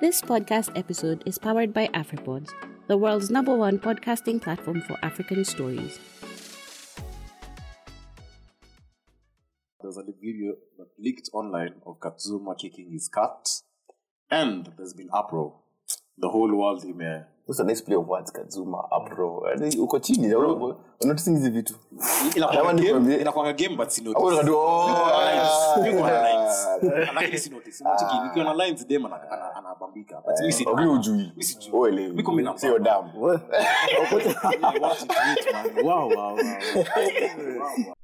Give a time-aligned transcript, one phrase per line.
[0.00, 2.50] This podcast episode is powered by AfriPods,
[2.86, 5.98] the world's number one podcasting platform for African stories.
[9.80, 13.48] There's a video that leaked online of Kurt Zouma kicking his cat,
[14.30, 15.54] and there's been uproar.
[16.18, 19.42] The whole world ime What's a nice play of words Kazuma apro.
[19.46, 20.80] Yaani uko chini ya robo.
[21.00, 21.74] Unatising hizi vitu.
[22.36, 24.14] inakuanga Kama game, nikwambie- inakuanga game but si notice.
[24.24, 25.82] Hapo unajua oh.
[25.82, 26.66] Niko na lines.
[27.14, 27.84] Lakini si notice.
[27.84, 29.54] Unacheki, nikiwa na lines dem ana- ana-
[29.96, 30.22] anabambika.
[30.26, 31.16] But mimi si- Wewe hujui.
[31.16, 31.70] mimi sijui.
[31.72, 32.08] Wewe elewi.
[32.08, 33.28] Mimi kumi na Sio damu.
[33.28, 34.12] Yeah,
[34.82, 35.84] watch it, wait, man.
[35.84, 36.36] Wow, wow, wow.
[36.36, 37.94] Wow, wow.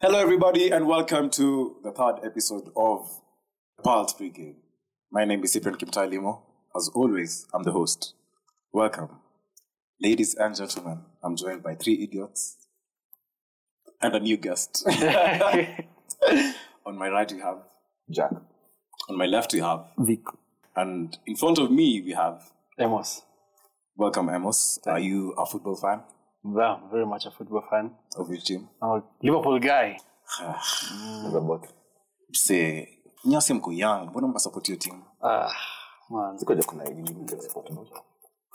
[0.00, 3.20] Hello, everybody, and welcome to the third episode of
[3.82, 4.56] Pulse Pregame.
[5.10, 6.42] My name is Cyprian Kimtai Limo.
[6.76, 8.14] As always, I'm the host.
[8.72, 9.08] Welcome.
[10.00, 12.56] Ladies and gentlemen, I'm joined by three idiots
[14.02, 14.84] and a new guest.
[16.86, 17.58] on my right, we have,
[18.10, 18.30] Jack.
[19.08, 20.20] on my left, we have, Vic.
[20.74, 22.42] and in front of me, we have,
[22.78, 23.22] Amos.
[23.96, 24.78] welcome, Amos.
[24.86, 26.02] Are you a football fan
[26.44, 27.92] Yeah, very much a football fan.
[28.18, 28.68] of which team?
[28.82, 29.98] I'm a Liverpool guy.
[30.40, 31.66] That's about.
[32.32, 32.88] Say,
[33.24, 35.02] nyasi mko young, mbona mnasupport your team?
[35.22, 35.50] Ah,
[36.10, 36.38] man.
[36.38, 37.70] Siko kuna elimu ya sport.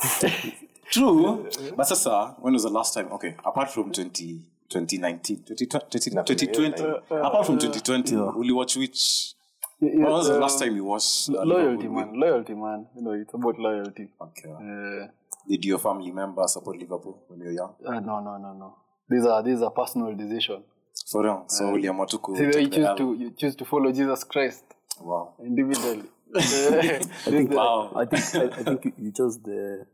[0.91, 3.07] True, but sasa, when was the last time?
[3.13, 9.33] Okay, apart from 20, 2019, 2020, 2020 apart from 2020, will you watch which?
[9.79, 11.29] When was the last time you watched?
[11.29, 12.19] uh, Loyalty, Liverpool man.
[12.19, 12.87] Loyalty, man.
[12.95, 14.09] You know, it's about loyalty.
[14.21, 14.49] Okay.
[14.51, 15.07] Uh,
[15.47, 17.73] Did your family member support Liverpool when you were young?
[17.87, 18.75] uh, no, no, no, no.
[19.09, 20.63] These are these are personal decisions.
[21.09, 21.43] For real.
[21.47, 24.63] So uliamua tu ku See, you choose to you choose to follow Jesus Christ
[25.01, 25.33] Wow.
[25.43, 26.03] individually.
[26.33, 27.91] Wow.
[27.95, 29.85] I think I, I think you- you chose the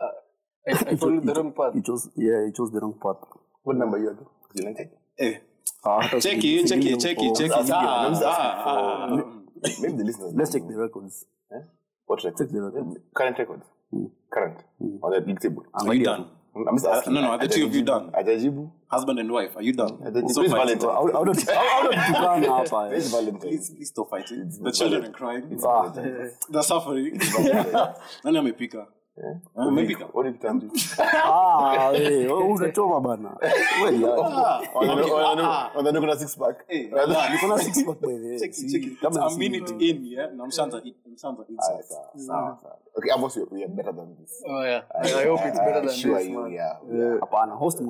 [0.00, 1.74] I, I followed the wrong path.
[1.74, 3.16] you chose yeah you chose the wrong path.
[3.62, 4.18] What number you are?
[4.54, 4.90] United.
[5.18, 5.34] Eh,
[5.84, 7.68] Ah, check si- it, check si- it, check for- it, check it.
[7.68, 9.16] you, Ah, I'm just asking ah, ah.
[9.82, 10.32] Maybe the listeners.
[10.34, 10.80] Let's check the know.
[10.82, 11.24] records.
[12.06, 12.40] What records?
[12.40, 12.96] Check the records.
[13.14, 13.64] Current records.
[14.32, 14.58] Current.
[15.02, 15.64] On the league table.
[15.74, 16.26] Are you done?
[16.66, 17.14] I'm just asking.
[17.14, 18.10] no, no, are the two of you done?
[18.12, 18.70] Ajajibu.
[18.90, 19.92] Husband and wife, are you done?
[19.98, 20.30] Ajajibu.
[20.30, 20.78] Stop Please fighting.
[20.80, 20.90] Valentine.
[20.90, 22.86] How how did how how did tukana hapa?
[22.86, 22.90] eh?
[22.94, 23.40] Please Valentine.
[23.50, 24.50] Please, please stop fighting.
[24.62, 25.60] The children are crying.
[25.64, 25.92] Ah,
[26.50, 27.18] They're suffering.
[28.24, 28.86] Nani amepika?
[29.24, 29.36] Eh?
[32.50, 33.48] unachoma banahapana
[47.54, 47.80] host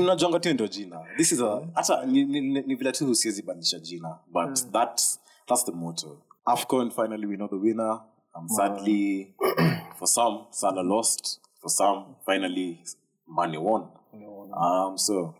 [0.00, 1.00] mnajonga tio ndio jina.
[2.66, 5.20] Ni vile tu siwezi banisha jina but that's
[5.64, 6.16] the motto.
[6.46, 8.00] Afcon finally we know the winner.
[8.34, 9.34] Um, sadly
[9.98, 12.80] for some salah lost for some finally
[13.28, 13.88] mane won
[14.56, 15.34] um so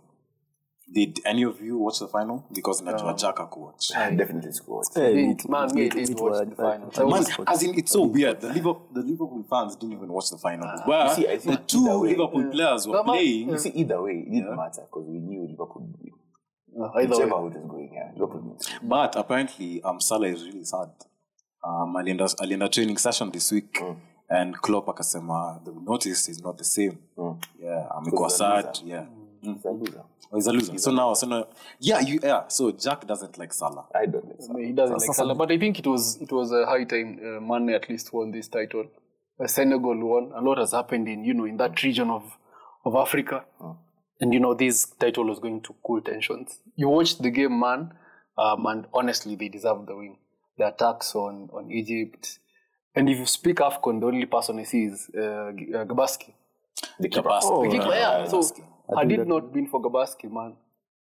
[0.93, 4.87] did any of you watch the final because najua jack akuwatch I definitely scored.
[4.97, 6.91] Me- it- man, me it- did watch was- the final.
[6.97, 8.41] I- I Man, as in, it's so weird.
[8.41, 10.69] The Liverpool, the Liverpool fans didn't even watch the final.
[10.85, 13.49] Where You see, I the two way- Liverpool players were No, playing.
[13.49, 16.13] You see, either way, it didn't matter because we knew Liverpool would win.
[16.85, 17.07] Uh, either way.
[17.25, 18.69] Whichever way it was going, yeah, Liverpool wins.
[18.83, 20.91] But apparently, um, Salah is really sad.
[21.67, 23.83] Um, alienda, alienda training session this week
[24.29, 26.99] and Klopp akasema the notice is not the same.
[27.63, 28.79] Yeah, amekuwa Because he's sad.
[28.85, 29.07] Yeah.
[29.43, 30.05] He's a loser.
[30.33, 30.79] Oh, he's a loser.
[30.79, 31.47] So now, so now,
[31.81, 32.49] yeah, you, yeah.
[32.49, 33.87] So Jack doesn't like Salah.
[33.95, 34.61] I don't like Salah.
[34.61, 37.41] He doesn't like Salah, but I think it was it was a high time uh,
[37.41, 38.87] Mane at least won this title.
[39.39, 40.33] Uh, Senegal won.
[40.35, 42.23] A lot has happened in you know in that region of
[42.85, 43.45] of Africa,
[44.21, 46.61] and you know this title was going to cool tensions.
[46.77, 47.93] You watched the game, man,
[48.39, 50.17] um, and honestly, they deserved the win.
[50.57, 52.39] The attacks on on Egypt,
[52.95, 56.33] and if you speak Afcon, the only person I see is uh, uh, Gabaski.
[57.01, 57.29] The keeper.
[57.29, 57.63] Gabaski.
[57.65, 58.25] The keeper, yeah.
[58.27, 58.63] So Gabaski.
[58.99, 60.55] had it not been for Gabaski, man,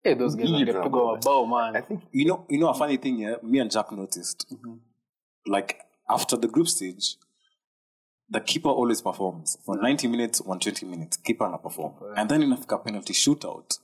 [0.03, 1.77] hey, those guys would have to go bow, man.
[1.77, 3.35] I think You know, you know a funny thing, yeah.
[3.43, 4.47] Me and Jack noticed,
[5.47, 7.17] like after the group stage,
[8.31, 11.19] the keeper always performs for ninety minutes, one twenty minutes.
[11.19, 13.79] Keeper na perform, and then in Africa penalty shootout,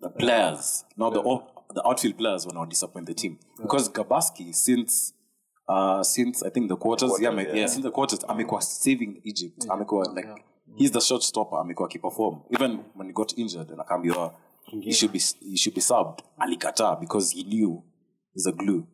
[0.00, 4.54] the players, now the out- the outfield players, will now disappoint the team because Gabaski
[4.54, 5.13] since.
[5.66, 7.66] Uh, since I think the quarters, yeah, Quarters, yeah, yeah.
[7.68, 9.66] since the quarters, amekuwa saving Egypt.
[9.68, 10.44] Amekuwa like
[10.76, 11.58] he's the short stopper.
[11.58, 13.70] Amekuwa perform even when he got injured.
[13.70, 14.34] And akaambiwa
[14.82, 16.22] he should be he should be subbed.
[16.38, 17.82] Alikata because he knew
[18.34, 18.86] he's a glue.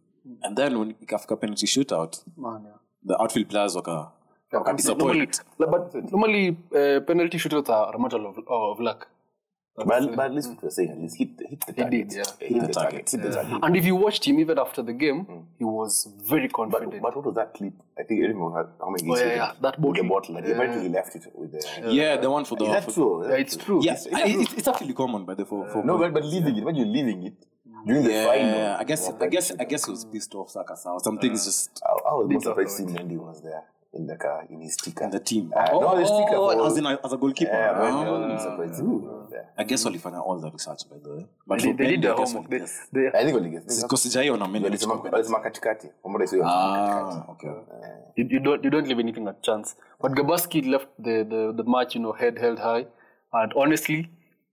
[0.43, 2.73] And then when ikafika penalty shootout, man yeah.
[3.05, 4.13] the outfield players waka
[4.53, 5.27] waka Normally,
[5.59, 9.09] but normally uh, penalty shootouts are a matter of, of luck.
[9.77, 12.09] But, but at least what you're saying, at least hit, the- hit the He target.
[12.09, 12.49] did, yeah.
[12.49, 13.11] Hit the target.
[13.11, 13.59] Hit the target.
[13.63, 17.01] And if you watched him even after the game, he was very confident.
[17.01, 17.73] but what was that clip?
[17.99, 20.09] I think I don't know how, how many Oh, yeah, yeah, that With the bottle.
[20.09, 20.35] bottle.
[20.35, 21.93] Like, Apparently he left it with the.
[21.93, 22.65] Yeah, the one for the.
[22.67, 23.27] Is that true?
[23.29, 23.81] yeah, it's true.
[23.83, 26.65] Yeah, I- it, it's actually common by the for, for No, but, but leaving it.
[26.65, 27.35] When you're leaving it
[27.87, 28.77] during the yeah, final.
[28.81, 31.81] I guess I guess I guess he was pissed off Saka or something is just
[31.83, 33.63] I, I was more Bit of surprised to see Mendy was there
[33.95, 35.05] in the car in his sticker.
[35.05, 35.53] in the team.
[35.57, 37.51] Uh, no, the sticker for, as in a, as a goalkeeper.
[37.51, 38.29] yeah, man, I Ah.
[38.35, 38.83] was surprised
[39.57, 41.27] I guess walifanya all the research by the way.
[41.47, 42.51] But They, for they did their I guess homework.
[42.51, 42.89] They, yes.
[42.93, 45.13] they, I think waligeza- Because sijaiona many walisema experiment.
[45.13, 47.51] walisema katikati Kwamba sio Ah, okay.
[48.17, 49.77] you, you don't you don't leave anything a chance.
[50.03, 52.87] But Gabaski left the, the, the match, you know, head held high,
[53.33, 54.11] and honestly,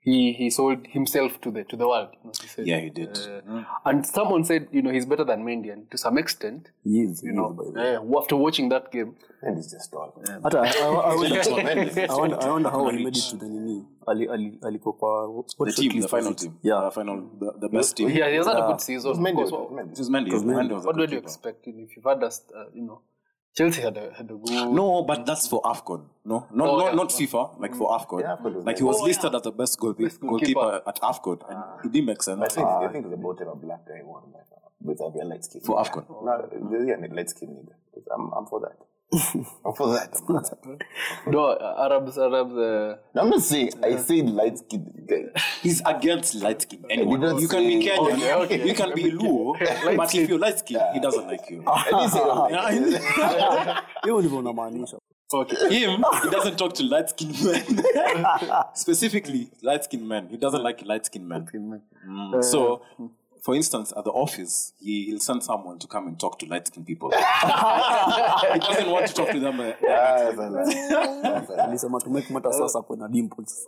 [0.09, 2.09] he he sold himself to the to the world.
[2.13, 2.65] You know, he said.
[2.71, 3.13] Yeah, he did.
[3.17, 7.01] Uh, And someone said, you know, he's better than Mendy, and to some extent, He
[7.07, 7.81] is, he you know, is, by
[8.15, 9.11] uh, after watching that game,
[9.45, 10.09] and it's just all
[10.45, 11.41] Hata, I, I, I, wonder,
[12.13, 13.77] I, wonder, I wonder how he made it to the nini.
[14.11, 16.53] Ali, ali, alikuwa kwa what The team, the final team.
[16.63, 16.81] Yeah.
[16.85, 18.09] The final, the, the best team.
[18.09, 19.11] yeah, he has had a good season.
[19.11, 19.51] Of Mendy, course.
[19.51, 19.91] it was What, Mendy.
[19.91, 20.31] It was Mendy.
[20.61, 21.27] Mendy was a what good did you keeper.
[21.33, 21.67] expect?
[21.67, 22.99] If you've had us, uh, you know,
[23.57, 24.71] Chelsea had a had a good.
[24.71, 26.01] No, but that's for AFCON.
[26.25, 26.95] No, not Oh, not, yeah.
[26.95, 27.59] not FIFA.
[27.59, 28.19] Like for AFCON.
[28.21, 28.93] Yeah, AFCON like he nice.
[28.93, 30.53] was oh, listed as the best, goal, Best goalkeeper.
[30.61, 30.89] goalkeeper.
[30.89, 31.77] at AFCON, and ah.
[31.83, 32.39] it didn't make sense.
[32.39, 34.45] I think I think it was about time a black guy won like,
[34.81, 36.05] with a light skin For AFCON.
[36.07, 37.73] No, yeah, light skin nigga.
[38.13, 38.77] I'm I'm for that.
[39.13, 40.09] I'm for that.
[40.19, 40.79] I'm for that.
[41.27, 42.51] No, uh, Arabs, Arabs.
[42.53, 45.31] Uh, No, I'm not saying I said light skin.
[45.63, 46.83] He's against light skin.
[46.89, 47.21] Anyone.
[47.21, 48.13] didn't You can be say- Kenyan.
[48.13, 48.67] Okay, okay.
[48.67, 49.55] You can be Luo.
[49.97, 51.63] but if you're light skin, he doesn't like you.
[51.65, 53.83] I didn't say that.
[54.03, 54.97] hiyo ndivyo unamaanisha
[55.69, 57.83] Him, he doesn't talk to light skinned men.
[58.73, 60.27] Specifically, light skinned men.
[60.29, 61.45] He doesn't like light skinned men.
[62.07, 62.41] Mm.
[62.43, 62.81] So,
[63.47, 66.67] for instance, at the office, he, he'll send someone to come and talk to light
[66.67, 67.09] skinned people.
[67.11, 67.17] he
[68.59, 69.57] doesn't want to talk to them.
[69.61, 71.59] Uh, that's all right.
[71.59, 73.67] alisema tumake mata sasa kwe na dimples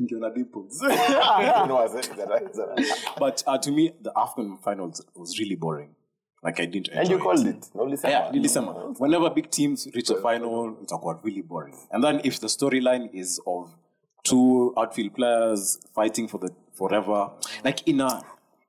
[0.00, 0.82] Nkiona dimples.
[0.82, 2.10] You know what I said?
[2.10, 2.50] Is that right?
[2.50, 2.86] Is that right?
[3.18, 5.94] but uh, to me, the AFCON finals was really boring.
[6.42, 7.70] Like I didn't enjoy And you called it.
[7.74, 8.10] No, listen.
[8.10, 8.98] Yeah, nilisema.
[8.98, 11.74] Whenever big teams reach a final, it's got really boring.
[11.90, 13.70] And then if the storyline is of
[14.24, 17.30] two outfield players fighting for the forever,
[17.64, 18.22] like in a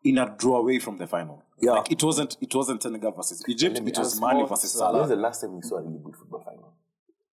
[0.04, 1.44] in a draw away from the final.
[1.62, 1.72] Yeah.
[1.72, 4.94] Like it wasn't it wasn't Senegal versus Egypt, it was Mane versus Salah.
[5.00, 5.16] When's Salah.
[5.16, 6.74] the last time we saw a really good football final?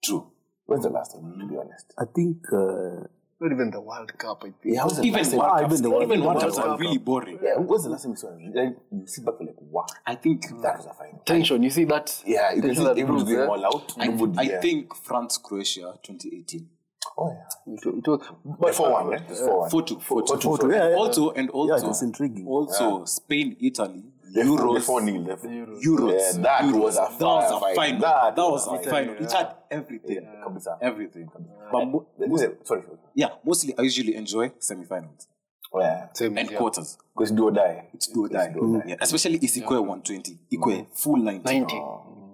[0.05, 0.31] True.
[0.67, 1.93] When's the last time, to be honest?
[1.99, 3.05] i think uh,
[3.41, 4.77] not even the World Cup, I think.
[4.77, 5.39] Yeah, when's the Even last time?
[5.41, 6.27] World Ah, Cups, even the World even Cup.
[6.27, 7.39] World World Cups are really boring.
[7.43, 10.43] Yeah, when's the last time we saw a you sit back like, wow, I think
[10.63, 11.21] that was a final.
[11.27, 11.61] Tension.
[11.65, 12.23] You see that?
[12.25, 13.93] Yeah, you can tension see that everyone's builds, going all out.
[13.99, 14.61] I, Nobody, I yeah.
[14.61, 16.69] think France Croatia 2018.
[17.19, 17.29] Oh,
[17.67, 17.75] yeah.
[17.75, 18.21] It, it was,
[18.59, 19.23] But 4 1, right?
[19.29, 19.71] It's 4 1.
[19.71, 20.37] 4 2 4 2.
[20.41, 20.97] Photo, yeah, yeah.
[20.97, 24.03] Also and also yeah it was intriguing also Spain Italy
[24.35, 24.81] Euros.
[24.81, 25.37] Euros 4 0.
[25.85, 26.13] Euros.
[26.37, 26.81] Yeah, that Euros.
[26.81, 27.75] was a that was a final.
[27.75, 28.01] final.
[28.01, 29.15] That That, was was a a final.
[29.17, 30.27] It had everything.
[30.43, 30.79] Kabisa.
[30.81, 31.29] Everything.
[31.71, 32.55] But mo- The thing Sorry.
[32.65, 32.83] sorry.
[33.15, 35.29] yeah, mostly I usually enjoy semi-finals
[35.75, 36.09] Oh, yeah.
[36.15, 36.57] same, and yeah.
[36.59, 36.97] quarters.
[37.15, 37.89] Because do or die.
[37.95, 38.55] It's do or die.
[38.87, 41.45] Yeah, especially isikwe 120, ikwe full 90.
[41.45, 41.77] 90.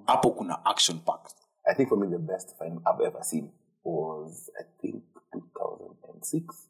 [0.07, 1.35] Hapo kuna action packed.
[1.69, 3.51] I think for me, the best final I've ever seen
[3.93, 5.03] was, I think,
[5.33, 6.69] 2006.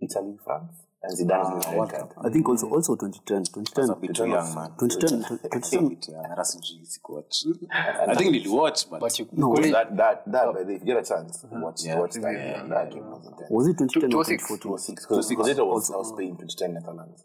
[0.00, 0.72] Italy, France.
[1.02, 1.90] And Zidane's Ah, red World.
[1.92, 2.12] Cup.
[2.24, 3.38] i think also also 2010
[3.74, 4.70] That's a 2010 bit too young, man.
[4.80, 6.24] 2010 2010 Bit young.
[6.28, 7.46] Hata sijui sikuwatch.
[7.70, 10.74] I think niliwatch, but, But you No, call it- That, that, that, by the way,
[10.74, 12.00] if you get a chance, watch, Yeah.
[12.00, 12.32] watch that.
[12.34, 13.50] Yeah, that game was intense.
[13.50, 14.48] was it 2010 or 2006?
[14.48, 17.24] 2014 Because because later was now Spain, 2010 Netherlands.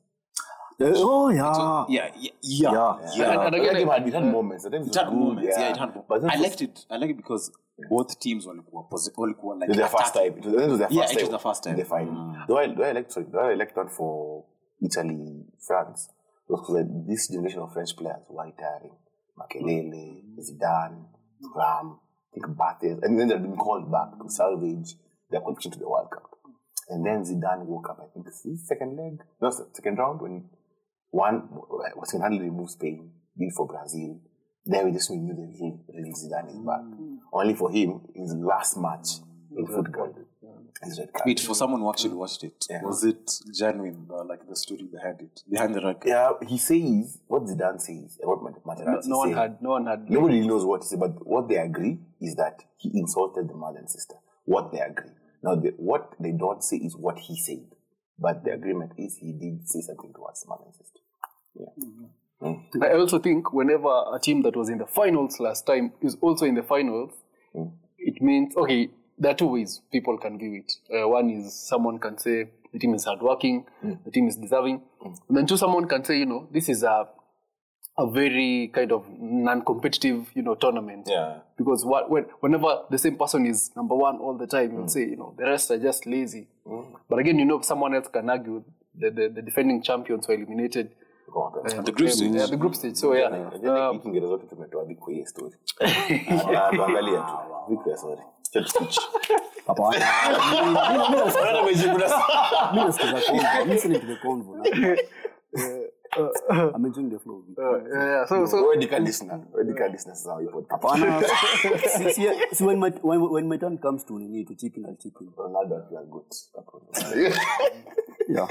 [0.81, 2.71] Uh, oh yeah yeah, yeah, yeah.
[2.73, 2.97] Yeah.
[3.15, 3.31] yeah.
[3.31, 4.65] And- and again, that game had, it had moments.
[4.65, 5.57] I think It had moments.
[5.57, 6.07] Yeah, it had moments.
[6.09, 6.85] But I liked it.
[6.89, 7.51] I liked it because
[7.89, 10.27] both teams walikuwa posi- walikuwa like the first time.
[10.27, 11.75] It was, I think it was their Yeah, it was the first time.
[11.75, 12.13] in The final.
[12.13, 12.47] Mm.
[12.47, 13.25] Do I do I like sorry?
[13.27, 14.43] Do I like that for
[14.81, 16.09] Italy, France?
[16.47, 18.95] Because like, this generation of French players were retiring.
[19.37, 20.37] Makelele, mm.
[20.39, 21.05] Zidane,
[21.55, 21.99] Ram,
[22.31, 24.95] I think Barthez, and then they've been called back to salvage
[25.31, 26.29] their qualification to the World Cup.
[26.89, 27.99] And then Zidane woke up.
[27.99, 30.49] I think his second leg, no se- second round when
[31.11, 31.47] one
[31.95, 34.19] was single-handedly remove Spain, beat for Brazil.
[34.65, 36.81] Then we just knew the real, real Zidane is back.
[36.81, 37.12] Mm.
[37.33, 39.07] Only for him, his last match
[39.57, 40.13] in football,
[40.83, 41.23] his red card.
[41.25, 42.83] Wait, for someone who actually watched it, Yeah.
[42.83, 44.05] was it genuine?
[44.07, 46.07] The, like the story behind it, behind the record?
[46.07, 49.37] Yeah, he says what the Zidane says and what Mat- no, no one said.
[49.37, 50.09] had, no one had.
[50.09, 53.79] Nobody knows what to say, but what they agree is that he insulted the mother
[53.79, 54.15] and sister.
[54.45, 55.11] What they agree.
[55.41, 57.65] Now, the, what they don't say is what he said,
[58.19, 60.99] but the agreement is he did say something towards mother and sister.
[61.59, 62.83] Mm-hmm.
[62.83, 66.45] I also think whenever a team that was in the finals last time is also
[66.45, 67.13] in the finals,
[67.55, 67.71] Mm.
[67.97, 68.89] it means okay.
[69.17, 70.73] There are two ways people can view it.
[70.91, 74.03] Uh, one is someone can say the team is hardworking, mm.
[74.03, 75.17] the team is deserving, mm.
[75.27, 77.07] and then two, someone can say you know this is a
[77.97, 81.07] a very kind of non-competitive, you know, tournament.
[81.07, 81.39] Yeah.
[81.57, 85.01] Because what, when, whenever the same person is number one all the time, you'll say,
[85.01, 86.47] you know, the rest are just lazy.
[87.07, 88.63] But again, you know, someone else can argue
[88.97, 90.91] the, the, the defending champions were eliminated.
[91.31, 91.73] Go on, guys.
[91.73, 92.35] uh, The group stage.
[92.35, 92.95] Yeah, the group stage.
[92.95, 95.55] So yeah, Unajua hii Kiingereza zote tumetoa hadi kwa hii story.
[96.57, 97.33] Ah, tuangalie tu.
[97.69, 98.21] Vipi ya story?
[98.51, 98.99] Chat speech.
[99.67, 100.05] Hapana.
[101.31, 102.07] Unaona umejibu na
[102.73, 103.43] Mimi nasikiza convo.
[103.61, 104.65] I'm listening to the convo.
[106.75, 107.43] I'm enjoying the flow.
[107.57, 108.27] yeah, yeah.
[108.27, 109.39] So, so Wewe dika listener.
[109.53, 110.71] Wewe dika listener sasa wa hii podcast.
[110.83, 111.23] Hapana.
[111.97, 114.85] See, see, see when my when, when my turn comes to nini to chip in,
[114.85, 115.29] I'll chip in.
[115.37, 116.25] Ronaldo akiwa good.
[118.29, 118.47] Yeah.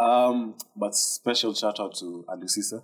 [0.00, 2.82] Um, but special shout out to Aliou Cissé.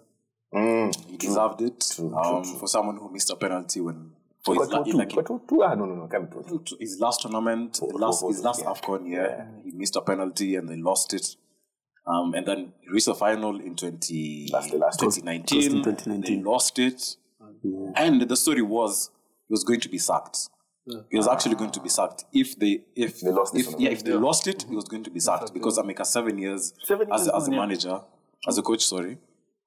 [0.54, 1.10] Mm.
[1.10, 1.98] He deserved it.
[1.98, 4.12] um, for someone who missed a penalty when
[4.44, 7.98] for his, la- like, kwa tu, tu, ah, no, no, no, his last tournament, the
[7.98, 8.70] last, his last yeah.
[8.70, 11.36] AFCON, yeah, he missed a penalty and they lost it.
[12.06, 15.10] Um, and then he reached the final in 20, That's the last one.
[15.10, 15.82] 2019.
[15.82, 16.22] Close 2019.
[16.36, 17.16] They lost it.
[17.96, 19.10] And the story was
[19.48, 20.48] he was going to be sacked.
[21.10, 24.04] He was actually going to be sacked if they if They lost if, yeah if
[24.04, 27.22] they lost it he was going to be sacked because Amika seven years Seven as,
[27.22, 27.56] years, as a yeah.
[27.58, 28.00] manager
[28.48, 29.18] as a coach sorry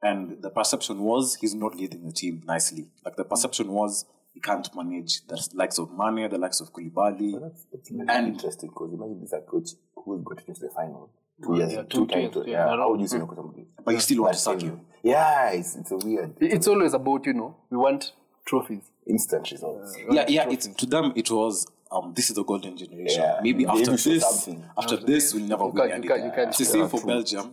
[0.02, 4.40] and the perception was he's not leading the team nicely like the perception was he
[4.40, 8.94] can't manage the likes of Mane the likes of Koulibaly That's, that's And- interesting because
[8.94, 11.12] imagine this a coach who got into the final
[11.44, 12.36] two years, Yeah, two, two times.
[12.36, 12.78] years, Yeah, yeah.
[12.78, 13.10] how would you mm.
[13.10, 13.66] say no somebody?
[13.84, 14.82] But you still want to sack him.
[15.04, 18.14] Yeah, it's, it's a weird it's always about you know we want
[18.50, 18.86] trophies.
[19.16, 19.90] instant results.
[19.96, 21.54] Uh, yeah yeah it's to them it was
[21.96, 23.40] um this is the golden generation Yeah.
[23.46, 24.60] maybe Maybe after this something.
[24.82, 27.02] after this we'll never You win can't- you can't- you can't- it's the same for
[27.14, 27.48] Belgium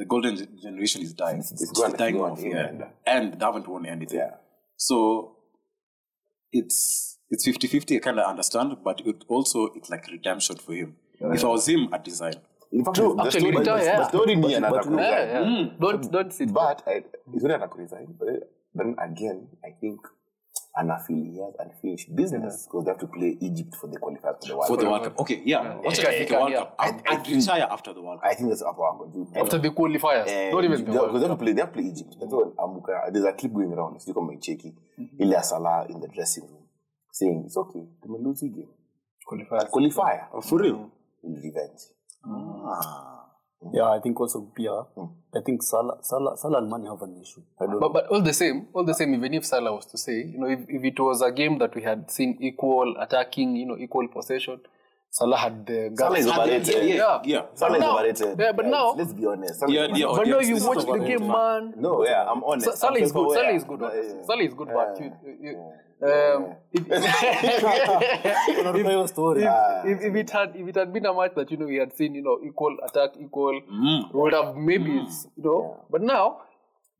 [0.00, 0.34] the golden
[0.66, 2.70] generation is dying it's it's, gone, dying it's gone, off yeah.
[2.80, 4.34] yeah and they haven't won anything Yeah.
[4.88, 4.96] So
[6.52, 6.78] it's
[7.30, 10.96] it's 50-50, I kind of understand, but it also it's like redemption for him.
[11.20, 12.32] If I was him, I'd design.
[12.72, 14.08] In fact, True, the actually, story, retire, the yeah.
[14.08, 15.54] story ni another but you know- Yeah, resign.
[15.66, 15.70] yeah.
[15.84, 16.52] Don't don't sit.
[16.54, 18.06] But I, he's going to resign.
[18.18, 18.28] But
[18.74, 20.00] then again, I think
[20.78, 24.56] an affiliate finish business because they have to play Egypt for the qualifiers for the
[24.56, 25.18] World For the World Cup.
[25.20, 25.74] Okay, yeah.
[25.76, 26.58] What's Yeah, the yeah, World yeah.
[26.58, 26.74] Cup?
[26.78, 28.30] I I'd retire after the World Cup.
[28.30, 29.42] I think that's after World Cup.
[29.42, 31.38] After the qualifiers, uh, not even the World because they have Cup.
[31.38, 31.52] to play.
[31.52, 32.16] They have to play Egypt.
[32.20, 33.12] That's what Amuka.
[33.12, 33.98] There's a clip going around.
[34.00, 34.74] Sijui kama icheki.
[35.20, 36.64] Ile ya Salah in the dressing room
[37.12, 37.84] saying it's okay.
[38.02, 38.68] Tumelose game.
[39.26, 39.70] Qualifiers.
[39.70, 40.28] Qualifier.
[40.32, 40.90] Oh, for real?
[41.24, 41.82] Revenge.
[43.64, 43.74] Mm.
[43.74, 44.84] Yeah, I think also Pia.
[44.96, 45.10] Mm.
[45.34, 47.42] I think Salah, Salah, Salah and Mane have an issue.
[47.60, 49.98] I don't But, but all the same, all the same, even if Salah was to
[49.98, 53.56] say, you know, if, if it was a game that we had seen equal attacking,
[53.56, 54.60] you know, equal possession,
[55.10, 55.98] Salah had uh, the guts.
[55.98, 56.88] Salah is overrated.
[56.88, 57.42] Yeah, yeah, yeah.
[57.54, 58.38] Salah is now- overrated.
[58.38, 58.70] yeah, but guys.
[58.70, 59.60] now- let's be honest.
[59.60, 60.06] Salah Yeah, yeah.
[60.06, 61.70] But no, audience, you this watch the game, man.
[61.70, 61.74] man.
[61.76, 62.66] No, yeah, I'm honest.
[62.66, 63.32] Sa- Salah I'm is good.
[63.32, 63.44] self-aware.
[63.44, 63.80] Salah is good.
[63.80, 64.26] Yeah, yeah.
[64.26, 65.52] Salah is good, but you, you,
[66.00, 66.54] um,
[68.84, 69.44] know your story.
[69.46, 69.82] Ah.
[69.84, 71.92] if, if it had if it had been a match that you know we had
[71.96, 74.14] seen you know equal attack equal mm.
[74.14, 76.38] we would have maybe it's, you know but now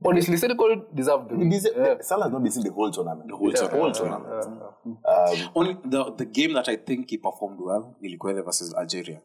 [0.04, 1.48] honestly Senegal deserved the win.
[1.50, 2.00] deserve- Yeah.
[2.00, 3.28] Salah has not been seen the whole tournament.
[3.28, 3.94] The whole tournament.
[3.94, 4.62] tournament.
[4.84, 9.20] Um, Only the, the game that I think he performed well, Ilikwele versus Algeria.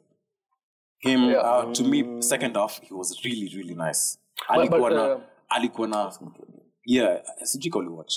[1.00, 1.42] Him, Yeah.
[1.42, 4.18] uh, to me, second half, he was really, really nice.
[4.48, 6.12] But- but, Alikuwa na, uh, alikuwa na,
[6.86, 8.16] yeah, sijui ka uliwatch.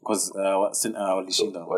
[0.00, 1.66] Because uh, wa- sin- uh, walishinda.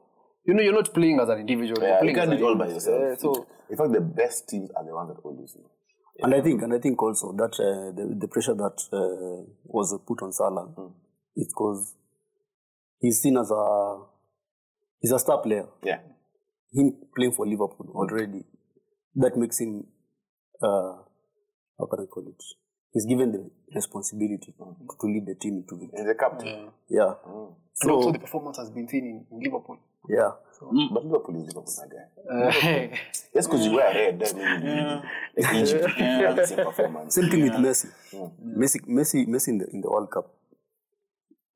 [0.45, 1.81] you know, you're not playing as an individual.
[1.81, 3.01] you're Yeah, you playing can't do it all by yourself.
[3.01, 5.65] Yeah, so in fact, the best teams are the ones that always win.
[6.23, 9.97] And I think, and I think also that uh, the, the pressure that uh, was
[10.07, 10.69] put on Salah,
[11.35, 11.95] it's because
[13.01, 13.97] he's seen as a
[15.01, 15.65] he's a star player.
[15.83, 15.99] Yeah.
[16.73, 18.45] Him playing for Liverpool already,
[19.15, 19.85] that makes him
[20.63, 20.93] uh,
[21.77, 22.41] how can I call it?
[22.93, 26.01] He's given the responsibility to lead the team into victory.
[26.01, 26.69] He's a captain.
[26.89, 27.13] Yeah.
[27.25, 29.77] and also So the performance has been seen in, in Liverpool.
[30.09, 30.31] yeah.
[30.93, 32.91] But Liverpool is Liverpool, that guy.
[32.93, 32.95] Uh,
[33.33, 35.53] Just because you wear red, that means yeah.
[35.55, 35.93] Egypt.
[35.97, 36.33] Yeah.
[36.33, 37.15] That's performance.
[37.15, 37.89] Same thing with Messi.
[38.45, 40.29] Messi, Messi, Messi in the in the World Cup.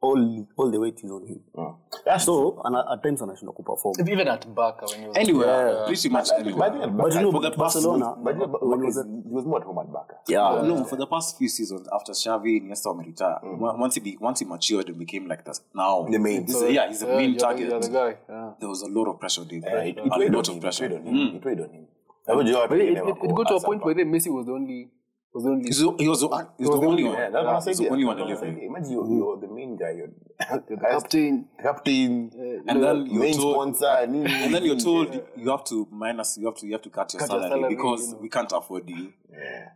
[0.06, 1.40] All all the weight is on him.
[1.58, 1.76] Mm.
[2.06, 3.96] That's So and at, at times anashindwa kuperform.
[4.16, 6.70] even at Barca when he was Anywhere, pretty much But, anywhere.
[6.72, 9.46] but, But you know, for the past- Barcelona, but, but, when but was he was
[9.46, 10.16] more at home at Barca.
[10.28, 10.44] Yeah.
[10.46, 13.80] Uh, no, for the past few seasons after Xavi and Iniesta were retired, on- mm.
[13.80, 16.46] once he be, once he matured and became like that, now The main.
[16.46, 17.70] this is- yeah, he's the yeah, main you're, target.
[17.70, 18.12] You're the guy.
[18.30, 18.52] Yeah.
[18.60, 19.64] There was a lot of pressure on him.
[19.66, 20.58] Yeah, it, it a lot of him.
[20.58, 20.88] It pressure.
[20.90, 21.36] weighed on him.
[21.38, 21.64] It weighed mm.
[21.68, 21.86] on him.
[22.28, 24.90] I would it, it, it got to a point where then Messi was the only
[25.36, 26.28] Was the only He's the, he was the,
[26.58, 27.14] he was the only one.
[27.14, 27.86] Yeah, that's what I He's said.
[27.86, 28.56] the only one That's what I alive.
[28.56, 28.64] said.
[28.64, 31.46] Imagine you're, you're the main guy, you're the captain.
[31.62, 32.32] captain,
[32.66, 35.90] And then you're main told, sponsor, and, and then you're told uh, you have to
[35.92, 38.14] minus, you have to, you have to cut your Cut your salary, salary, because you
[38.14, 38.20] know.
[38.22, 39.12] we can't afford you.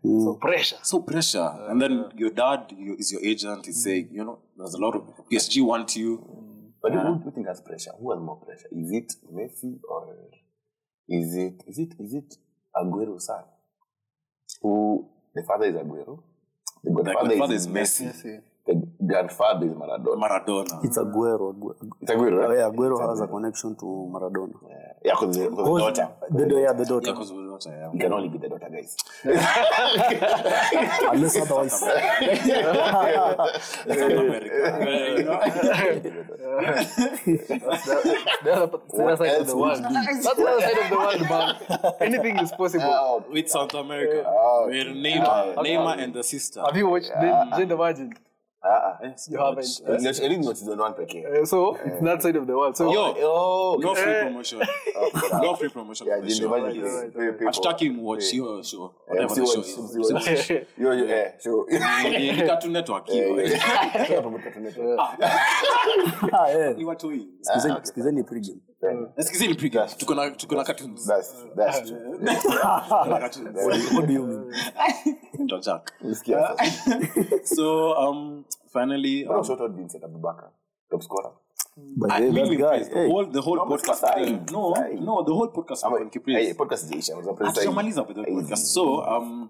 [0.06, 0.78] So pressure.
[0.82, 1.52] So pressure.
[1.68, 3.66] and then your dad you, is your agent.
[3.66, 4.14] He's saying, mm.
[4.14, 6.20] you know, there's a lot of PSG want you.
[6.20, 6.72] Mm.
[6.82, 7.92] But who do you think has pressure?
[8.00, 8.68] Who has more pressure?
[8.72, 10.16] Is it Messi or
[11.10, 12.36] is it is it is it
[12.74, 13.44] Aguero's son?
[14.62, 15.10] Who
[15.42, 16.20] the father is Aguero,
[16.84, 18.06] the The godfather godfather is is Messi.
[18.08, 18.42] Messi.
[18.68, 20.18] the grandfather is Maradona.
[20.24, 20.86] Maradona.
[20.86, 21.42] It's Aguero.
[21.42, 21.90] Oh, Aguero.
[22.02, 22.58] It's Aguero, Oh, right?
[22.60, 24.54] yeah, Aguero has a connection to Maradona.
[24.70, 26.08] Yeah, because the, 'cause the Cause daughter.
[26.30, 27.12] The, the, yeah, the Yeah, daughter.
[27.14, 27.92] because of the daughter, yeah.
[27.94, 28.96] You can only be the daughter, guys.
[31.12, 31.84] Unless otherwise.
[33.88, 34.58] It's America.
[38.44, 39.84] The other, the other side of the world.
[39.84, 41.94] That's the other side of the world, man.
[42.02, 42.84] Anything is possible.
[42.86, 44.24] Oh, With South America.
[44.28, 45.56] Oh, With Neymar.
[45.56, 46.62] Neymar and the sister.
[46.66, 48.14] Have you watched the Jane the Virgin?
[48.62, 48.98] Uh-uh.
[49.04, 49.82] Yes, You haven't.
[49.88, 51.24] I didn't know season one PK.
[51.26, 52.76] Uh, so it's that side of the world.
[52.76, 54.24] So Yo, Oh, no free Eh.
[54.26, 54.60] promotion.
[55.42, 56.08] No free promotion.
[56.08, 56.50] yeah, for the Jane the show.
[56.50, 57.48] Virgin is right, very people.
[57.54, 58.94] Hashtag him watch your show.
[59.08, 59.78] Whatever MC the show watch, is.
[60.12, 60.68] MC watch.
[60.78, 61.66] Yo, yo, eh, sure.
[61.70, 63.42] Ni- ni Cartoon Network hiyo.
[63.42, 65.00] Yeah, promote Cartoon Network.
[66.34, 66.76] Ah, yeah.
[66.78, 67.30] Ni watu hii.
[67.42, 68.60] Sikizeni- Sikizeni pregame.
[69.18, 71.06] Nasikizeni pre tuko na tuko na cartoons.
[71.08, 72.00] That's that's true.
[72.20, 73.58] Tuko na cartoons.
[73.94, 74.54] What do you mean?
[75.40, 75.92] Ndo Jack.
[76.02, 76.56] Nisikia.
[77.44, 80.50] So um finally Bro, um, shout out Vincent Aboubakar,
[80.92, 81.32] top scorer.
[81.98, 84.46] But I hey, really that the whole the whole No, but podcast fine.
[84.52, 85.04] No, fine.
[85.06, 86.56] no, the whole podcast Ama- on Hey, Kipris.
[86.58, 88.66] podcast ziisha, unaweza Tushamaliza with the podcast.
[88.66, 89.50] So um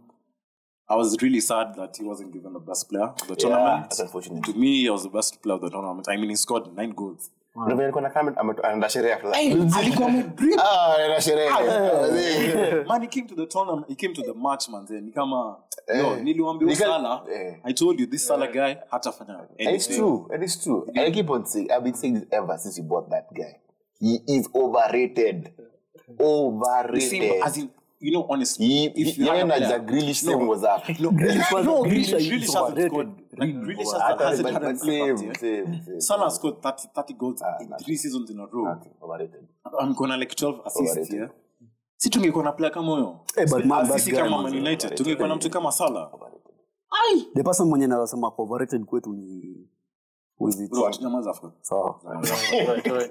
[0.91, 3.81] I was really sad that he wasn't given the best player of the Yeah, tournament.
[3.89, 4.43] that's unfortunate.
[4.45, 6.07] To me, he was the best player of the tournament.
[6.09, 7.29] I mean, he scored nine goals.
[7.65, 9.77] Ndio nilikuwa na comment, ame- anaenda sherehe after that.
[9.77, 10.59] alikuwa amedrip.
[10.59, 12.83] Ah, anaenda sherehe.
[12.87, 15.57] man he came to the tournament he came to the match man then ni kama
[15.99, 16.21] yo Eh.
[16.23, 17.55] niliwambia Nika- Salah eh.
[17.63, 20.27] I told you this Salah guy hatafanya it's true.
[20.33, 20.85] And it's true.
[20.87, 23.55] And I keep on saying, I've been saying this ever since you bought that guy.
[23.99, 25.49] He is overrated.
[26.19, 27.09] Overrated.
[27.09, 29.75] same as in you know honestly He, if he, you had even a as player-
[29.75, 30.87] a Grealish thing was up.
[30.99, 33.09] no Grealish was- no Grealish Grealish Grealish hasn't scored
[33.39, 35.35] like Really well, I hasn't an but same, same,
[35.85, 35.99] same.
[36.01, 37.85] Salah scored 30, 30 goals Ah, in nothing.
[37.85, 38.93] three seasons in a row Nothing.
[39.01, 39.47] Overrated.
[39.81, 41.19] I'm gonna like 12 assists here.
[41.21, 41.29] yeah
[42.01, 45.27] si tungekuwa na player kama huyo Hey, but man, that sisi kama man, United tungekuwa
[45.27, 46.39] na mtu kama Salah Overrated.
[47.35, 49.55] the person mwenye nasema kwa overrated kwetu ni.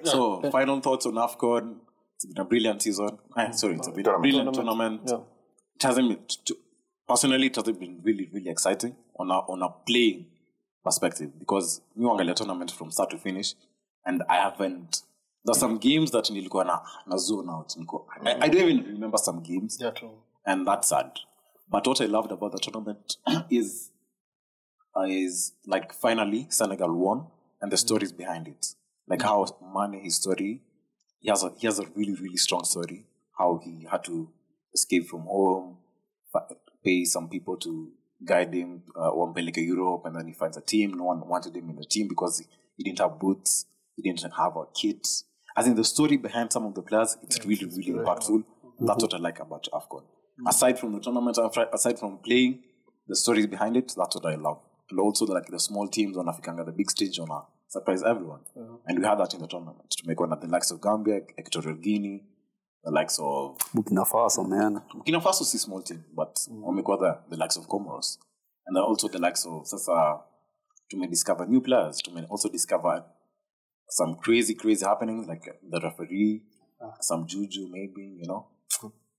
[0.04, 1.76] So, final thoughts on AFCON.
[2.16, 3.18] It's been a brilliant season.
[3.36, 5.00] Ah, sorry, it's a been a brilliant tournament.
[5.06, 5.20] Yeah.
[7.08, 9.62] It hasn't been, t- t- personally, it hasn't been really, really exciting on a, on
[9.62, 10.26] a playing
[10.84, 13.54] perspective because we wangalia tournament from start to finish
[14.04, 15.02] and I haven't.
[15.44, 17.76] There's some games that nilikuwa na, na zone out.
[17.76, 20.10] Niko, I, I don't even remember some games Yeah, true.
[20.46, 21.10] and that's sad.
[21.70, 23.16] But what I loved about the tournament
[23.50, 23.90] is
[24.96, 27.26] uh, is like finally Senegal won
[27.62, 28.74] and the stories behind it.
[29.06, 30.62] Like how Mane, his story,
[31.20, 33.06] he has a he has a really really strong story.
[33.38, 34.28] How he had to
[34.74, 35.76] escape from home,
[36.88, 37.72] pay some people to
[38.24, 40.94] guide him, uh, Wampeleke Europe, and then he finds a team.
[40.96, 42.38] No one wanted him in the team because
[42.76, 45.06] he, didn't have boots, he didn't have a kit.
[45.56, 48.44] As in the story behind some of the players, it's really really impactful.
[48.80, 50.04] That's what I like about AFCON.
[50.46, 51.36] Aside from the tournament,
[51.72, 52.60] aside from playing,
[53.08, 54.60] the stories behind it, that's what I love.
[54.90, 57.28] And also the, like the small teams on Africanga, the big stage on
[57.66, 58.40] surprise everyone.
[58.86, 61.20] And we had that in the tournament to make one at the likes of Gambia,
[61.38, 62.22] Equatorial Guinea,
[62.84, 64.80] the likes of Burkina Faso, man.
[64.94, 66.62] Burkina Faso is a small team, but mm.
[66.62, 68.18] wamekuwa the, the likes of Comoros.
[68.66, 70.20] And then also the likes of sasa
[70.90, 73.04] to may discover new players, To may also discover
[73.88, 76.42] some crazy, crazy happenings like the referee,
[76.80, 76.94] ah.
[77.00, 78.46] some juju maybe, you know.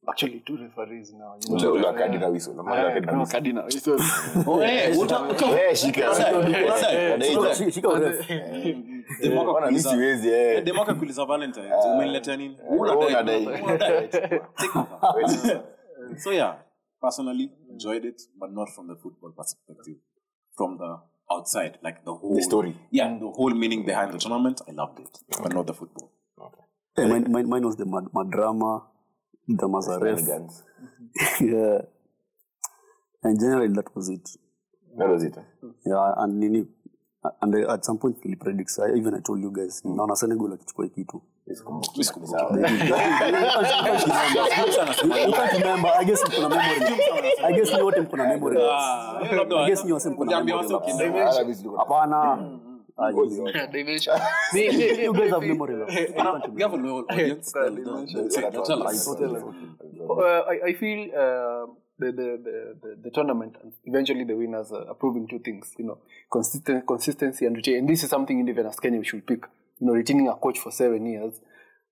[0.09, 1.35] Actually, two referees now.
[1.61, 2.29] You ule wa kadi na.
[2.29, 3.31] Unamwona wa Eh, kadi na no, whistle.
[3.31, 3.65] Cardinal.
[3.67, 4.95] It's a- Oh, hey, Eh,
[5.75, 6.13] shika.
[7.19, 8.33] Shika- shi- shika urefu.
[9.55, 10.63] Ona mimi siwezi, eh.
[10.63, 13.45] demwaka kuuliza valentine umeniletea nini Una Unadai.
[13.45, 13.61] dai.
[13.63, 14.07] Unadai.
[14.07, 14.99] Take over.
[16.23, 16.55] so yeah
[17.01, 19.97] personally enjoyed it but not from the football perspective
[20.55, 20.97] from the
[21.29, 22.75] outside like the whole The story.
[22.91, 26.63] yeah the whole meaning behind the tournament i loved it but not the football Okay.
[26.95, 28.81] Hey, mine, mine, mine was the mad, mad drama,
[29.57, 30.19] the Mazaref.
[31.41, 31.81] yeah.
[33.23, 34.29] And generally, that was it.
[34.97, 35.37] That was it.
[35.37, 35.67] Eh?
[35.85, 36.65] Yeah, and nini
[37.41, 39.95] and uh, at some point nilipredict I, even I told you guys mm.
[39.95, 41.21] naona Senegal akichukua hii kitu.
[51.77, 52.49] Hapana.
[60.49, 61.65] I, I feel uh,
[61.99, 65.85] the, the, the, the, the tournament and eventually the winners are proving two things, you
[65.85, 65.99] know,
[66.31, 67.77] consistent, consistency and retain.
[67.79, 69.45] And this is something even as Kenya we should pick.
[69.79, 71.39] You know, retaining a coach for seven years,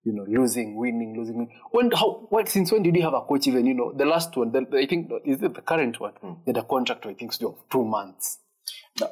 [0.04, 1.50] you know, losing, winning, losing.
[1.72, 3.66] When how what since when did you have a coach even?
[3.66, 6.14] You know, the last one, the, I think is it the current one?
[6.46, 8.40] They had a contract I think of two months.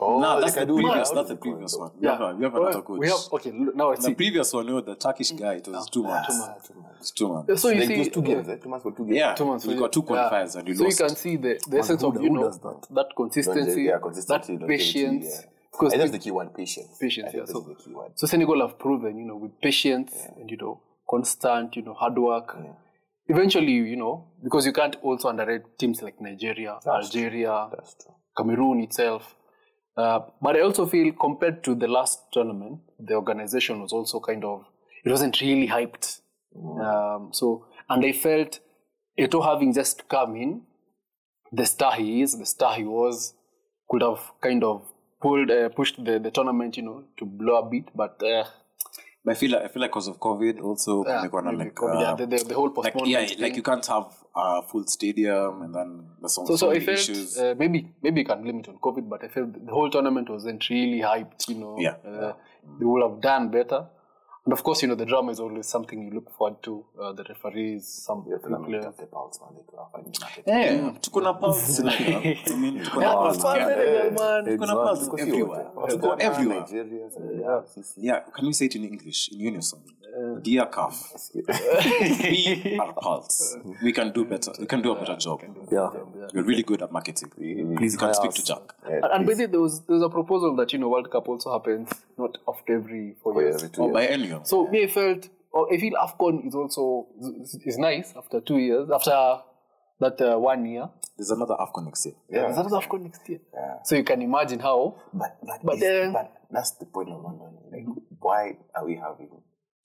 [0.01, 1.09] Oh, no, that's the previous.
[1.09, 1.15] that.
[1.15, 1.91] That's the previous one.
[1.99, 2.99] We have, we have another coach.
[2.99, 3.51] We have okay.
[3.51, 6.27] Now I the previous one, you know, the Turkish guy, it was two months.
[6.27, 6.67] Two months.
[6.67, 6.99] Two months.
[7.01, 7.61] It's two months.
[7.61, 8.55] So you Like see, it was two games, eh?
[8.55, 9.17] Two months for two games.
[9.17, 9.65] Yeah, two months.
[9.65, 10.05] we got two you.
[10.07, 10.99] qualifiers and you so lost.
[10.99, 12.87] you can see the, the essence of you know that?
[12.91, 15.25] that consistency, Yeah, consistency, that patience.
[15.25, 15.49] yeah.
[15.71, 16.97] Because that's the key one, patience.
[16.99, 17.45] Patience, yeah.
[17.45, 18.11] So- the key one.
[18.15, 22.17] So Senegal have proven, you know, with patience and you know, constant, you know, hard
[22.17, 22.57] work.
[23.27, 28.13] Eventually, you know, because you can't also underrate teams like Nigeria, Algeria, That's true.
[28.37, 29.35] Cameroon itself.
[29.97, 34.43] Uh, but I also feel compared to the last tournament, the organization was also kind
[34.43, 34.65] of
[35.03, 36.21] it wasn't really hyped.
[36.55, 38.59] Um, so and I felt
[39.17, 40.61] Eto'o having just come in,
[41.51, 43.33] the star he is, the star he was,
[43.89, 44.85] could have kind of
[45.21, 47.85] pulled uh, pushed the, the tournament, you know, to blow a bit.
[47.95, 48.64] But uh, But
[49.27, 51.75] I feel like I feel like because of COVID, also yeah, kumekuwa na maybe like,
[51.75, 53.39] COVID, uh, yeah, the, the, the whole like yeah, thing.
[53.41, 56.99] like you can't have a full stadium and then there's some, So, so I felt
[56.99, 57.37] issues.
[57.37, 60.29] uh, maybe maybe you can blame it on COVID, but I felt the whole tournament
[60.29, 61.47] wasn't really hyped.
[61.49, 61.95] You know, Yeah.
[62.05, 62.33] uh,
[62.79, 63.87] they would have done better.
[64.45, 66.85] And of course, you know the drama is always something you look forward to.
[67.01, 68.95] Uh, the referees, some You have to few learn players.
[68.95, 69.55] the pulse, man.
[69.57, 70.43] Like, uh, find market.
[70.45, 73.43] yeah, tuko na pulse like, uh, I mean, tuko na Yeah, pulse.
[73.43, 73.65] man, Yeah.
[73.65, 74.45] Senegal, man.
[74.45, 75.65] Tuko na pulse everywhere.
[75.89, 76.59] Tuko everywhere.
[76.61, 77.93] Nigeria, Senegal, Sisi.
[77.97, 79.79] Yeah, can we say it in English, in unison?
[80.43, 80.95] Dear CAF,
[81.33, 83.57] we are pulse.
[83.83, 84.53] We can do better.
[84.57, 85.41] We can do a better job.
[85.69, 85.89] Yeah.
[86.33, 87.31] We're really good at marketing.
[87.35, 88.61] Please You can speak to Jack.
[88.85, 91.51] And, and by there was there was a proposal that you know World Cup also
[91.51, 93.55] happens not after every four years.
[93.57, 93.93] every two Or years.
[93.93, 94.05] by
[94.35, 94.45] anyone.
[94.45, 97.07] So me, I felt, or I feel Afcon is also
[97.65, 99.39] is, nice after two years after
[99.99, 100.89] that uh, one year.
[101.17, 102.15] There's another AFCON next year.
[102.29, 102.41] Yeah.
[102.41, 103.39] There's another Afcon next year.
[103.53, 103.75] Yeah.
[103.85, 104.95] So you can imagine how.
[105.13, 107.55] But but, But is- then- but that's the point I'm wondering.
[107.71, 107.85] Like,
[108.19, 109.29] why are we having?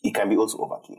[0.03, 0.99] It can be also overkill.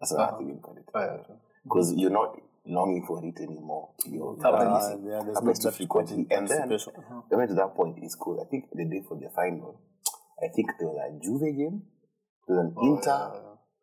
[0.00, 0.76] That's another thing you look at
[1.20, 1.26] it.
[1.64, 3.90] Because you're not longing for it anymore.
[4.06, 6.26] You're Uh, yeah, happens not to frequently.
[6.30, 6.72] And then.
[6.72, 7.22] Uh-huh.
[7.30, 8.40] coming to that point, it's cool.
[8.40, 9.80] I think the day for the final,
[10.42, 11.82] I think there was a Juve game,
[12.46, 13.32] there was an oh, Inter,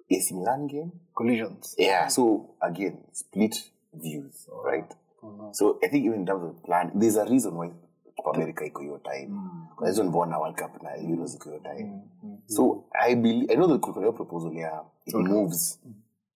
[0.10, 0.92] AC Milan game.
[1.16, 1.76] collisions.
[1.78, 2.12] Yeah, mm.
[2.12, 3.56] so again, split
[3.94, 4.92] views, oh, right?
[5.24, 7.70] Oh, so I think even in terms of plan, there's a reason why
[8.18, 9.40] Copa America iko hiyo time.
[9.76, 11.84] Kwa hizo mbona World Cup na Euros iko hiyo time.
[11.84, 15.80] Mm, mm, so I believe, I know the kuna proposal yeah, it moves.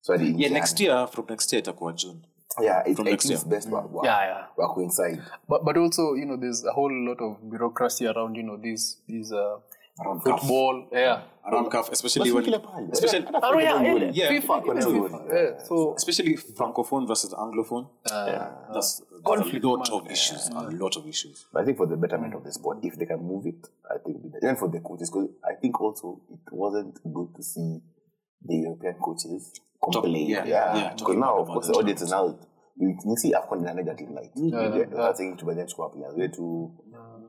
[0.00, 2.22] So at the Yeah, next year, from next year, itakuwa June.
[2.62, 3.50] Yeah, it, from next it's year.
[3.50, 4.46] best work, work, Yeah, yeah.
[4.56, 5.20] work inside.
[5.48, 8.96] But but also you know there's a whole lot of bureaucracy around you know these
[9.08, 9.62] these uh, Around CAF.
[10.22, 10.88] Football.
[10.92, 11.22] Yeah.
[11.48, 12.92] Around CAF, especially Basi when, kila pahali.
[12.92, 15.10] especially, Oh yeah, yeah, Yeah, FIFA, FIFA, yeah, FIFA.
[15.10, 15.34] FIFA.
[15.34, 15.62] Yeah.
[15.62, 17.88] So especially francophone versus anglophone.
[18.04, 20.48] Yeah, That's, there's a lot of issues.
[20.48, 21.46] A lot of issues.
[21.52, 23.98] But I think for the betterment of the sport, if they can move it, I
[23.98, 24.44] think it'll be better.
[24.46, 27.78] Even for the coaches, because I think also it wasn't good to see
[28.44, 30.26] the European coaches complain.
[30.28, 32.36] yeah, yeah, yeah, Because now, of course, the the audience is now.
[32.78, 34.32] You, you see AFCON in a negative light.
[34.34, 35.12] Yeah, yeah.
[35.14, 36.72] saying to them, squad players, way to,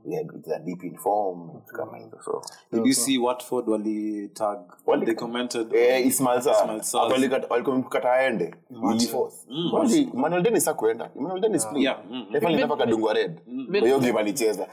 [0.07, 1.61] yeah, they're deep in form.
[1.75, 2.41] Come on, so.
[2.71, 4.57] Did you see Watford wali tag?
[4.85, 5.73] Wali- they commented.
[5.73, 6.55] Eh, Ismail Sarr.
[6.63, 7.11] Ismail Sarr.
[7.11, 8.55] Walika- walikuwa mkata aende.
[8.91, 9.37] Iliforce.
[9.71, 11.09] Kwani, Emmanuel Dennis hakuenda.
[11.15, 11.83] Emmanuel Dennis played.
[11.83, 13.41] Yeah, mm, Refa alitaka kadungwa red.
[13.71, 14.67] Kwa hiyo game alicheza.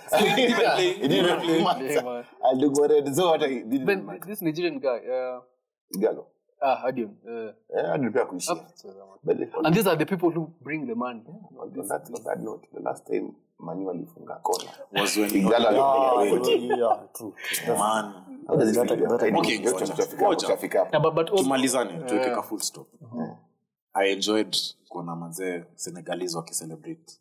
[0.79, 1.91] It didn't matter.
[1.91, 2.25] Yeah, man.
[2.43, 3.13] Alidungwa red.
[3.15, 5.43] So hata it didn't Then this Nigerian guy, uh,
[6.01, 6.27] Galo.
[6.61, 7.11] ah, Adion.
[7.25, 8.55] Uh, Eh, alipea kuishia.
[9.25, 11.23] But they- and these are the people who bring the money.
[11.59, 14.71] on that, on that note, the last time mani walifunga kona
[21.25, 22.61] tumalizane tuweke ka full
[23.95, 24.57] i enjoyed
[24.89, 27.21] kuona mazee senegalese wakicelebrate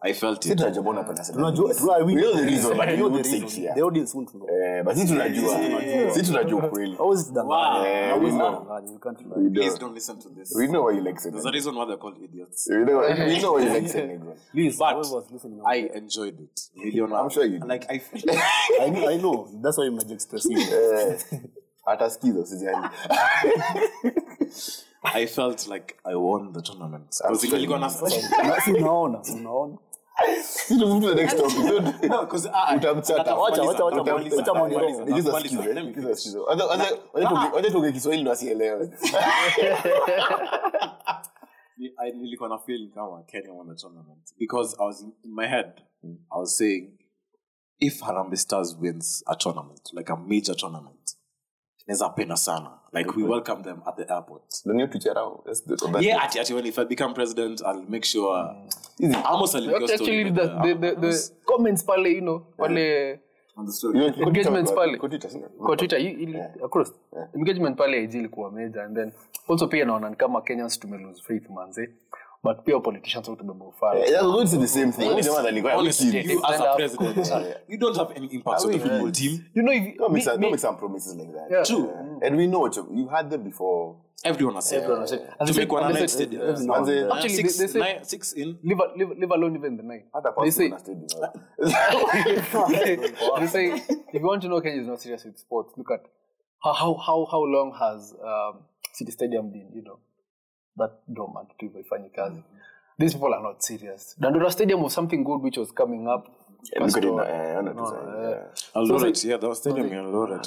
[0.00, 0.82] i felt it tunajua.
[0.82, 3.74] Tunajua- tunajua- we- We know the reason, but you the say it here.
[3.74, 4.48] The audience won't know.
[4.50, 5.58] Eh, but sisi tunajua.
[6.14, 6.96] Sisi tunajua kweli.
[6.98, 7.84] Oh, is it Wow.
[7.86, 8.66] Eh, we know.
[8.92, 9.42] You can't lie.
[9.44, 11.32] We please don't listen to this We know why you like saying.
[11.32, 14.20] there's a reason why they're called idiots We know, we know why you like saying.
[14.52, 17.68] Please, But whoever was listening, i enjoyed it Niliona- I'm sure you did.
[17.68, 18.22] like i feel
[18.86, 19.48] I know, I know.
[19.62, 20.58] That's why I'm expressing.
[20.58, 21.18] Eh,
[21.84, 22.88] hata skizo sijani.
[25.02, 27.86] i felt like i won the tournament because sure nilikuwa na
[28.48, 29.78] Na- si unaona, si unaona.
[30.42, 31.56] Sisi move to the next topic.
[31.58, 33.34] Don't- no because i Utamchata.
[33.36, 34.36] Wacha, wacha, wacha, Utamaliza.
[34.36, 34.98] wacha maoni Utamaliza.
[34.98, 35.08] wrong.
[35.08, 35.56] Nigiza Utamaliza.
[35.56, 35.74] skizo, eh?
[35.74, 36.18] Let me Nigiza finish.
[36.20, 36.44] skizo.
[36.44, 38.90] Wacha- wacha- wacha tuongee- wacha tuongee Kiswahili ndo asielewe.
[41.98, 45.46] I nilikuwa na feel kama Kenya won the tournament because I was in, in my
[45.46, 45.72] head
[46.04, 46.98] I was saying
[47.78, 51.16] if Harambee Stars wins a tournament like a major tournament
[51.88, 52.70] neza penda sana.
[52.92, 54.42] Like we welcome them at the airport.
[54.64, 55.40] Don't you teach around?
[55.46, 58.04] Let's do it on that yeah ati, ati when if i become president i'll make
[58.04, 58.54] sure
[59.24, 63.18] almost a little Actually, the, the, the, the comments pale, you know, pale
[64.26, 66.00] engagements kwa Twitter,
[66.64, 66.92] across
[67.34, 68.82] engagement pale IG ilikuwa major.
[68.82, 69.12] And then
[69.48, 71.90] also pia naona ni kama Kenyans tumelose faith manze,
[72.46, 74.00] but pia politicians wote tumebeba ufala.
[74.00, 75.08] Eh, that's going to the same thing.
[75.10, 76.76] Only the one that Nicoya honestly you as a up.
[76.76, 78.88] president you don't have any impact on the will.
[78.88, 81.32] football team You know, if, Don't me, make, some, me, don't make some promises like
[81.32, 81.46] that.
[81.50, 81.62] Yeah.
[81.64, 81.90] True.
[82.22, 83.96] And we know what you, you had them before.
[84.24, 86.28] everyone has said everyone was saying- and they said- tumekuwa na and they nine said-
[86.30, 89.56] stadiums Manze, Uh, Actually, six, they- they say- nine, six in leave, leave, leave alone
[89.58, 90.04] even the night.
[90.12, 92.26] hata They say, Pascal na stadium.
[93.40, 93.66] they say
[94.12, 96.00] if you want to know Kenya is not serious with sports, look at
[96.64, 98.58] how how how, how long has um,
[98.92, 99.98] City Stadium been, you know,
[100.78, 102.42] that dormant to ifanye kazi.
[102.98, 104.14] These people are not serious.
[104.18, 106.26] Dandora Stadium was something good which was coming up.
[106.64, 106.88] Tu yeah.
[106.88, 107.62] Stadium in I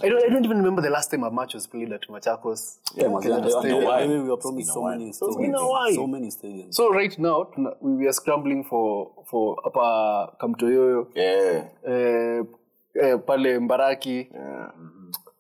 [0.10, 2.78] don't, I don't even remember the last time a match was played at Machakos.
[2.96, 3.84] Yeah, man, Kenyatta Stadium.
[3.86, 4.06] why.
[4.06, 5.62] we were promised been a so many It's been stadiums.
[5.62, 5.94] a while.
[5.96, 6.74] So many stadiums.
[6.74, 11.68] So right now we, we are scrambling for for hapa Kamtoyoyo, Yeah.
[11.88, 12.44] Uh,
[13.02, 14.28] uh, pale Mbaraki.
[14.34, 14.72] Yeah.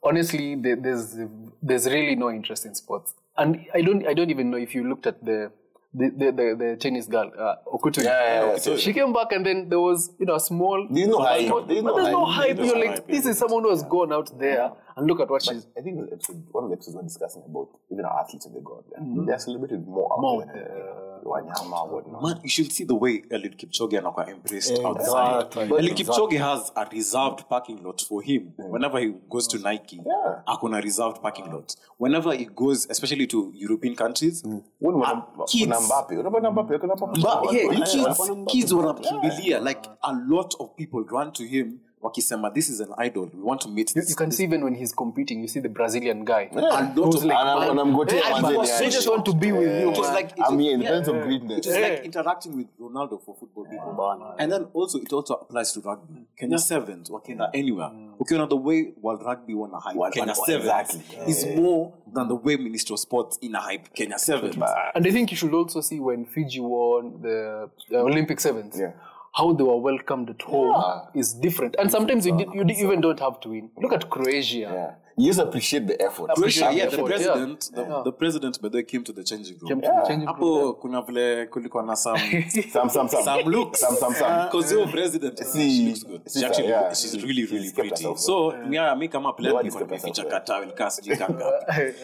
[0.01, 1.17] honestly there, there's
[1.61, 4.83] there's really no interest in sports and i don't i don't even know if you
[4.89, 5.51] looked at the
[5.93, 8.03] the the, the, the chinese girl uh, Okutu.
[8.03, 8.57] Yeah, yeah, yeah.
[8.57, 11.47] So she came back and then there was you know a small There's no hype.
[11.47, 12.47] small- There's no but there's no hype.
[12.47, 15.07] hype There's you're no like hype, this is someone who has gone out there and
[15.07, 17.69] look at what she's I think it episode, one of the episodes we're discussing about
[17.91, 18.83] even our athletes and the god.
[18.91, 19.25] Yeah.
[19.25, 22.21] They're celebrated more More, there than uh, Wanyama.
[22.21, 24.85] Man, you should see the way Eliud Kipchoge anakuwa embraced Exactly.
[24.85, 25.69] outside.
[25.69, 28.53] But- Eliud Kipchoge has a reserved parking lot for him.
[28.57, 30.41] Whenever he goes to Nike, Yeah.
[30.47, 31.75] akona reserved parking lot.
[31.97, 34.43] Whenever he goes, especially to European countries,
[34.79, 35.67] When wana- kids.
[35.79, 37.21] Kuna Mbappe, unapata Mbappe, kuna Mbappe.
[37.21, 37.87] but yeah, Yeah.
[37.91, 39.59] kids, kids wanamkimbilia.
[39.59, 43.29] Like a lot of people ran to him wakisema this is an idol.
[43.33, 44.09] We want to meet you, this.
[44.09, 46.93] you can see even when he's competing you see the brazilian guy Yeah.
[46.95, 49.33] a lot of Ana- man, wanamgotea Yeah, manze I was ni so just want to
[49.33, 50.15] be with you It was man.
[50.15, 51.09] like it I'm was- here in the yeah.
[51.19, 51.67] of greatness.
[51.67, 51.89] was Yeah.
[51.89, 54.33] like interacting with Ronaldo for football people.
[54.37, 56.13] And then also it also applies to rugby.
[56.13, 56.25] Mm.
[56.35, 57.89] Kenya Sevens, wakienda anywhere.
[57.93, 58.13] Mm.
[58.21, 61.31] Okay, now the way World Rugby wana hype World- Kenya Sevens exactly.
[61.31, 64.55] is more than the way Minister of Sports in a hype Kenya Sevens.
[64.95, 68.91] and i think you should also see when fiji won the, the olympic sevens Yeah.
[69.39, 70.73] How they were welcomed at home
[71.15, 71.75] is different.
[71.79, 73.69] And sometimes you, you even don't have to win.
[73.81, 74.57] Look at croatia.
[74.57, 74.91] Yeah.
[75.19, 76.29] You just appreciate the effort.
[76.31, 77.83] Appreciate yeah, the president, yeah.
[77.83, 78.01] the, yeah.
[78.05, 79.67] the president, but they came to the changing room.
[79.69, 80.75] Came to the changing room.
[80.81, 82.17] Kuna vile kulikuwa na some
[82.73, 83.23] Some, some, some.
[83.23, 83.79] some looks.
[83.81, 84.45] Some, some, some.
[84.45, 86.21] Because your president, See, she looks good.
[86.23, 86.89] She sister, actually, yeah.
[86.93, 87.89] she's She- really, she's really pretty.
[87.89, 91.17] herself So, yeah, mi kama player niko nimeficha kata ilikaa sijui.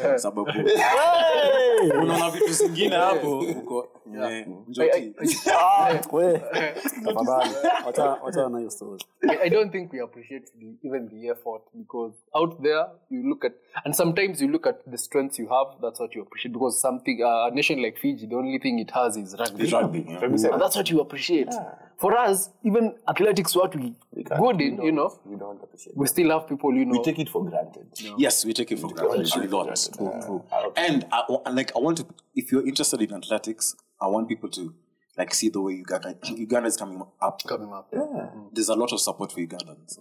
[0.04, 0.18] Yeah.
[0.20, 0.52] Sababu
[2.02, 3.88] unaona vitu zingine hapo uko
[4.30, 5.14] eh, njoti.
[6.12, 6.40] We,
[7.06, 7.50] tafadhali,
[7.86, 9.04] wacha- wacha na hiyo story.
[9.30, 13.46] I, I don't think we appreciate the, even the effort because out there you look
[13.46, 13.54] at
[13.86, 15.68] and sometimes you look at the strengths you have.
[15.82, 18.92] That's what you appreciate because something uh, a nation like Fiji, the only thing it
[18.92, 19.64] has is rugby.
[19.64, 20.24] It's rugby, yeah.
[20.24, 21.50] And that's what you appreciate.
[22.00, 25.64] For us, even athletics, what we can't- good we in, don't- you know, We don't
[25.64, 26.92] appreciate we still have people, you know.
[26.92, 27.88] We take it for granted.
[28.18, 30.74] Yes, we take it for granted a lot.
[30.78, 34.50] And I, wa- like, I want to, if you're interested in athletics, I want people
[34.50, 34.74] to
[35.18, 37.42] like see the way Uganda, Uganda is coming up.
[37.48, 37.88] coming up.
[37.94, 39.98] Yeah, There's a lot of support for Ugandans,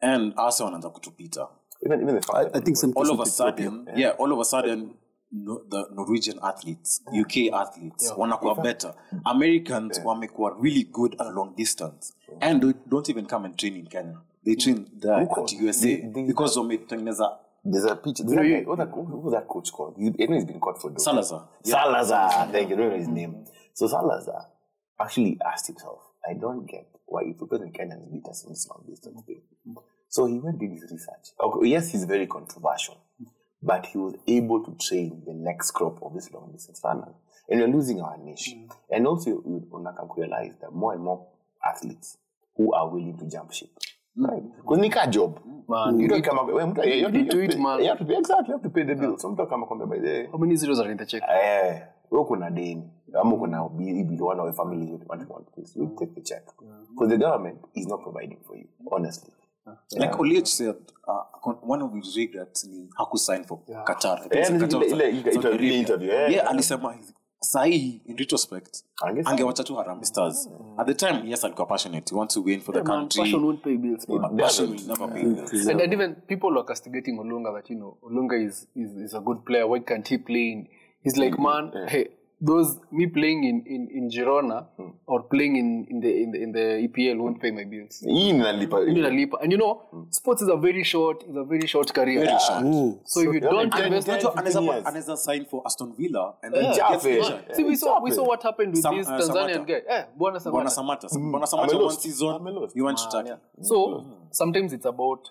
[0.00, 1.48] and also wanaanza kutupita.
[1.86, 4.38] Even, even the fact I, I think some all of a sudden, yeah, all of
[4.38, 4.94] a sudden,
[5.32, 8.94] no, the Norwegian athletes, UK athletes, want to wanakuwa better.
[9.24, 13.86] Americans wamekuwa really good at long distance, and they don't even come and train in
[13.86, 14.18] Kenya.
[14.44, 18.18] They train there at USA They- they- because wametengeneza there's a pitch.
[18.22, 19.96] There's a guy, what's that, who- who's that coach called?
[19.96, 21.04] He, I know he's been caught for doping.
[21.04, 21.48] Salazar.
[21.62, 22.48] Salazar.
[22.52, 22.76] Thank you.
[22.76, 23.44] I don't know his name.
[23.74, 24.46] So Salazar
[25.00, 28.68] actually asked himself, I don't get why if Ethiopians and Kenyans beat us in this
[28.68, 29.42] long distance thing.
[30.12, 31.32] So he went did his research.
[31.40, 32.98] Okay, yes, he's very controversial,
[33.62, 37.14] but he was able to train the next crop of this long distance runners.
[37.48, 38.68] And we're losing our nation.
[38.68, 38.76] Mm.
[38.96, 41.28] And also, we would realize that more and more
[41.64, 42.18] athletes
[42.58, 43.70] who are willing to jump ship.
[44.18, 44.28] Mm.
[44.28, 44.42] Right?
[44.56, 45.40] Because nika job.
[45.66, 46.46] Man, you don't come up.
[46.46, 47.80] well, eh, mtu- eh, you have to- need to you have to- man.
[47.80, 49.16] You have to pay, exactly, you have to pay the bill.
[49.18, 51.22] So mtu kama kwamba by the How many zeros are in the check?
[51.22, 55.46] eh, wewe kuna deni ama kuna bi- one of the family you want to want
[55.76, 56.44] you take the check
[56.90, 59.32] because the government is not providing for you honestly
[59.96, 64.20] Like Oliech said, uh, one of his regrets ni hakusign for Eh, Qatar
[64.90, 66.10] ile- interview.
[66.10, 66.94] Yeah, alisema
[67.40, 68.84] sahii in retrospect
[69.24, 70.48] angewacha tu Harambee Stars.
[70.78, 72.10] At the time, yes, alikuwa passionate.
[72.10, 73.22] He wants to win for the Man, country.
[73.22, 74.08] passion won't pay bills.
[74.08, 74.20] man.
[74.20, 75.66] But passion will never pay bills.
[75.68, 79.20] And, and even people are castigating Olunga that you know Olunga is, is is a
[79.20, 79.66] good player.
[79.66, 80.52] Why can't he play?
[80.52, 80.68] In,
[81.04, 82.06] he's like, man, hey,
[82.46, 84.64] those me playing in, in, in Girona
[85.06, 88.00] or playing in, in the in the in the EPL won't pay my bills.
[88.06, 89.34] hii inalipa You need a leap.
[89.42, 92.18] And you know, sports is a very short, is a very short career.
[92.24, 92.64] Very short.
[93.04, 94.86] So if you don't ten- invest, ten- Unajua, anaweza 15 years.
[94.86, 96.74] anaweza sign for Aston Villa and then Yeah.
[96.76, 97.16] get Chafe.
[97.18, 97.54] injured.
[97.54, 99.64] see we saw we saw what happened with Sam- this uh, Tanzanian Samatta.
[99.64, 99.96] guy.
[99.96, 101.08] Eh, Bwana Bwana Samatta.
[101.08, 101.30] Samatta.
[101.30, 102.00] Bwana Samatta Ame one lost.
[102.02, 102.74] season, Ame lost.
[102.74, 103.32] he went to Turkey.
[103.60, 105.28] So sometimes it's about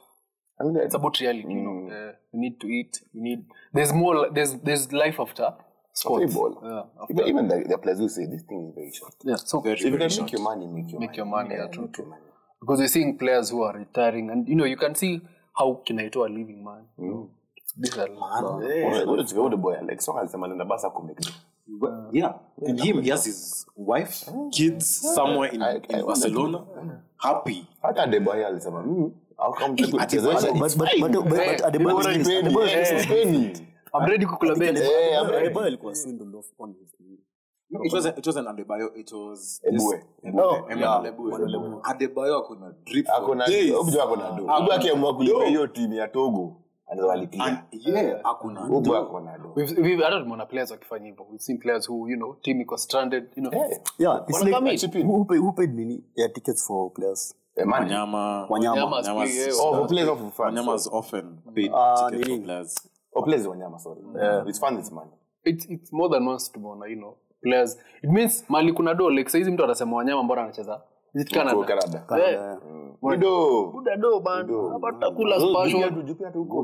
[0.60, 1.54] I mean, it's about reality.
[1.54, 3.02] You know, uh, you need to eat.
[3.14, 3.40] You need.
[3.74, 4.30] There's more.
[4.34, 5.54] There's there's life after
[6.02, 6.34] sports.
[6.36, 6.54] ball.
[6.64, 9.36] Yeah, even, even the, the players who say this thing is very short yeah.
[9.36, 10.22] So Very, if you can short.
[10.26, 11.18] make your money make your Make money.
[11.18, 12.06] your money, yeah, Yeah, true, make true.
[12.06, 12.22] money.
[12.62, 15.22] because we're seeing players who are retiring, and you know you can see
[15.60, 16.84] how Kinaito are living, man.
[16.98, 17.30] You
[17.78, 18.08] These are
[19.42, 21.32] what the boy Alex Song alisema anaenda basa kumake do.
[22.12, 22.34] Yeah,
[22.66, 24.86] him, he has his wife, kids
[25.16, 26.66] somewhere in, I- I in Barcelona,
[27.18, 27.68] happy.
[27.82, 29.12] hata Adebayo alisema "Mm,
[29.76, 32.28] people Adebayo- chezesha- But, it's but, fine." but, but, but They Adebayo already is-
[33.08, 33.62] paid
[33.94, 34.66] Adebayor me.
[34.70, 34.82] is- Eh, penny.
[34.82, 35.46] I'm ready to cool Adebayor- Eh, I'm ready.
[35.48, 36.96] Adebayor alikuwa swindled off on his
[37.74, 38.18] No, it wasn't.
[38.18, 38.92] It wasn't Adebayor.
[38.98, 40.04] It was Ebue.
[40.24, 40.42] Ebue.
[40.80, 41.06] Yeah.
[41.06, 41.80] Ebue.
[41.84, 43.72] Adebayor akona drip for Ako na- days.
[43.74, 44.44] huyu jamaa ako na do.
[44.48, 47.44] Huyu akiamua kulipa hiyo timu ya Togo anaweza walipia.
[47.46, 48.98] And yeah, akona Huyu do.
[48.98, 49.54] ako na do.
[49.56, 51.26] We've, we've, I don't know, players wakifanya hivyo.
[51.30, 53.54] We've seen players who, you know, team iko stranded, you know.
[53.54, 55.06] Eh, yeah it's Wanna come like in.
[55.08, 57.86] who, who, paid, who paid nini yeah, tickets for players eh, money.
[57.86, 58.48] Wanyama.
[58.50, 59.66] Wanyama Wanyama's Wanyama's- play, yeah.
[59.68, 60.38] Oh, for players of fans.
[60.40, 62.44] Wanyama's often paid Ah, ticket for nini?
[62.46, 62.91] players.
[63.14, 64.02] Oh, players Wanyama, sorry.
[64.50, 65.12] It's fun, it's money.
[65.44, 67.78] It's, it's more than once tumeona, you know, players.
[68.04, 70.82] It means mali kuna do, like saizi mtu atasema wanyama mbona anacheza.
[71.14, 71.56] Is it Canada?
[71.56, 72.06] Kwa Canada.
[72.28, 72.58] Eh,
[73.02, 73.66] Wido.
[73.72, 74.70] Buda do bana.
[74.74, 75.90] Hapa tutakula Juu pia spasho.
[75.90, 76.62] tu- juu pia tu huko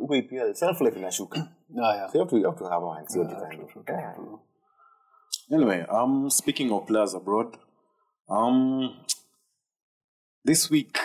[0.00, 1.48] huko pia self life inashuka.
[1.82, 2.08] Ah, yeah.
[2.10, 3.06] So you have to you have to have one.
[3.08, 3.92] See what you can do.
[3.92, 4.14] Yeah.
[5.52, 7.56] Anyway, um, speaking of players abroad,
[8.28, 8.90] um,
[10.44, 10.98] this week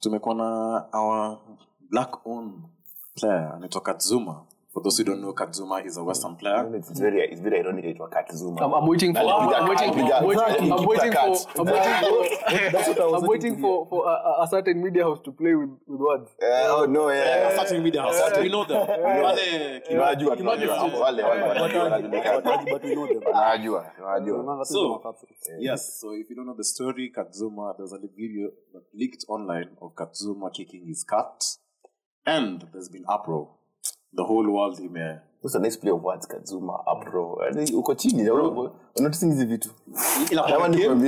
[0.00, 0.44] tumekuwa na
[0.92, 1.38] our
[1.90, 2.52] black owned
[3.16, 4.46] player anaitwa Katzuma.
[4.72, 6.76] For those who don't know, Katzuma is a Western player.
[6.76, 9.20] It's very it's very ironic it was Kat I'm, I'm waiting for.
[9.20, 10.14] I'm, I'm waiting for.
[10.14, 11.36] I'm waiting, I'm waiting for.
[11.58, 11.92] I'm waiting
[12.94, 13.16] for.
[13.16, 16.30] I'm waiting for for a, a- a certain media house to play with with words.
[16.40, 17.50] Oh no, yeah.
[17.54, 18.14] Starting media house.
[18.40, 18.86] We know them.
[18.86, 20.82] Wale Tunajua, tunajua.
[21.02, 24.64] Wale wale wale but we know them Tunajua, tunajua.
[24.64, 25.02] So,
[25.58, 29.70] yes, so if you don't know the story, Katzuma, there's a video that leaked online
[29.82, 31.44] of Katzuma kicking his cat,
[32.26, 33.48] and there's been uproar.
[34.12, 37.38] The whole world ime That's a nice play of words kazuma apro
[37.74, 38.30] uko chini
[38.96, 39.70] unatisi hizi vitu.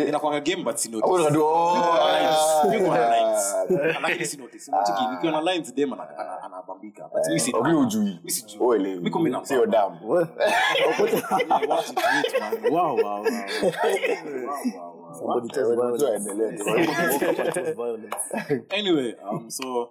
[0.08, 0.64] Inakwanga game.
[0.64, 1.98] but sinotisikiwa oh!
[5.28, 5.30] ah.
[5.30, 5.74] na lines.
[5.74, 5.92] Dem
[6.44, 7.08] anabambika.
[7.08, 8.16] Butujuiujuiyo
[9.62, 10.26] eh, damuanyway
[19.30, 19.88] um, so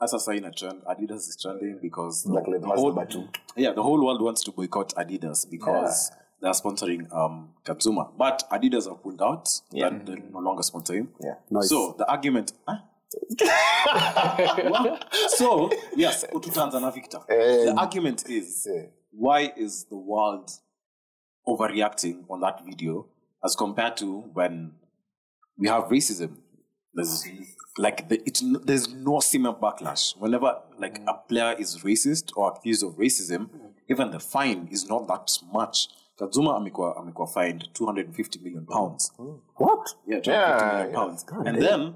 [0.00, 4.04] as a sign a trend, Adidas is trending because Lives the whole, yeah, the whole
[4.04, 9.20] world wants to boycott Adidas because they're sponsoring um Kurt Zouma, but Adidas have pulled
[9.22, 11.08] out that they no longer sponsor him.
[11.20, 11.34] Yeah.
[11.50, 11.68] Nice.
[11.68, 12.76] So the argument, huh?
[14.70, 17.20] Well, so yes, tutaanza na Victor.
[17.28, 18.86] the argument is Yeah.
[19.10, 20.50] why is the world
[21.46, 23.06] overreacting on that video
[23.44, 24.72] as compared to when
[25.56, 26.36] we have racism?
[26.94, 27.24] There's
[27.78, 30.16] like the, it, there's no similar backlash.
[30.18, 31.28] Whenever like a mm.
[31.28, 33.70] player is racist or accused of racism, mm.
[33.88, 35.88] even the fine is not that much.
[36.18, 39.12] Kazuma amekuwa amekuwa fined 250 million pounds.
[39.18, 39.40] Mm.
[39.58, 41.00] what Yeah, 250 Yeah, million yeah.
[41.00, 41.24] pounds.
[41.46, 41.94] And then,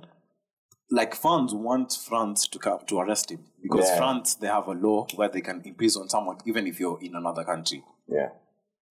[0.90, 3.96] like fans want France to come to arrest him because Yeah.
[3.98, 7.44] France they have a law where they can imprison someone even if you're in another
[7.44, 7.84] country.
[8.08, 8.28] Yeah.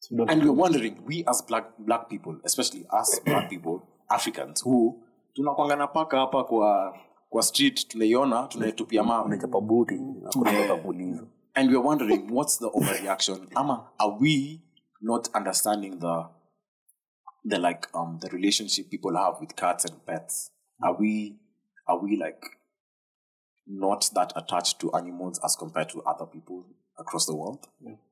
[0.09, 5.00] And we're wondering, we as black black people, especially us black people, Africans, who
[5.33, 6.97] tunakwanga na paka hapa kwa
[7.29, 9.37] kwa street tunaiona tunaitupia mawe.
[9.37, 13.47] Chapa buti nakutoka kuuliza and we're wondering what's the overreaction?
[13.55, 14.61] Ama are we
[15.01, 16.25] not understanding the
[17.45, 20.51] the like um the relationship people have with cats and pets?
[20.81, 21.35] Are we
[21.87, 22.41] are we like
[23.67, 26.63] not that attached to animals as compared to other people
[27.01, 27.59] across the world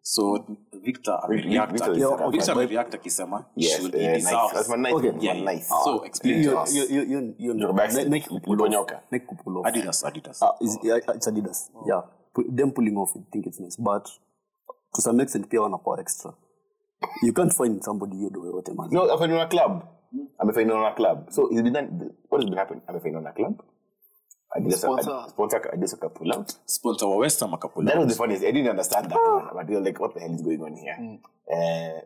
[0.02, 0.46] so
[0.84, 4.20] victor amereact Victor is akisema- victor amereact akisema Yes, should eh, he nice.
[4.26, 4.94] deserves That's my nice.
[4.96, 5.12] Okay.
[5.12, 5.68] that's nice.
[5.84, 8.10] so explain you to us you you you you Your backside.
[8.10, 9.00] Nike pull off Udonyoka.
[9.12, 11.70] Nike pull off adidas adidas Ah, is, yeah, it's Adidas.
[11.88, 12.02] Yeah.
[12.56, 13.76] Them pulling off, I think it's nice.
[13.84, 14.06] But
[14.96, 16.34] to some extent, pia wanakuwa extra.
[17.24, 18.90] You can't find somebody hiyo do yote man.
[18.92, 19.84] No, amefainiwa na club.
[20.38, 21.30] Amefainiwa na club.
[21.30, 21.90] So it's been done,
[22.30, 22.82] what has been happening?
[22.88, 23.62] Amefainiwa na club.
[24.56, 25.26] Adidas Sponsor.
[25.30, 26.54] sponsor Adidas aka pull out.
[26.66, 28.44] sponsor wa west ham akapula That was the funniest.
[28.44, 29.48] I didn't understand that one.
[29.54, 31.20] But they were like, what the hell is going on here?
[31.54, 32.02] Uh,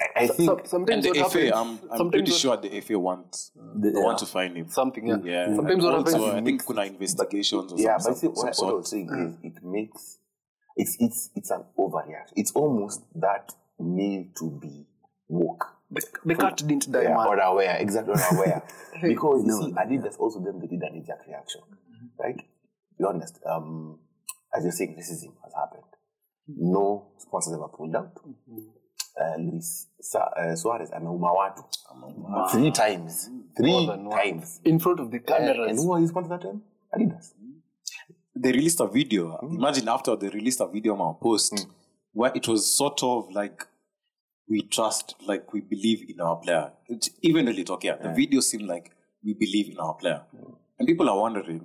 [0.00, 2.80] I, I think Some, sometimes and the FA, happens, I'm, I'm sometimes pretty sure the
[2.80, 4.04] FA want The- they yeah.
[4.04, 4.68] want to find him.
[4.68, 5.06] something.
[5.06, 5.18] Yeah.
[5.22, 5.54] Yeah.
[5.54, 6.14] Sometimes what happens.
[6.14, 8.76] I think kuna investigations or yeah, some, but see, some, some what, what I sort.
[8.78, 10.18] was saying is it makes
[10.76, 12.32] it's it's it's an overreaction.
[12.36, 14.86] It's almost that need to be
[15.28, 15.66] woke.
[15.94, 17.26] The, the cat didn't die, Yeah, man.
[17.26, 18.62] or aware, exactly, or aware.
[19.02, 21.60] because you see, Adidas also them they did a knee jerk reaction,
[22.18, 22.36] right?
[22.98, 23.38] Be honest.
[23.46, 23.98] Um,
[24.54, 25.84] as you're saying, racism has happened.
[26.48, 28.12] No sponsors ever pulled out.
[29.20, 31.62] Uh, Luis Sa- uh, Suarez ameuma watu
[32.50, 34.18] three times, three More than one.
[34.18, 34.60] times.
[34.64, 35.82] In front of the Uh, and cameras.
[35.82, 36.62] who are his sponsors that time?
[36.94, 37.34] Adidas.
[38.34, 39.38] they released a video.
[39.42, 41.66] Imagine after they released a video on our post
[42.14, 43.66] where it was sort of like
[44.48, 46.72] we trust, like we believe in our player.
[46.88, 48.92] It, even little yeah, the video seemed like
[49.24, 50.22] we believe in our player,
[50.78, 51.64] and people are wondering.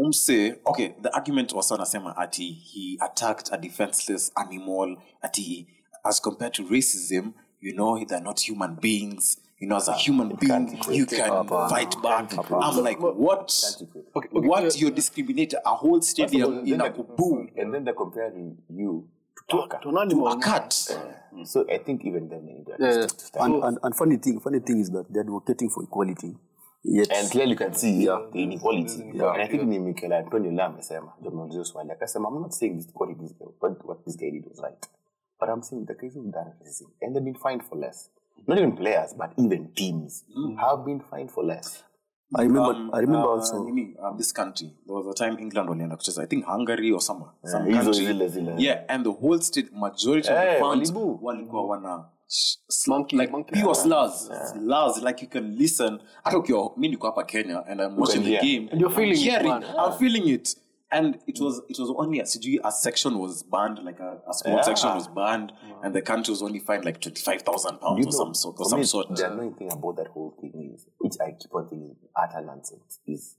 [0.00, 5.68] Umse, okay, the argument was on anasema ati he attacked a defenseless animal, ati
[6.04, 9.38] as compared to racism, you know, they're not human beings.
[9.60, 12.32] You know, as a human being, you can fight back.
[12.50, 13.54] I'm like, what?
[13.80, 18.58] Okay, okay, what you're discriminating a whole stadium in a boom And then they're comparing
[18.68, 19.78] you to to, Tucker.
[19.82, 20.28] to an animal.
[20.28, 20.72] a cat.
[21.44, 23.44] So I think even then they need to Yeah, yeah.
[23.44, 26.36] And, and, and funny thing, funny thing is that they're advocating for equality.
[26.84, 29.02] Yet, and clearly you can see the inequality.
[29.02, 29.14] Mm.
[29.14, 29.32] Yeah.
[29.32, 31.90] And I think ni Michail Antonio la amesema, ndio mnaulizia swali.
[31.92, 34.86] Akasema, I'm not saying this what it is, what, what this guy did was right.
[35.38, 38.10] But I'm saying the guys who've done racism and they've been fined for less.
[38.48, 40.58] Not even players, but even teams mm.
[40.58, 41.84] have been fined for less.
[42.34, 43.64] I remember, Um, I remember uh, also.
[43.64, 44.70] nini, um, this country.
[44.86, 47.32] There was a time England walienda kucheza, I think Hungary or somewhere.
[47.44, 48.06] some country.
[48.06, 48.54] zile zile.
[48.58, 51.18] Yeah, and the whole state majority of Eh, the fans walibu.
[51.22, 52.04] walikuwa wana
[52.88, 53.60] Monkey- like monkey.
[53.60, 55.02] pure slurs, slurs.
[55.02, 55.98] Like you can listen.
[56.24, 58.68] Hata ukiwa mi niko hapa Kenya and I'm watching the game.
[58.72, 59.62] And you're feeling I'm it, hearing, man.
[59.62, 60.56] I'm feeling it.
[60.92, 64.34] And it was it was only a sijui a section was banned, like a, a
[64.34, 64.62] small Yeah.
[64.62, 68.12] section was banned, and the country was only fined like twenty five thousand pounds or
[68.12, 69.08] some sort or some me, sort.
[69.16, 73.00] The annoying thing about that whole thing is, which I keep on thinking utter nonsense,
[73.06, 73.36] is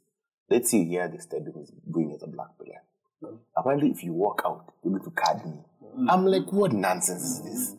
[0.49, 2.81] let's say here the stadium is going as a black player.
[3.23, 3.37] Mm.
[3.55, 5.59] Apparently, if you walk out, you're going to card me.
[5.95, 6.07] Mm.
[6.09, 7.75] I'm like, what nonsense is this?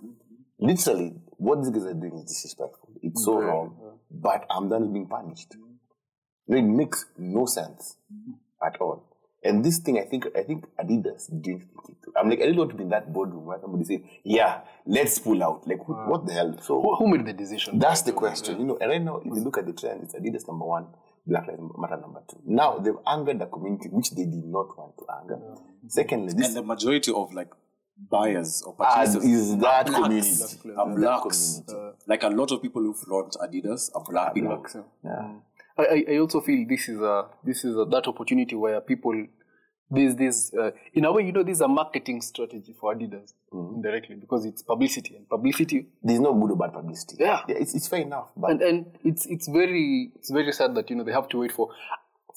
[0.61, 2.91] Literally, what these guys are doing is disrespectful.
[3.03, 5.51] It's so wrong, but I'm done being punished.
[5.51, 5.63] Mm.
[6.47, 7.97] No, it makes no sense.
[9.45, 11.97] And this thing, I think, I think Adidas didn't think it.
[12.03, 12.13] through.
[12.17, 15.19] I'm like, I don't want to be in that boardroom where somebody say, "Yeah, let's
[15.19, 16.57] pull out." Like, what, what the hell?
[16.63, 17.79] So Who, who made the decision?
[17.79, 18.79] that's the question, you know.
[18.81, 20.87] And right now, if you look at the trend, it's Adidas number one,
[21.27, 22.39] Black Lives Matter number two.
[22.47, 25.39] Now they've angered the community, which they did not want to anger.
[25.89, 27.51] Secondly, this and the majority of like
[28.11, 29.91] buyers or ah, purchasers is that blacks.
[30.01, 31.63] community, are That blacks.
[31.67, 31.97] community.
[32.07, 34.65] like a lot of people who flaunt Adidas are black people.
[35.05, 35.33] Yeah.
[35.77, 39.27] I, I- also feel this is a this is a, that opportunity where people
[39.91, 43.35] this this uh, in a way you know this is a marketing strategy for Adidas
[43.53, 47.17] indirectly because it's publicity and publicity There's no good or bad publicity.
[47.21, 47.43] Yeah.
[47.49, 50.97] it's, it's fair enough, but and and it's it's very it's very sad that you
[50.97, 51.69] know they have to wait for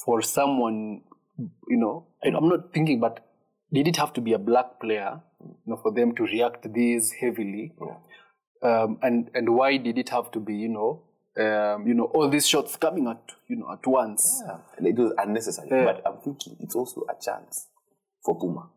[0.03, 1.01] for someone
[1.37, 3.25] you know and I'm not thinking but
[3.71, 7.11] did it have to be a black player you know for them to react this
[7.11, 7.73] heavily
[8.63, 11.03] um, and and why did it have to be you know
[11.39, 15.13] um, you know all these shots coming at you know at once yeah, it was
[15.17, 15.67] unnecessary.
[15.71, 15.85] Yeah.
[15.85, 17.67] But I'm thinking it's also a chance
[18.23, 18.69] for Puma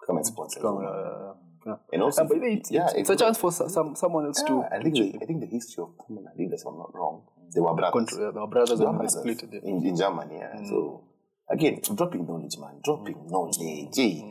[0.00, 0.60] to come and sponsor.
[0.66, 1.34] Uh,
[1.66, 1.76] yeah.
[1.92, 4.82] and also, but it's, yeah, it's, it's a chance for some someone else to I
[4.82, 7.22] think the, I think the history of Puma and Adidas, if I'm not wrong,
[7.54, 7.92] they were brothers.
[8.10, 9.62] control uh, our brothers They were and they brothers split it.
[9.64, 10.36] in, in Germany.
[10.38, 10.64] Yeah.
[10.68, 11.04] So
[11.50, 13.56] again, dropping knowledge, man, dropping knowledge.
[13.60, 14.28] Hey.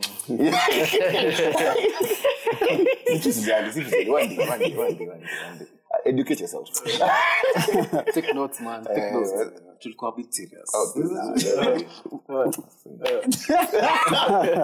[3.06, 5.58] This is the- this is the- one day, one day, one day, one day, one
[5.58, 5.66] day.
[5.92, 6.68] Uh, Educate yourself.
[8.14, 8.84] Take notes, man.
[8.84, 9.32] Take notes.
[9.80, 10.70] Tulikuwa a bit serious.
[10.74, 10.92] Oh,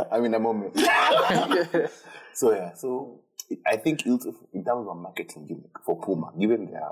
[0.12, 0.79] I'm in a moment.
[2.35, 3.20] so yeah, so
[3.66, 6.91] I think it's, in terms of marketing gimmick for Puma, given their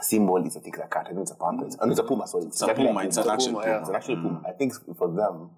[0.00, 2.00] symbol is I think a cat, I think it's a panther, it's, oh, no, it's
[2.00, 3.78] a Puma, sorry, It's a Puma, it's an actual Puma.
[3.80, 4.42] It's an actual Puma.
[4.48, 5.50] I think for them,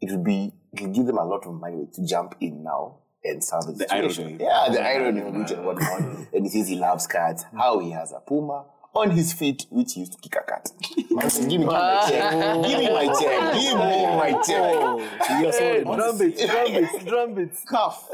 [0.00, 2.98] it would be it will give them a lot of money to jump in now
[3.24, 4.24] and solve the, The situation.
[4.24, 4.44] irony.
[4.44, 6.00] Yeah, the irony of which and whatnot.
[6.32, 7.44] and he says he loves cats.
[7.56, 10.70] How he has a Puma on his feet, which he used to kick a cat.
[10.96, 12.30] Give me, my chair.
[12.62, 13.52] Give me my chair.
[13.54, 15.52] Give me my chair.
[15.52, 17.64] Hey, drum beats, drum beats, drum beats.
[17.68, 18.08] Cuff.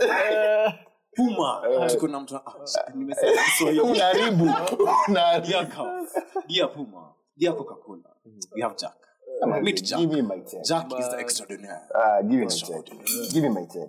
[1.16, 1.62] Puma.
[2.20, 2.54] Mtu ah.
[6.48, 7.14] Dear Puma.
[7.38, 8.02] Dear Coca-Cola.
[8.54, 8.92] We have Jack.
[9.62, 9.98] Meet Jack.
[9.98, 10.64] Give me my check.
[10.64, 11.82] Jack is the extraordinaire.
[12.22, 12.84] Give me my check.
[13.32, 13.88] Give me my check.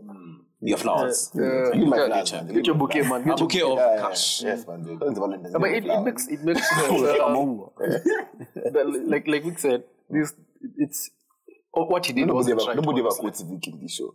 [0.63, 1.31] Dear flowers.
[1.33, 1.41] Give
[1.75, 2.53] me my flowers, man.
[2.53, 3.23] Get your bouquet, man.
[3.23, 4.43] Get your bouquet of Yeah, yeah, cash.
[4.43, 4.83] Yes, man.
[4.99, 6.91] Don't but it, it makes it makes sense.
[6.91, 7.59] uh,
[8.73, 10.33] that, like like Vic said, this
[10.77, 11.09] it's
[11.73, 12.75] oh, what he did was Nobody ever, right.
[12.75, 13.21] nobody ever honestly.
[13.21, 14.13] quotes Vic in this show.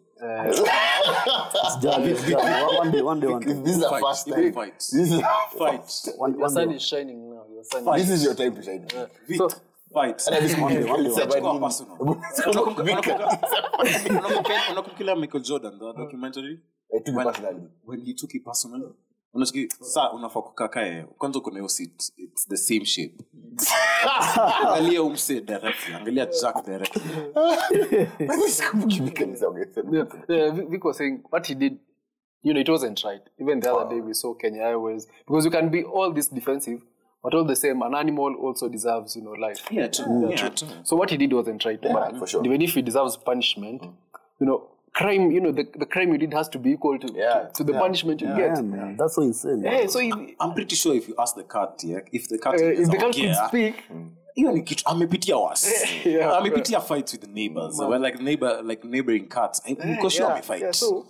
[1.83, 2.77] Jolly, jolly.
[2.77, 3.53] One day, one day, one day.
[3.53, 4.03] This is the Fight.
[4.03, 4.53] first time.
[4.53, 4.75] Fight.
[4.79, 5.21] This is
[5.59, 6.17] Fight.
[6.19, 6.75] One, Your one sun day.
[6.77, 7.43] is shining now.
[7.53, 7.99] Your sun Fight.
[7.99, 8.87] this is your time to shine.
[9.29, 9.37] Vic.
[9.39, 9.51] So-
[14.71, 15.17] Unakumbuka?
[15.17, 16.61] Michael Jordan, the documentary?
[16.95, 18.89] Eh, to me When- when you took it personally
[19.35, 23.15] unachiki saa unafaa kukakae kwanza kuna hiyo seat it's the same shape.
[24.65, 25.95] Angalia umse directly.
[25.95, 27.03] Angalia jack directly.
[28.49, 29.97] Sikumbuki kabisa wangesema.
[29.97, 31.73] Yeah, yeah, Vic Vic was saying what he did,
[32.43, 33.23] you know, it wasn't right.
[33.41, 36.81] Even the other day we saw Kenya Airways because you can be all this defensive,
[37.23, 39.63] but all the same, an animal also deserves, you know, life.
[39.71, 41.81] yeah true yeah true So what he did wasn't right.
[41.83, 42.45] but for sure.
[42.45, 43.93] even if he deserves punishment, mm.
[44.41, 47.13] you know, crime, you know, the, the crime you did has to be equal to
[47.13, 48.65] Yeah, to the yeah, punishment you Yeah, get.
[48.65, 49.63] man, that's so insane.
[49.63, 52.55] Yeah, so if, i'm pretty sure if you ask the cat yeah, if the cat
[52.55, 53.75] uh, if the cat okay, could yeah, speak,
[54.35, 55.65] hiyo ni kitu amepitia was
[56.05, 56.25] Yeah.
[56.27, 59.87] I'm a amepitia fights with the neighbors when like neighbor like neighboring cats eh, eh,
[59.87, 61.07] niko sure yeah, amefight yeah, so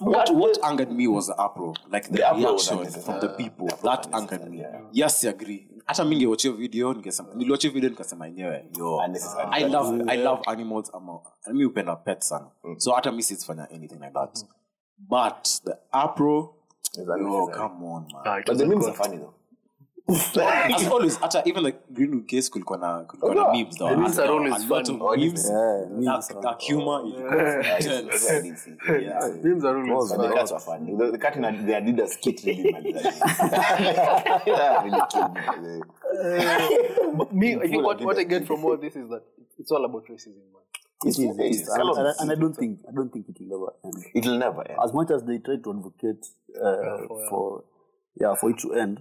[0.00, 0.30] what?
[0.30, 3.04] What angered me was the uproar like the, The reaction unnecessary.
[3.04, 4.58] from the people The that angered me.
[4.58, 4.80] Yeah.
[4.92, 5.68] yes I agree.
[5.86, 8.70] Hata mi ngewachia video nikasema video nikasema enyewe.
[9.50, 11.20] I love I love animals ama
[11.52, 12.46] mi upenda pet sana.
[12.76, 14.44] So hata mi sizifanya anything like that.
[14.98, 16.54] But the apro
[17.52, 18.22] come on man.
[18.24, 19.34] Ah, But the memes are funny though.
[20.08, 23.52] As always hata even like greenwood case kulikuwa na kulikuwa na yeah.
[23.56, 27.78] memes though memes are always a lot of memes Yeah, memes dark, are- humor Yeah,
[27.80, 28.70] it's- it's what I did see.
[29.04, 30.96] yeah memes are always But the cats were funny.
[30.96, 32.84] The, the cat in the Adidas kit really mad.
[34.46, 35.82] yeah, really killed me.
[37.16, 39.22] But me, I think what, what I get from all this is that
[39.58, 40.62] it's all about racism, man.
[41.04, 43.56] It is, it It's And, and, and I don't think I don't think it will
[43.56, 44.04] ever end.
[44.14, 44.78] It'll never end.
[44.84, 46.26] As much as they try to advocate
[46.62, 46.98] uh,
[47.30, 47.64] for
[48.20, 49.00] yeah for it to end,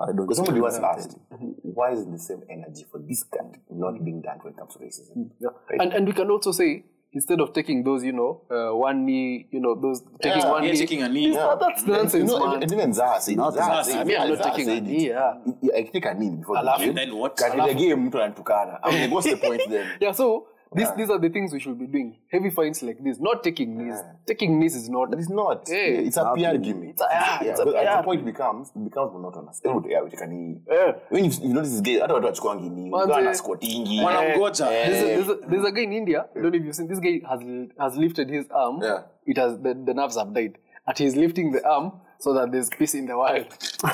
[0.00, 0.16] I don't.
[0.26, 1.16] Because somebody think once it asked,
[1.62, 4.78] why isn't the same energy for this cat not being done when it comes to
[4.80, 5.30] racism?
[5.40, 5.50] Yeah.
[5.78, 6.84] And and we can also say
[7.14, 10.64] instead of taking those, you know, uh, one knee, you know, those taking Yeah, one
[10.64, 11.54] yeah knee, taking a knee Yeah.
[11.60, 12.62] that's You nonsense, know, man.
[12.62, 13.36] and even Zaha said.
[13.36, 14.12] Not Zaha Zaha said said it.
[14.12, 14.20] it.
[14.20, 15.34] I'm not Zaha taking a knee, yeah.
[15.60, 16.94] Yeah, I take a knee before the Alafu game.
[16.94, 17.36] then what?
[17.36, 18.78] Katika game mtu anatukana.
[18.82, 19.86] I mean, what's the point then?
[20.00, 22.16] Yeah, so these these are the things we should be doing.
[22.32, 23.98] Heavy fines like this, not taking knees.
[24.26, 25.10] Taking knees is not.
[25.10, 25.68] But it's not.
[25.70, 25.74] Eh.
[25.74, 26.90] Hey, it's a PR gimmick.
[26.90, 27.96] It's a- ah, yeah, it's a because at PR.
[27.98, 29.60] the point it becomes it becomes monotonous.
[29.64, 30.28] Every day we take a.
[30.74, 30.92] Yeah.
[31.10, 32.90] When you, you notice this gay, hata watu wachukuangi knee.
[32.90, 33.10] Manze.
[33.12, 34.00] Uganda squattingi.
[34.04, 34.68] Wanamgoja.
[34.68, 36.26] There's a, there's, a, there's a guy in India.
[36.36, 36.88] I don't know if you've seen.
[36.88, 37.40] This guy has
[37.78, 38.80] has lifted his arm.
[38.82, 39.02] Yeah.
[39.26, 40.58] It has the, the nerves have died.
[40.86, 43.46] And he's lifting the arm so that there's peace in the world.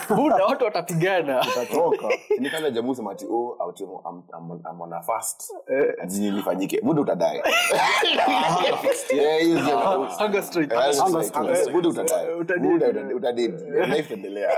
[0.09, 1.41] Buda watu watapigana.
[1.41, 2.09] Utatoka.
[2.39, 5.53] Ni kama jamaa usema ati oh ati I'm, I'm, I'm on a fast.
[6.03, 6.81] Ati lifanyike.
[6.83, 7.43] Buda utadai.
[9.13, 9.79] Yeah, hiyo ndio.
[10.19, 10.75] Hunger strike.
[10.75, 12.35] Hunger like, Buda utadai.
[12.37, 13.49] Buda utadai.
[13.89, 14.51] Life endelea.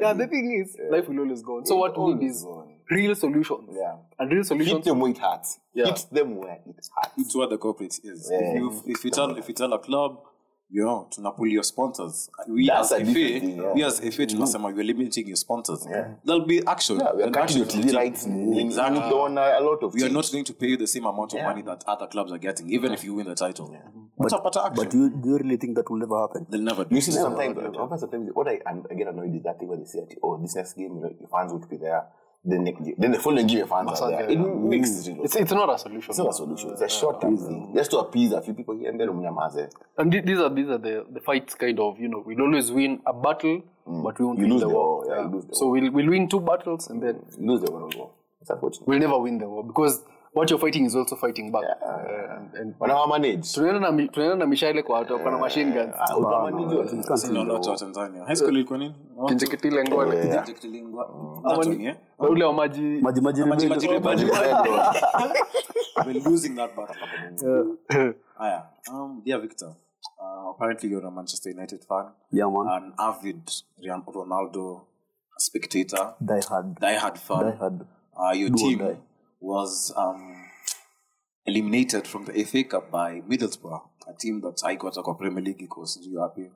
[0.00, 1.66] Yeah, the thing is, life will always go on.
[1.66, 2.46] So what we need is
[2.90, 3.70] real solutions.
[3.72, 3.96] Yeah.
[4.18, 5.60] And real Hit them where it hurts.
[5.74, 5.86] Yeah.
[5.86, 7.12] Hit them where it hurts.
[7.18, 8.30] it's where the corporate is.
[8.30, 8.38] Yeah.
[8.40, 10.18] If you if you tell if you tell a club,
[10.68, 12.28] you know, to pull your sponsors.
[12.48, 13.72] We That's as a FA, different thing, yeah.
[13.72, 14.76] we as FA tunasema mm-hmm.
[14.76, 15.86] you're limiting your sponsors.
[15.88, 16.14] Yeah.
[16.24, 16.98] There'll be action.
[16.98, 17.66] Yeah, we are There'll cutting your.
[17.66, 18.26] TV rights.
[18.26, 18.60] Exactly.
[18.60, 19.00] Exactly.
[19.00, 21.32] On a, a lot of We are not going to pay you the same amount
[21.34, 21.46] of Yeah.
[21.48, 23.74] money that other clubs are getting, even if you win the title.
[24.16, 24.72] What's up, action?
[24.74, 26.46] But do you, do you really think that will never happen?
[26.50, 27.14] They'll never do You see, it.
[27.14, 29.80] sometimes, uh, sometimes, sometimes, what I and again I get annoyed is that thing when
[29.80, 32.06] they say, that, "Oh, this next game, you know, your fans would be there."
[32.48, 34.30] Then, the- then the following your fans are there.
[34.30, 35.22] It makes zero.
[35.24, 36.10] It's, it's not a solution.
[36.10, 36.70] It's not a solution.
[36.70, 39.68] It's a short term thing, just to appease a few people here and then umnyamaze.
[39.98, 43.00] And these are these are the, the fights kind of, you know, we'll always win
[43.04, 44.02] a battle, mm.
[44.04, 45.04] but we won't You win lose the war.
[45.04, 47.62] war, yeah, you lose the So we'll, we'll win two battles and then You lose
[47.62, 48.10] the one war.
[48.40, 48.86] It's unfortunate.
[48.86, 50.04] we'll never win the war because
[50.36, 51.64] what you're fighting is also fighting back.
[51.64, 53.52] Uh, and, and Wanawa manage.
[53.54, 55.94] tunaenda na tunaenda na mishale kwa watu na machine guns.
[56.18, 56.96] Utamanage watu.
[56.96, 57.76] You can't Sina win the lot wa.
[57.76, 58.24] Tanzania.
[58.24, 58.94] High school ilikuwa nini?
[59.12, 59.28] Ngwale.
[59.28, 61.08] Kinjeketile-ngwa.
[61.44, 61.96] Ama That ni- one, yeah?
[62.20, 64.30] na ule wa maji Maji maji Maji- maji-
[66.06, 68.16] We're losing that battle.
[68.38, 68.62] Aya,
[68.92, 69.68] um, dear Victor,
[70.20, 72.68] uh, apparently you're a Manchester United fan, Yeah, man.
[72.68, 73.50] an avid
[74.14, 74.80] Ronaldo
[75.38, 76.78] spectator, Die hard.
[76.80, 77.40] diehard fan.
[77.50, 77.80] Die hard.
[78.16, 78.96] Uh, your Do team die.
[79.40, 80.46] Was um,
[81.46, 85.86] eliminated from the FA Cup by Middlesbrough, a team that haikuwa kwa Premier League iko
[85.86, 86.50] sijui wapi.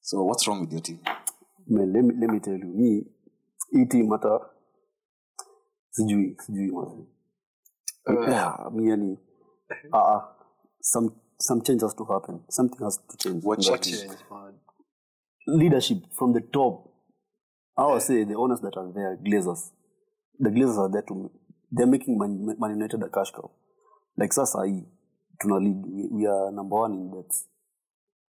[0.00, 0.98] So what's wrong with your team?
[1.66, 3.06] Man, let me, let me tell you, me,
[3.70, 4.40] hii team hata
[5.90, 7.06] sijui sijui man.
[8.28, 9.18] yeah, mi yani
[9.92, 10.22] uh, uh,
[10.80, 12.40] some some change has to happen.
[12.48, 13.44] Something has to change.
[13.44, 14.12] What in that change?
[15.46, 16.86] Leadership from the top.
[17.76, 19.70] I would say the owners that are there, Glazers.
[20.38, 21.30] The Glazers are there to
[21.72, 23.50] they're making Man, Man United a cash cow.
[24.16, 24.84] Like sasa hii
[25.38, 25.86] tuna lead.
[25.86, 27.48] We, we are number one in debts.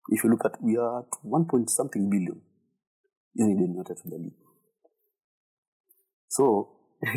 [0.09, 2.41] If you look at we are at one point something billion.
[3.35, 4.35] Yani deni yote to league.
[6.27, 6.67] So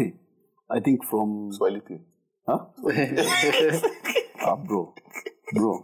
[0.76, 2.00] I think from Swahili.
[2.46, 2.66] Huh?
[4.40, 4.94] ah, bro.
[5.52, 5.82] Bro.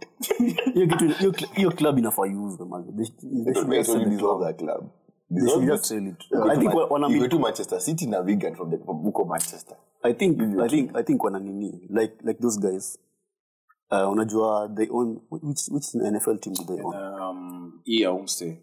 [0.73, 2.95] hiyo kitu hiyo cl- hiyo club inafaa iuzwe man.
[2.97, 3.15] They sh-
[3.45, 4.41] they should They just sell don't the club.
[4.41, 4.89] that club.
[5.29, 5.71] They Dissolve should it.
[5.71, 6.23] just sell it.
[6.31, 8.77] You I think Man- wa- wana you go to Manchester City na Wigan from the
[8.77, 9.75] from Buko Manchester.
[10.03, 12.97] I think I think I think wana nini like like those guys
[13.91, 18.57] uh, unajua they own which, which nfl team do they own Um, yeah, Umse.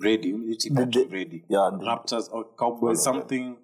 [0.00, 1.44] Brady, which team The- actually the- Brady?
[1.48, 3.56] yeah, the- Raptors or Cowboys, something.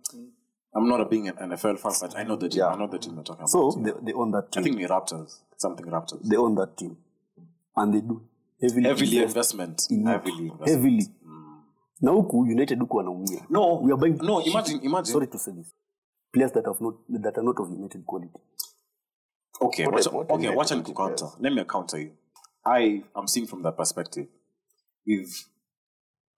[0.75, 2.61] I'm not a being an NFL fan, but I know the team.
[2.61, 2.69] Yeah.
[2.69, 3.85] I know the team you're talking so about.
[3.85, 4.63] they, they own that team.
[4.63, 6.23] I team think we Raptors, something Raptors.
[6.29, 6.97] they own that team
[7.77, 8.23] and they do
[8.61, 10.69] heavily, heavily invest investment, in heavily investment.
[10.71, 11.07] heavily
[12.03, 14.41] na huku united huku wanaumia No, we are buying no.
[14.43, 15.13] Imagine, imagine.
[15.13, 15.75] sorry to say this
[16.33, 18.39] players that have not that are not of united quality
[19.61, 20.49] Okay, What watch, what okay.
[20.49, 21.15] if Watch and counter.
[21.17, 21.37] players?
[21.41, 22.13] Let me counter you.
[22.65, 24.27] I am seeing from that perspective.
[25.07, 25.29] If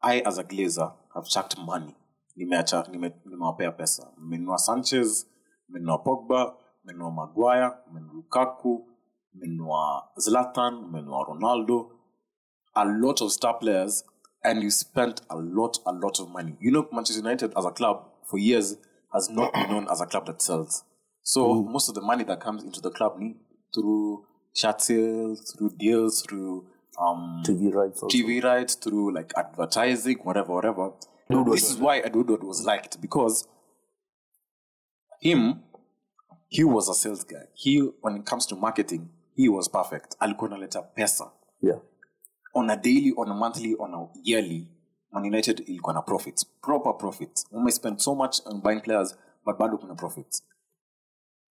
[0.02, 1.94] I, as a glazer, have chucked money,
[2.36, 5.26] nimeacha nime- nimewapea pesa, nimenunua Sanchez,
[5.68, 8.88] nimenunua Pogba, nimenunua Maguire, nimenunua Lukaku,
[9.34, 11.90] nimenunua Zlatan, nimenunua Ronaldo,
[12.74, 14.04] a lot of star players,
[14.44, 16.56] and you spent a lot, a lot of money.
[16.60, 18.76] You know, Manchester United as a club for years
[19.12, 20.84] has not been known as a club that sells.
[21.22, 23.18] So most of the money that comes into the club
[23.74, 24.24] through
[24.54, 26.66] shirt sales, through deals, through
[27.00, 28.16] um, tv rights also.
[28.16, 30.92] TV rights, through like advertising, whatever, whatever.
[31.50, 33.48] this is why Ed Woodward was liked because
[35.20, 35.62] him,
[36.48, 37.44] he was a sales guy.
[37.54, 40.16] He, when it comes to marketing, he was perfect.
[40.20, 41.30] Alikuwa analeta pesa
[41.62, 41.78] yeah
[42.54, 44.66] on a daily, on a monthly, on a yearly,
[45.12, 47.46] Man United ilikuwa na profits, proper profits.
[47.52, 50.42] ume spend so much on buying players, but bado kuna profits.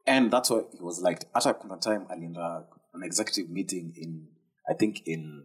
[0.05, 1.25] And that's why he was liked.
[1.33, 4.27] Hata kuna time alienda an executive meeting in,
[4.69, 5.43] I think in,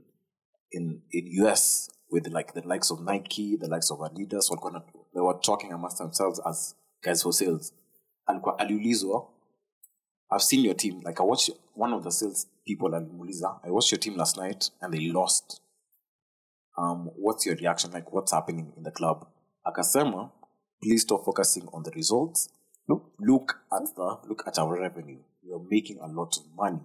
[0.73, 4.83] in, in US with like the likes of Nike, the likes of Adidas, walikuwa
[5.15, 7.73] they were talking amongst themselves as guys for sales.
[8.27, 9.29] Alikuwa aliulizwa,
[10.31, 11.01] I've seen your team.
[11.05, 13.61] Like I watched one of the sales people at Muliza.
[13.65, 15.61] I watched your team last night and they lost.
[16.77, 17.91] Um, what's your reaction?
[17.93, 19.27] Like what's happening in the club?
[19.67, 20.31] Akasema,
[20.83, 22.49] please stop focusing on the results.
[22.89, 25.19] Look, look at the look at our revenue.
[25.45, 26.81] We are making a lot of money,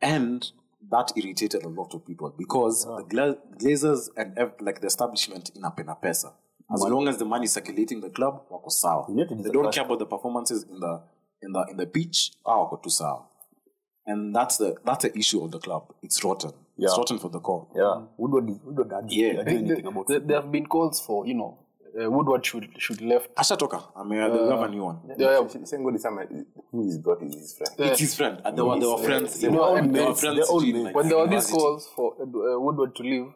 [0.00, 0.50] and
[0.90, 5.62] that irritated a lot of people because the Gla- Glazers and like the establishment in
[5.62, 6.32] Apena Pesa.
[6.74, 9.06] As long as the money is circulating the club, wako sawa.
[9.08, 11.02] They don't care about the performances in the
[11.42, 12.32] in the in the pitch.
[12.46, 13.22] Ah, wako tu sawa.
[14.06, 15.92] And that's the that's the issue of the club.
[16.02, 16.52] It's rotten.
[16.78, 17.66] It's rotten for the core.
[17.76, 19.26] yeah woodward is- woodward had Yeah.
[19.32, 19.42] yeah.
[19.44, 21.58] There, anything about there, there have been calls for you know
[22.00, 23.34] uh, Woodward should should left.
[23.36, 23.78] Ashatoka.
[23.94, 24.98] I mean, they have a new one.
[25.08, 25.64] Yeah, yeah.
[25.70, 26.16] Sengo this time,
[26.70, 27.74] who he's got is his friend.
[27.90, 28.40] It's his friend.
[28.46, 29.38] And they were, they were friends.
[29.38, 30.94] They No, were, and they were friends They're all mates.
[30.94, 33.26] when there were these calls for uh, Woodward to leave,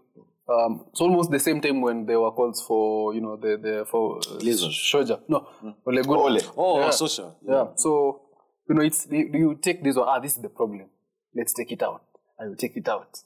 [0.49, 3.85] um, it's almost the same time when there were calls for you know the the
[3.91, 4.71] for uh, Glazers.
[4.91, 5.21] Shoja.
[5.29, 5.47] No,
[5.87, 6.19] Ole Gunnar.
[6.23, 6.41] Ole.
[6.57, 6.91] Oh, Yeah.
[6.91, 7.37] social.
[7.49, 7.67] Yeah.
[7.77, 8.23] So
[8.69, 10.09] you know, it's you, you take this one.
[10.09, 10.89] Ah, this is the problem.
[11.35, 12.03] Let's take it out.
[12.41, 13.19] I will take it out,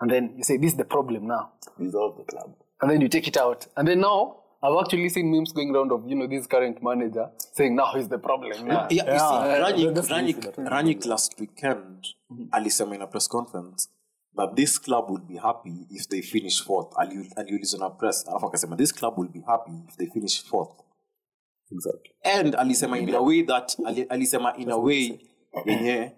[0.00, 2.54] and then you say this is the problem now, Dissolve the club.
[2.80, 4.34] and then you take it out, and then now.
[4.60, 8.08] I've actually seen memes going around of you know this current manager saying now is
[8.08, 8.66] the problem.
[8.66, 8.88] Yeah.
[8.90, 12.08] Yeah, you see, Yeah, Rangnick, that's the Rangnick, issue that- Rangnick last weekend,
[12.50, 13.88] alisema in a press conference
[14.36, 16.92] that this club will be happy if they finish fourth.
[16.98, 20.70] Ali- aliulizwa na press, alafu akasema this club will be happy if they finish fourth.
[21.72, 25.18] exactly And alisema in a way that, ali- alisema in a way
[25.66, 26.12] yenye,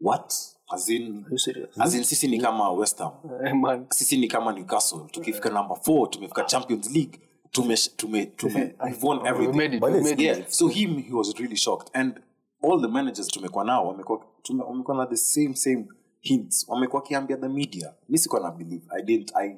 [0.00, 0.34] what?
[0.70, 3.12] As in, you serious as in sisi ni kama West Ham.
[3.46, 3.86] Eh, man.
[3.90, 7.20] sisi ni kama newcastle tukifika number four tumefika champions league
[7.50, 9.80] tume, tume, tume, we've won We everything made it.
[9.80, 12.20] But We it's- made yeah so him he was really shocked and
[12.62, 15.86] all the managers tumekuwa nao wamekuwa tume- wamekuwa na the same same
[16.20, 16.68] hints.
[16.68, 17.94] Wamekuwa kiambia the media.
[18.08, 18.86] Mi sikuwa na believe.
[18.90, 19.56] I didn't i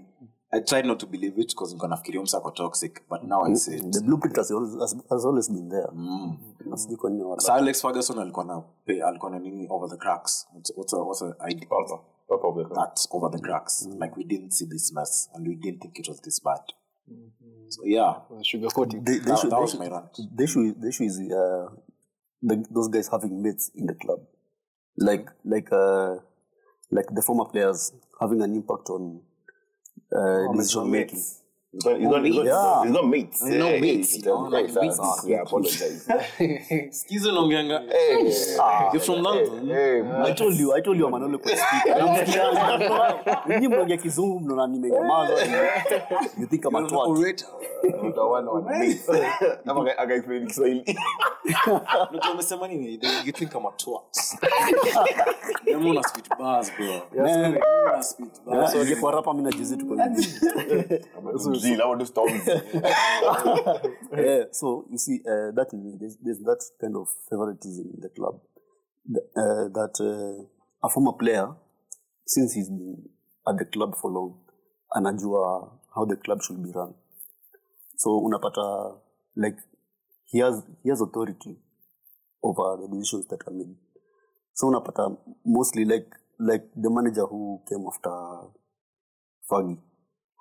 [0.52, 3.44] i tried not to believe it because I'm gonna nafikiria msa kwa toxic but now
[3.44, 3.90] i say it.
[3.92, 5.88] The blueprint has always, has, has always been there.
[6.66, 8.62] Na sijui kwa nini wala- Sir Alex Ferguson alikuwa na
[9.06, 10.48] alikuwa na nini over the cracks.
[10.54, 11.66] What's, what's a, what's a idea?
[12.28, 12.74] Top of the club.
[12.74, 13.86] that over the cracks.
[14.00, 16.60] Like we didn't see this mess and we didn't think it was this bad.
[17.68, 19.04] So yeah, Sugarcoating.
[19.04, 20.20] the, the, that, issue, that the, was issue, my rant.
[20.36, 21.68] the issue is the issue is uh,
[22.42, 24.20] the, those guys having mates in the club,
[24.96, 26.16] like like uh,
[26.90, 29.20] like the former players having an impact on
[30.14, 31.22] uh, decision making.
[31.72, 32.82] He's not, he's not, he's not, Yeah.
[32.82, 33.40] he's not mates.
[33.46, 34.98] He's not Hey, mates, hey, you know, hey, like hey, mates.
[35.00, 36.08] ah, Yeah, apologize.
[36.40, 37.78] Excuse me, Longyanga.
[37.92, 39.68] Hey, You're from London.
[39.68, 43.46] hey, I told you, I told you Amanole kwa speaker.
[43.48, 45.32] Nyinyi mnaongea kizungu mnaona nimenyamaza.
[46.38, 47.08] You think I'm a You're an twat.
[47.08, 47.48] orator.
[48.08, 49.08] utaona wana mates.
[49.66, 50.84] Ama aka- akaexplain Kiswahili.
[52.10, 52.98] Unajua umesema nini?
[52.98, 54.02] Then You think I'm a twat.
[55.68, 57.24] I'm on a spit bars, bro.
[57.24, 57.62] Man, I'm
[57.92, 58.72] on a spit bars.
[58.72, 60.28] so kwa rapa mimi najizi tuko hivi.
[61.64, 62.42] Ama tu storms.
[64.16, 65.68] yeah, so you see, uh, that
[66.00, 68.40] there's, there's that kind of favoritism in the club.
[69.06, 70.44] The- Uh, that uh,
[70.82, 71.46] a former player,
[72.26, 73.08] since he's been
[73.48, 74.34] at the club for long,
[74.96, 76.94] anajua how the club should be run.
[77.96, 78.96] So unapata
[79.36, 79.56] like
[80.26, 81.56] he has he has authority
[82.42, 83.74] over the decisions that are made.
[84.54, 86.08] so unapata mostly like
[86.38, 88.14] like the manager who came after
[89.50, 89.78] Fergie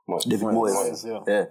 [0.10, 0.30] Moyes.
[0.30, 0.74] David Moyes.
[0.76, 1.24] Moyes, yeah.
[1.28, 1.45] yeah.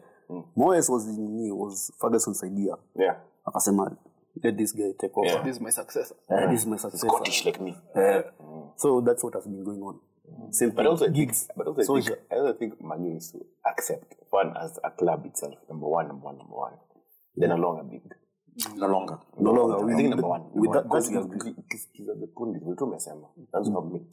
[0.57, 3.17] Moyes was nini was Ferguson's idea Yeah.
[3.45, 3.97] akasema
[4.43, 5.43] let this guy take over Yeah.
[5.45, 6.17] This is my successor.
[6.29, 7.75] Uh, this is my successor Scottish like me.
[7.95, 8.23] Uh,
[8.77, 9.99] so that's what has been going on
[10.51, 10.87] same But thing.
[10.91, 14.79] also, gigs but also I, think, I also think Manu needs to accept one as
[14.85, 16.73] a club itself, number one, number one, number one.
[17.37, 18.03] They're no longer big.
[18.77, 19.19] No longer.
[19.39, 20.43] no longer I think number one.
[20.53, 21.55] with that, that's because- because-
[21.93, 24.05] because the point is, we're talking about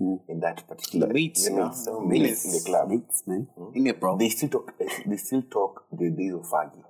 [0.00, 1.64] That's in that particular Mates, the yeah.
[1.64, 2.88] mates, some mates in the club.
[2.88, 3.46] mates, man.
[3.58, 3.76] Mm.
[3.76, 4.16] In it, bro.
[4.16, 4.72] They still talk.
[5.06, 6.82] They still talk the days of Fergie.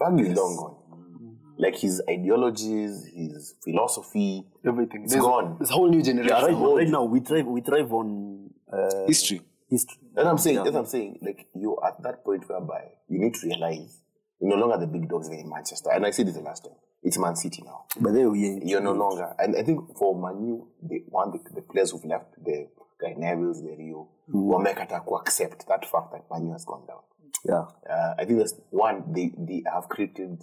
[0.00, 0.76] Fergie is long gone.
[0.92, 1.34] Mm.
[1.58, 5.02] Like his ideologies, his philosophy, Everything.
[5.04, 5.56] It's There's, gone.
[5.58, 6.34] there's a whole new generation.
[6.34, 9.40] right, right now we thrive we thrive on uh, History.
[9.68, 10.56] history That's what I'm saying.
[10.56, 11.18] That's what I'm saying.
[11.20, 14.00] Like you're at that point whereby you need to realize
[14.40, 15.90] you're no longer the big dogs in Manchester.
[15.92, 16.74] And I said this the last time.
[17.02, 17.84] It's Man City now.
[18.00, 19.34] but then we ain't You're no longer.
[19.38, 22.68] And I think for Manu, the one the, the players who've left, the
[23.00, 24.50] guy Neville's, the Rio, hmm.
[24.50, 27.00] wamekata to accept that fact that Manu has gone down.
[27.44, 29.12] yeah Uh, I think that's one.
[29.12, 30.42] They they have created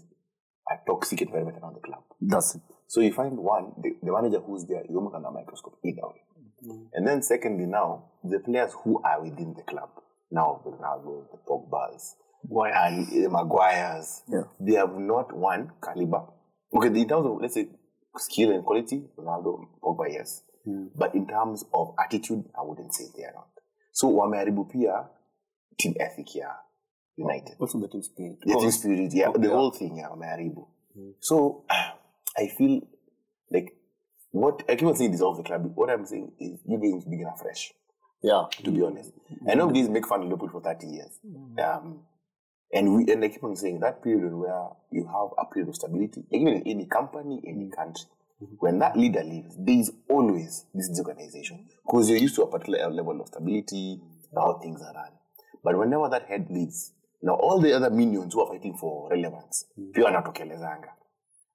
[0.70, 2.04] a toxic environment around the club.
[2.22, 5.32] that's it So you find one, the, the manager who's there is almost under a
[5.32, 6.22] microscope either way.
[6.66, 6.84] Mm-hmm.
[6.94, 9.90] And then secondly now, the players who are within the club,
[10.32, 12.16] now the Ronaldo, the Pogbas,
[12.76, 14.44] and the Maguires, Yeah.
[14.60, 16.24] they have not one caliber.
[16.74, 17.68] Okay, in terms of let's say
[18.18, 20.44] skill and quality, Ronaldo, Pogba, yes.
[20.66, 20.88] Hmm.
[20.96, 23.48] But in terms of attitude, I wouldn't say they are not.
[23.92, 25.08] So wameharibu pia
[25.78, 26.52] team ethic ya
[27.18, 27.56] United.
[27.60, 30.68] also the team spirit The team spirit, yeah, the whole thing, yeah, wameharibu.
[30.94, 31.12] Hmm.
[31.20, 31.64] So
[32.38, 32.82] I feel
[33.52, 33.74] like
[34.32, 35.72] what I keep on saying dissolve the club.
[35.76, 37.74] What I'm saying is you guys begin afresh.
[38.22, 39.50] yeah To be honest, hmm.
[39.50, 41.20] I know guys make fun of Liverpool for 30 years,
[41.64, 42.00] um,
[42.72, 45.76] and we and I keep on saying that period where you have a period of
[45.76, 48.06] stability, even in any company, any country.
[48.60, 52.90] When that leader leaves, there is always this disorganization because you're used to a particular
[52.90, 54.00] level of stability,
[54.34, 55.12] how things are run.
[55.62, 59.66] But whenever that head leaves, now all the other minions who are fighting for relevance,
[59.78, 60.44] they are not okay.
[60.44, 60.90] wanatokelezanga.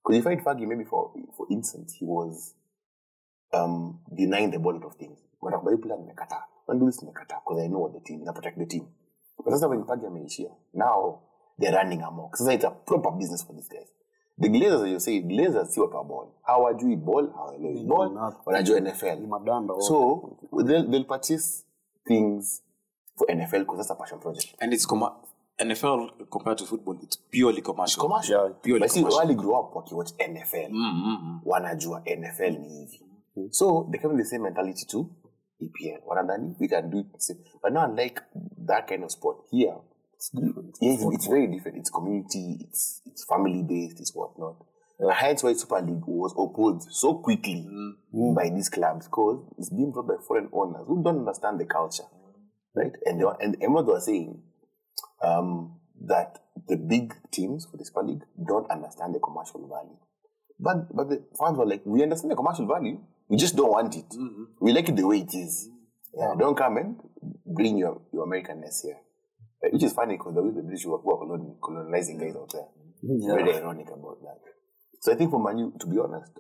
[0.05, 2.55] Because you find Fergie, maybe for for instance, he was
[3.55, 5.19] um, denying the bullet of things.
[5.41, 6.43] Wanakuba hii plan nimekataa.
[6.67, 7.41] When do this nimekataa?
[7.45, 8.89] Because I know what the team, na protect the team.
[9.51, 11.21] Sasa when Fergie ameishia, now
[11.59, 12.37] they're running amok.
[12.37, 13.89] Sasa it's a proper business for these guys.
[14.39, 16.29] The Glazers, as you say, Glazers si watu wa ball.
[16.43, 19.27] Hawajui ball, hawaelewi ball, wanajua NFL.
[19.27, 21.65] madanda So they'll, they'll purchase
[22.09, 22.63] things
[23.17, 24.55] for NFL because that's a passion project.
[24.61, 25.15] And it's comma
[25.61, 28.03] NFL compared to football, it's purely commercial.
[28.03, 28.45] commercial.
[28.49, 29.19] Yeah, purely But see, commercial.
[29.21, 30.71] wali grew up wakiwatch NFL.
[31.45, 33.01] Wanajua NFL ni hivi.
[33.51, 35.11] So they come the same mentality to
[35.69, 36.07] EPL.
[36.07, 37.13] Wanadhani we can do it.
[37.13, 37.39] the same.
[37.63, 38.21] But now unlike
[38.67, 39.77] that kind of sport here,
[40.15, 40.47] it's mm-hmm.
[40.47, 41.79] different yeah, it's, it's very different.
[41.79, 44.57] It's community, it's it's family based, it's whatnot.
[44.99, 48.17] And hence why Super League was opposed so quickly mm-hmm.
[48.17, 48.35] mm.
[48.35, 52.05] by these clubs because it's being brought by foreign owners who don't understand the culture,
[52.05, 52.79] mm-hmm.
[52.81, 52.93] right?
[53.05, 54.41] And they, were- and Emma was saying
[55.23, 56.39] um, that
[56.69, 59.97] the big teams for the Super League don't understand the commercial value.
[60.59, 63.95] But but the fans were like, we understand the commercial value, we just don't want
[63.97, 64.07] it.
[64.61, 65.69] We like it the way it is.
[66.17, 66.97] Yeah, don't come and
[67.45, 68.99] bring your, your Americanness here.
[69.65, 72.53] Uh, Which is funny because the way the British were, were colon- colonizing guys out
[72.53, 72.69] there.
[73.03, 74.41] Very ironic about that.
[75.01, 76.33] So I think for Manu, to be honest,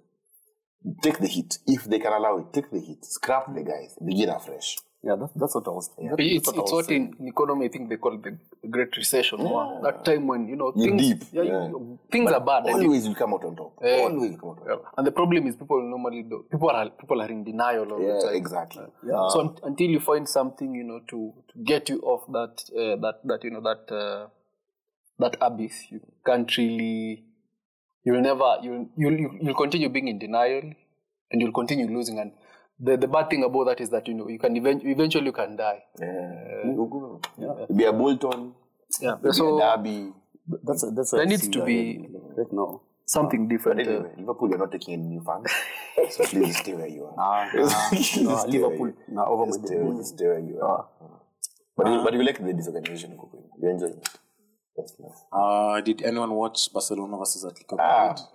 [1.03, 1.59] take the hit.
[1.66, 3.05] If they can allow it, take the hit.
[3.05, 3.97] Scrap the guys.
[4.05, 4.78] Begin afresh.
[5.07, 7.69] Yeah that's, that's what I was that- It's, that's it's what in, in economy I
[7.69, 8.33] think they call the
[8.75, 9.39] Great Recession.
[9.83, 11.69] That time when you know You're things, deep, yeah, yeah.
[11.69, 12.67] you- things are bad.
[12.67, 13.73] and you- Always will come out on top.
[13.83, 13.97] Yeah.
[14.09, 14.75] Always will come out on yeah.
[14.77, 14.95] top.
[14.97, 18.07] And the problem is people normally do people are people are in denial all the
[18.15, 18.35] Yeah, time.
[18.43, 18.87] exactly.
[19.07, 22.55] yeah So un- until you find something, you know, to, to get you off that
[22.83, 24.29] uh, that that you know that uh,
[25.19, 27.25] that abyss, you can't really.
[28.07, 28.57] You'll never.
[28.63, 30.63] You'll you'll you'll you'll continue being in denial,
[31.31, 32.19] and you'll continue losing.
[32.19, 32.33] And
[32.81, 35.33] the the bad thing about that is that you know you can event- eventually you
[35.33, 35.83] can die.
[36.01, 36.64] Yeah.
[37.75, 38.55] Be a Bolton,
[39.01, 39.16] Yeah.
[39.22, 40.12] be So a Derby.
[40.62, 41.27] that's that's what I see.
[41.27, 43.81] there needs to be right now something But different.
[43.81, 45.47] uh, anyway, Liverpool, you're not taking any new fans.
[46.11, 47.14] so please stay where you are.
[47.18, 47.68] Ah, nah,
[48.01, 50.87] Stay nah, Liverpool you- nah, over Stay, with the stay where you are.
[51.77, 53.29] But, you, but you like the disorganization of
[53.61, 54.09] You enjoy it.
[54.77, 55.25] That's nice.
[55.33, 58.27] Uh, did anyone watch Barcelona versus Atletico Ah, Madrid?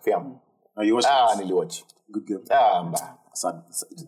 [0.79, 1.83] Uh, you watched Ah, niliwatch.
[2.11, 2.39] Good game.
[2.51, 3.15] Ah.
[3.33, 3.61] Sad.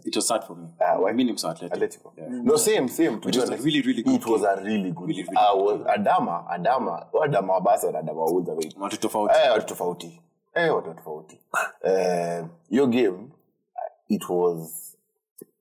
[0.05, 0.67] It was sad for me.
[0.81, 1.09] Ah, why?
[1.09, 1.69] I mean, Atletico.
[1.69, 2.11] Atletico.
[2.17, 2.27] Yeah.
[2.29, 3.19] No, same, same.
[3.21, 5.07] Which was a really, really good It was a really good.
[5.07, 8.75] Really, really Ah, was Adama, Adama, oh, Adama wa na Adama wa Wolves.
[8.79, 9.33] Watu tofauti.
[9.35, 10.21] Eh, watu tofauti.
[10.55, 11.39] Eh, watu tofauti.
[11.83, 13.29] Eh, your game,
[14.09, 14.97] it was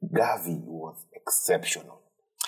[0.03, 1.97] Gavi was exceptional.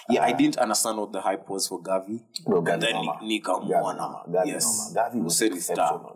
[0.08, 2.20] Yeah, I didn't understand what the hype was for Gavi.
[2.46, 3.20] No, And Gavi then Noma.
[3.22, 4.24] nikamwona.
[4.28, 4.92] Gavi Yes.
[4.94, 6.11] Gavi was exceptional.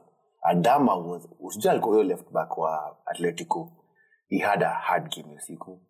[0.47, 3.72] Adama was usijua alikuwa huyo left back wa Atletico.
[4.28, 5.80] he had a hard game hiyo siku.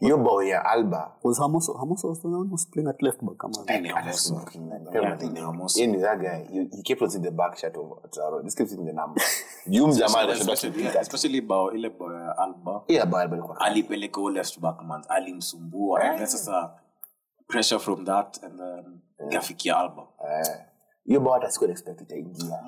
[0.00, 1.12] Hiyo bao ya alba.
[1.22, 3.36] Was Hamoso, Hamoso was the one who playing at left back.
[3.36, 3.64] Come on.
[3.70, 4.44] Any Amoso.
[4.92, 5.80] Yeah, any Amoso.
[5.80, 6.44] Yeye ni that guy.
[6.52, 9.22] He, he kept on the back shot of Traore this kept seeing the number.
[9.66, 12.82] Jum jamaa anashinda Especially- yeah, kupiga especially bao ile bao ya alba.
[12.88, 16.00] Yeah bao alba alikuwa alipeleka huo left back man alimsumbua.
[16.00, 16.74] And sasa
[17.48, 20.02] pressure from that and then ikafikia alba
[21.06, 22.58] hiyo bao hata sikuwa expect itaingia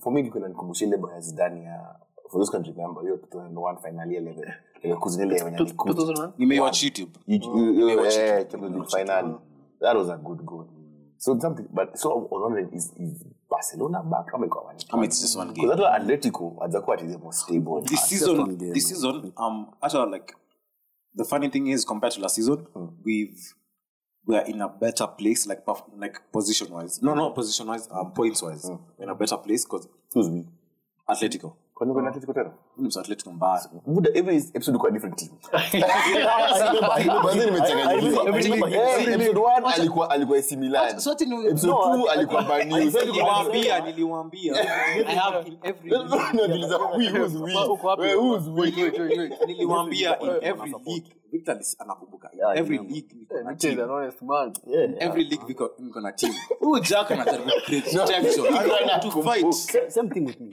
[0.00, 1.96] for me ilikuwa inanikumbusha ile bao ya Zidane ya
[2.30, 6.30] for those can remember hiyo 2001 final ile ile ile kuzile wenye alikuja 2001?
[6.38, 8.50] nimeiwatch youtube You- you- you- watched it.
[8.50, 9.38] Champions final.
[9.80, 10.66] That was a good goal.
[11.18, 14.30] So something, but so I was wondering, is, is Barcelona back?
[14.30, 15.04] How many got one?
[15.06, 15.66] It's just one game.
[15.68, 17.80] Because that Atletico, Atletico is the most stable.
[17.82, 20.34] this season, this season, um, actually, like
[21.16, 22.66] the funny thing is, compared to last season,
[23.04, 23.38] we've
[24.26, 27.00] we are in a better place, like perf- like position wise.
[27.02, 28.68] No, not position wise, um, points wise,
[28.98, 30.44] in a better place because Who's we?
[31.08, 31.52] Atletico.
[31.74, 32.50] Kwani kuna Atletico tena?
[32.78, 33.68] Mm, so Atletico mbaya.
[33.86, 35.30] Muda every episode kwa different team.
[39.12, 41.00] Episode one alikuwa alikuwa AC Milan.
[41.00, 42.76] So ati ni- Episode no, two alikuwa Man U.
[42.76, 44.54] niliwaambia, niliwaambia.
[45.08, 46.08] I have in every No,
[46.46, 47.54] tuliza, we, who's we?
[47.70, 48.02] Uko wapi?
[48.02, 48.60] Wait, who's we?
[48.60, 49.46] Wait, wait, wait, wait.
[49.46, 51.06] niliwaambia in every league
[51.36, 52.88] Victor anakumbuka Yeah, every yeah.
[52.90, 53.80] league niko na team.
[54.32, 54.52] an.
[54.66, 54.90] Yeah.
[54.98, 58.46] every league niko niko na team huyu Jack anajaribu create tension
[59.02, 59.54] to fight
[59.88, 60.52] Same thing with me.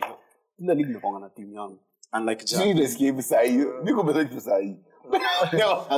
[0.57, 1.79] Kila league nakuanga na team yangu.
[2.13, 3.65] unlike Sijui Jack ile escape sahi.
[3.83, 4.75] Niko bado sahi.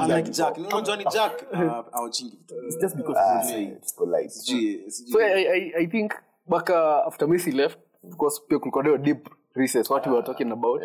[0.03, 1.59] unlike Jack unajua ni Jack uh,
[1.91, 3.77] awachingi vitu It's just because it's insane.
[3.77, 4.29] it's polite.
[4.29, 6.13] Sijui- sijui- So I, I, I think
[6.47, 6.69] back
[7.07, 8.17] after Messi left, of
[8.47, 10.81] pia kulikuwa na deep recess, what we were talking about.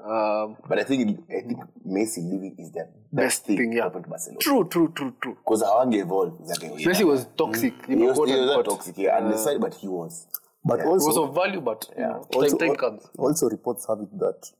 [0.00, 3.84] Um, But I think I think Messi leaving is the best, Best thing, thing, yeah.
[3.84, 4.40] happened to Barcelona.
[4.40, 5.36] true, true, true, true.
[5.44, 6.84] Because hawange evolve exactly.
[6.84, 9.74] Messi was toxic, you He was, he was not toxic, yeah, and the side, but
[9.74, 10.26] he was.
[10.64, 13.08] But It was also, of value, but know, also, time, time comes.
[13.16, 14.50] also reports have it that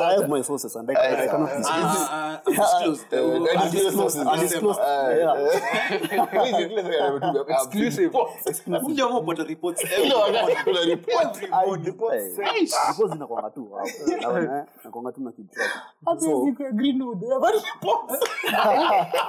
[0.03, 1.65] I have my sources and I, can, I cannot disclose.
[1.69, 3.05] Ah, ah, disclose.
[3.55, 5.85] Undisclosed, undisclosed, yeah.
[7.49, 8.11] Exclusive.
[8.67, 10.57] Mja mwa upata reports every morning.
[10.67, 11.85] Every I morning.
[11.85, 12.37] depends.
[12.37, 12.75] Nice.
[12.87, 13.71] Because inakwanga tu
[14.83, 15.71] nakwanga tu na kitrack.
[16.19, 16.55] So,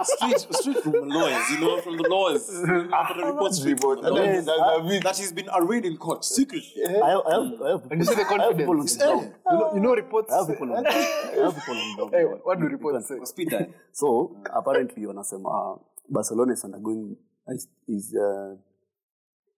[0.04, 2.48] straight straight from lawyers you know from the lawyers
[2.92, 7.70] after the reports the lawyers that he's been arraigned in court secretly I have, I
[7.70, 7.82] have,
[8.30, 8.96] I have, And you see the I have people on confidence.
[8.96, 9.34] the ground.
[9.50, 10.32] You know, you know reports.
[10.32, 12.14] I have people on, I have people on the ground.
[12.14, 13.24] Hey, what do reports say?
[13.24, 17.16] speed that So apparently wanasema Barcelona is undergoing
[17.48, 18.56] is is, uh,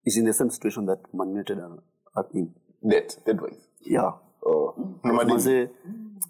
[0.05, 1.79] is in the same situation that Man United are,
[2.17, 2.55] are in.
[2.91, 3.69] Dead, dead wise.
[3.81, 4.13] Yeah.
[4.45, 4.75] Oh.
[5.03, 5.69] Mazee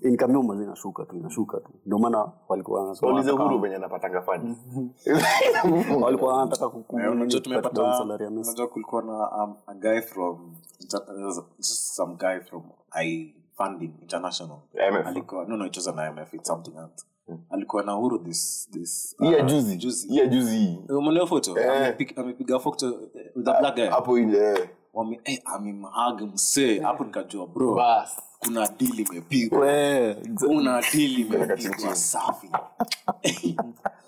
[0.02, 1.70] income yao mazee inashuka tu inashuka tu.
[1.86, 4.56] Ndio maana walikuwa wanasema Ulize huru venye anapatanga fani.
[6.02, 8.48] walikuwa wanataka Eh, unajua cut down tumepata salary ya Messi.
[8.50, 10.54] unajua kulikuwa na um, a guy from
[11.26, 14.58] was just some guy from i funding international
[14.88, 15.06] IMF.
[15.06, 17.06] alikuwa no no it wasn't IMF it's something else
[17.50, 19.76] alikuwa na huru this this uh, ya uh, juzi.
[19.76, 21.66] juzi yeah juzi umeona photo Eh.
[21.70, 24.70] Amepiga- eh, with a black guy Hapo ile.
[24.94, 28.16] Wame eh amemhaga msee hapo nikajua bro Bas.
[28.38, 31.94] kuna deal imepigwa We, kuna deal imepigwa chini.
[31.96, 32.50] safi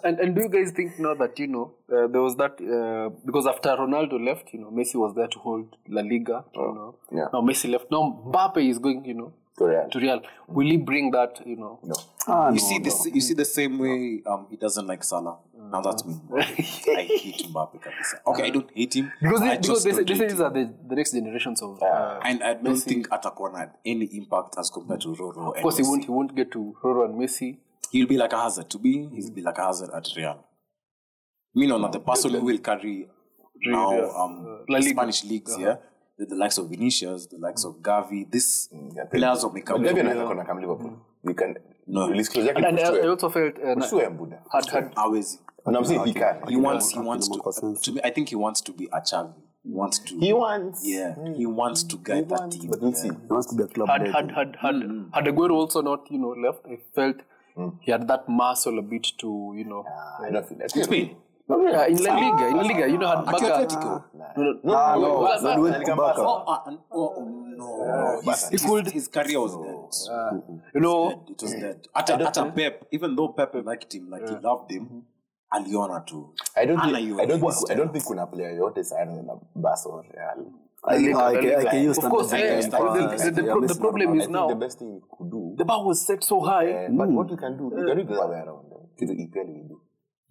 [0.03, 3.09] And and do you guys think now that you know uh, there was that uh,
[3.25, 6.45] because after Ronaldo left, you know Messi was there to hold La Liga.
[6.55, 7.29] You know, yeah.
[7.33, 7.91] now Messi left.
[7.91, 9.89] Now Mbappe is going, you know, To Real.
[9.91, 10.21] to Real.
[10.49, 11.81] Will he bring that, you know?
[11.83, 11.95] No.
[12.29, 12.85] ah, you no, see no.
[12.85, 15.39] this you see the same way um he doesn't like Salah
[15.73, 16.15] now that's me
[16.97, 20.07] I hate Mbappe kabisa okay I don't hate him Because they, because they, say, don't
[20.07, 20.47] they say these him.
[20.47, 21.83] are the, the next generations of.
[21.83, 25.77] Uh, and I don't think atakuwa had any impact as compared to Roro of course,
[25.79, 27.57] he won't he won't get to Roro and Messi.
[27.91, 30.45] he'll be like a hazard to be he'll be like a hazard at Real
[31.55, 33.09] me no not the person who will carry
[33.67, 34.91] now um La Liga.
[34.91, 35.77] Spanish leagues yeah
[36.19, 39.83] the, the likes of Vinicius the likes of Gavi this Yeah, players of But become
[39.85, 40.93] Gavi anaweza kuwa na come Liverpool.
[41.25, 41.57] We can
[41.87, 42.09] No.
[42.09, 44.43] release close yake And I, I also felt uh, Kushtue Buddha.
[44.53, 46.41] had had hawezi And I'm saying he can.
[46.49, 49.33] he wants he wants to, to me I think he wants to be a Xavi
[49.67, 50.81] he wants to He wants.
[50.85, 53.09] yeah he wants to guide that team But we'll see.
[53.09, 54.15] He wants to be a club had legend.
[54.15, 55.11] had had had mm-hmm.
[55.13, 56.61] had Aguero also not you know left.
[56.67, 57.17] I felt
[57.57, 57.77] mm.
[57.81, 59.85] he had that muscle a bit to you know.
[59.89, 60.71] Ah, I don't feel that.
[60.71, 61.17] Spain
[61.49, 63.47] Yeah, in La Liga, in La ah, Liga, you know, had Barca.
[63.47, 66.21] Atletico No, no, No, Ah, no, Well, when we went to Barca.
[66.21, 67.25] oh, uh, oh, oh,
[67.57, 70.57] no his, He could- his career was dead mm-hmm.
[70.57, 70.71] ah.
[70.75, 71.25] you know.
[71.29, 71.87] It was dead.
[71.95, 74.99] At, a, at a Pep, even though Pep liked him, like he loved him, mm-hmm.
[75.51, 76.35] Aliona too.
[76.57, 79.89] I don't think, I don't think, I don't think kuna player yote sana na Barca
[79.89, 80.53] or Real.
[80.89, 83.17] I, I, can, I can use Of course, standard yeah, against the- Barca.
[83.17, 85.55] the- the Yeah, pro- the Messi problem is now- the best thing you could do.
[85.59, 86.67] the bar was set so high.
[86.71, 88.67] eh, But what you can do, you can do the other way around.
[88.99, 89.81] Kitu EPL you do.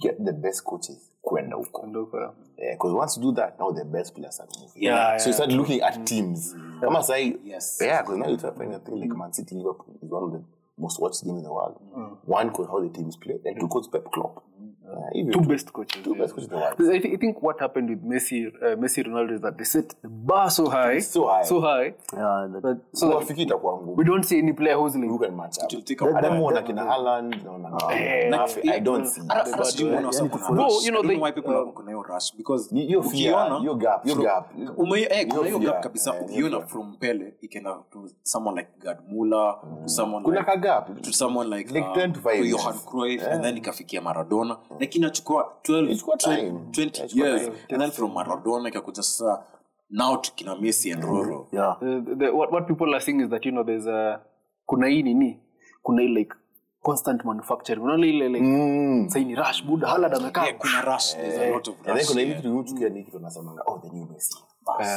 [0.01, 1.83] Get the best coaches kwenda huko.
[1.83, 4.83] And look, Because eh, once you do that, now the best players are moving.
[4.83, 6.53] Yeah, So you start looking at teams.
[6.81, 7.79] Kama sahi, Yes.
[7.81, 10.43] yeah, because now you're finding a thing like Man City, Liverpool is one of the
[10.77, 11.79] most watched teams in the world.
[12.25, 14.43] One, because how the teams play, and two, because Pep Klopp.
[14.59, 14.67] Yeah,
[15.15, 16.03] even Two best coaches.
[16.03, 16.21] Two yeah.
[16.21, 16.95] best coaches in the world.
[16.95, 19.89] I, th- I think what happened with Messi, uh, Messi Ronaldo is that they set
[20.01, 21.43] the bar so high, So high.
[21.43, 23.95] so high, Yeah, that, that, So that itakuwa ngumu.
[23.97, 25.69] we don't see any player who's like Who can match up?
[25.85, 26.17] Take a while.
[26.17, 28.69] Adamuona kina Haaland, naona Mbappe.
[28.71, 29.21] I don't see.
[29.21, 30.85] Kuna rush.
[30.85, 34.15] you know, they- why people are kuna hiyo rush because Hiyo fear, hiyo gap, hiyo
[34.15, 34.51] gap.
[34.77, 38.97] ume- eh, kuna hiyo gap kabisa eh, ukiona from pele ikenda to someone like Gerd
[39.09, 41.01] Muller to someone Kuna like ka gap.
[41.01, 42.73] to someone like, Like uh, 10 to five Johan.
[42.85, 46.51] Cruyff and then ikafikia Maradona lakini achukua 12 20 time.
[46.71, 47.47] 20 Inachukua years.
[47.71, 49.43] and then from Maradona ikakuja sasa
[49.89, 51.47] now tukina Messi and Roro.
[51.51, 51.77] Yeah.
[51.79, 54.19] the, the, what, what people are saying is that you know there's a
[54.65, 55.39] kuna hii nini?
[55.83, 56.33] Kuna hii like
[56.81, 57.83] constant manufacturing.
[57.83, 59.05] Unaona ile like Mm.
[59.09, 60.45] sasa ni rush buda Haaland amekaa.
[60.45, 61.15] Yeah, kuna rush.
[61.15, 62.07] There's a lot of And then rush.
[62.07, 64.37] kuna hivi kitu ni kitu nasemanga oh the new Messi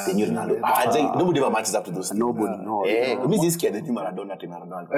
[0.06, 0.60] the new Ronaldo.
[0.62, 2.84] Ajay, nobody ever matches up to those Nobody, no.
[2.86, 4.90] eh mimi sisikia the new Maradona tena Ronaldo.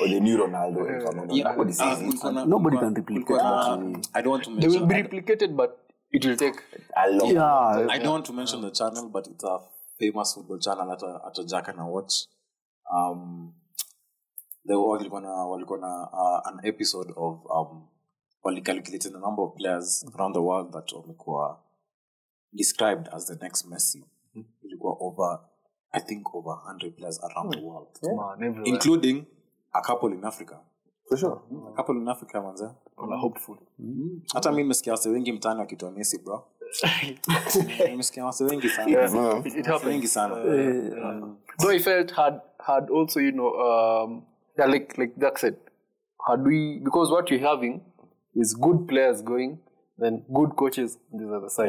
[0.00, 4.08] Or the new Ronaldo Yeah, nobody uh, says it kulikuwa Nobody can replicate uh, that.
[4.14, 5.78] I don't want to they will be replicated but
[6.12, 6.54] it will take
[6.96, 7.30] a long.
[7.34, 9.58] Yeah, I don't want to mention the channel, but it's a
[9.98, 12.26] famous football channel at a, at a Jack and I watch.
[12.92, 13.54] Um,
[14.68, 17.88] they were walikuwa na walikuwa na uh, an episode of um,
[18.44, 21.63] walicalculated the number of players around the world that wamekuwa
[22.54, 24.04] described as the next Messi.
[24.34, 24.42] Hmm.
[24.62, 25.40] Ilikuwa over,
[25.92, 28.16] I think over 100 players around the world, hmm.
[28.16, 28.74] man everywhere.
[28.74, 29.26] Including
[29.74, 30.60] a couple in Africa.
[31.08, 31.36] for sure.
[31.48, 31.66] Hmm.
[31.66, 32.74] A couple in Africa, manze.
[32.96, 33.58] people are hopeful
[34.34, 36.44] Hata mi nimesikia wase wengi mtaani wakitoa Messi, bro.
[37.90, 38.90] Nimesikia wase wengi sana.
[38.90, 39.04] yeah,
[39.38, 39.84] it, it Wase happens.
[39.84, 40.34] Wengi sana.
[41.58, 44.22] though I felt had had also you know um
[44.58, 45.56] yeah like like Jack said
[46.26, 47.80] had we because what we're having
[48.34, 49.58] is good players going
[49.98, 51.68] then good coaches on this other side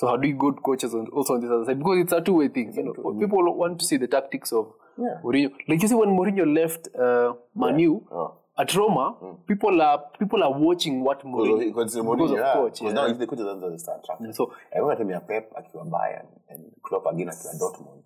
[0.00, 1.78] so had we good coaches on, also on this other side?
[1.78, 2.92] Because it's a two-way thing you know.
[3.20, 5.50] People want to see the tactics of Mourinho.
[5.68, 8.00] Like you see when Mourinho left uh, Manu
[8.58, 9.14] at Roma
[9.46, 12.52] people are people are watching what Mourinho because of because of yeah.
[12.54, 13.00] coach Because yeah.
[13.02, 16.26] now if the coach doesn't understand track so I remember time ya Pep akiwa Bayern
[16.48, 18.04] and Klopp again akiwa Dortmund.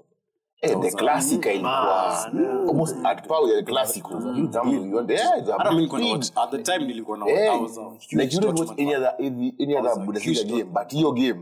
[0.63, 2.27] Eh, the classic ilikuwa
[2.69, 6.01] almost at par with the classic Kama you want- yeah, it's a Hata mi nilikuwa
[6.01, 8.59] na big- at the time nilikuwa na Eh, I was a huge like you don't
[8.59, 11.41] watch any other any, any other was a Bundesliga game but hiyo game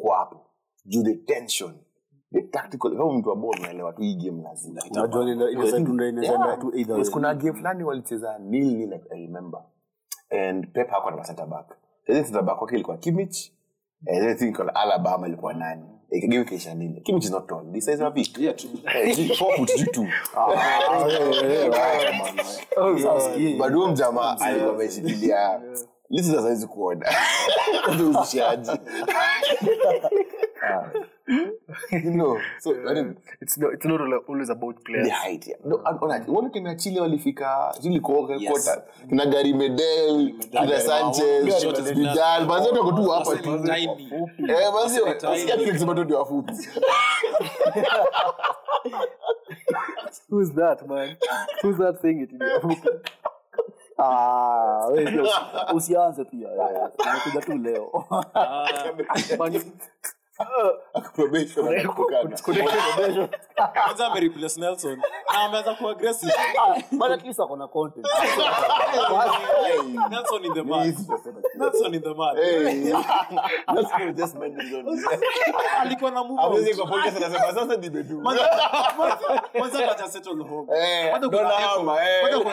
[0.00, 0.40] uko hapo.
[0.84, 1.74] Juu the tension.
[2.32, 6.06] The tactical kama mtu wa ball unaelewa tu hii game lazima unajua ina- inaweza dunda,
[6.08, 9.60] inaweza enda tu either kuna game fulani walicheza nil nil I remember.
[10.30, 11.76] And Pep hakuwa na center back.
[12.06, 13.52] Sasa center back wake ilikuwa Kimmich.
[14.06, 15.84] And I think on Alabama ilikuwa nani?
[16.10, 16.44] Like game
[16.74, 17.00] nini?
[17.00, 17.72] Kimmich is not tall.
[17.72, 18.38] This size of it.
[18.38, 18.70] Yeah, true.
[19.38, 20.06] Four foot ji tu
[23.58, 25.60] but mjamaa alikuwa ameshikilia
[26.10, 27.06] lisi saizi kuona.
[27.90, 28.70] Uzushaji
[31.92, 35.06] you know so I mean, it's not it's not always about players.
[35.08, 35.56] The height yeah.
[35.64, 37.74] no, and- ona, kina Chile walifika
[38.40, 38.52] Yes.
[38.52, 43.50] kota kina Gary Medel kina Sanchez Vidal manzi wote wako hapa tu.
[43.50, 45.56] eh manzi Wase ni wasikia
[45.94, 46.52] tu ndio wafupi.
[50.30, 51.16] Who's that man?
[51.62, 52.30] Who's that saying it?
[52.40, 52.76] Ah, wewe
[53.98, 56.88] pia usi- usianze pia eh.
[57.04, 58.04] Nimekuja tu leo
[65.44, 66.14] ameanza kualikuwa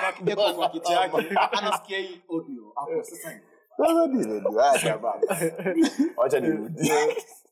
[0.02, 1.18] na kideko kwa kiti yake.
[1.52, 2.64] Anasikia hii audio.
[2.76, 3.40] Hapo sasa
[6.18, 6.92] wacha nirudi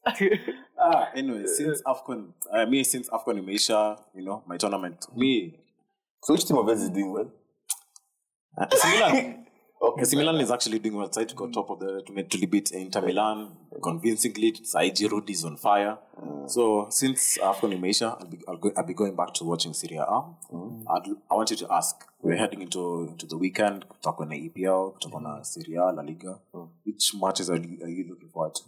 [0.85, 5.57] Ah, anyway, since AFCON, uh, me since AFCON imeisha, you know, my tournament, me,
[6.21, 7.31] so which team of us is doing well
[8.57, 9.45] uh, AC Milan,
[9.81, 11.07] okay AC Milan is actually doing well.
[11.07, 13.51] Try to go top of the, to, to beat Inter Milan
[13.81, 14.51] convincingly.
[14.51, 15.97] Saiji Road is on fire.
[16.47, 19.97] So since AFCON imeisha, I'll be, I'll, go, I'll be going back to watching Serie
[19.97, 20.03] A.
[20.03, 24.91] I'd, I want you to ask, we're heading into, into the weekend, kutakuwa the EPL,
[24.91, 26.39] kutakuwa na Serie A, La Liga.
[26.85, 28.63] Which matches are you, are you looking forward to?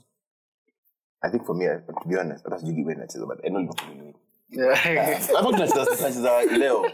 [1.26, 3.60] I think for me, I- to be honest, hata sijui game nacheza but I know
[3.62, 4.14] will win.
[4.50, 5.22] yeah.
[5.36, 6.86] Hapo tunacheza tunacheza leo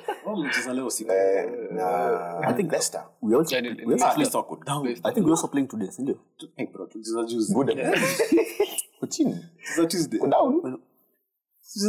[0.73, 1.11] leo usiku.
[1.11, 3.03] eh, na I think Leicester.
[3.21, 4.32] we also, Yeah, we also At least
[4.65, 4.88] down.
[4.88, 6.15] I think we also playing today sindio
[6.55, 7.53] Hey, bro, tulicheza juzi.
[7.53, 7.69] Good.
[8.97, 9.36] Uko chini.
[9.88, 10.19] Tuesday.
[10.19, 10.79] Down.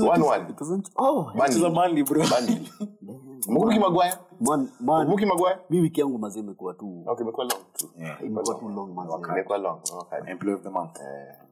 [0.01, 0.45] One one.
[0.51, 2.03] It wasn't oh Tulicheza Burnley.
[2.03, 2.25] Burnley, bro.
[2.29, 2.69] Burnley.
[3.49, 4.15] Mbuki Maguire.
[4.41, 5.57] man man Mbuki Maguire.
[5.71, 7.63] mi wiki yangu mazee imekuwa tu Okay, imekuwa long.
[7.99, 8.25] Yeah.
[8.25, 9.81] imekuwa tu long mazee Imekuwa long.
[9.93, 10.19] Okay.
[10.33, 10.93] Employee of the month.
[10.93, 11.52] But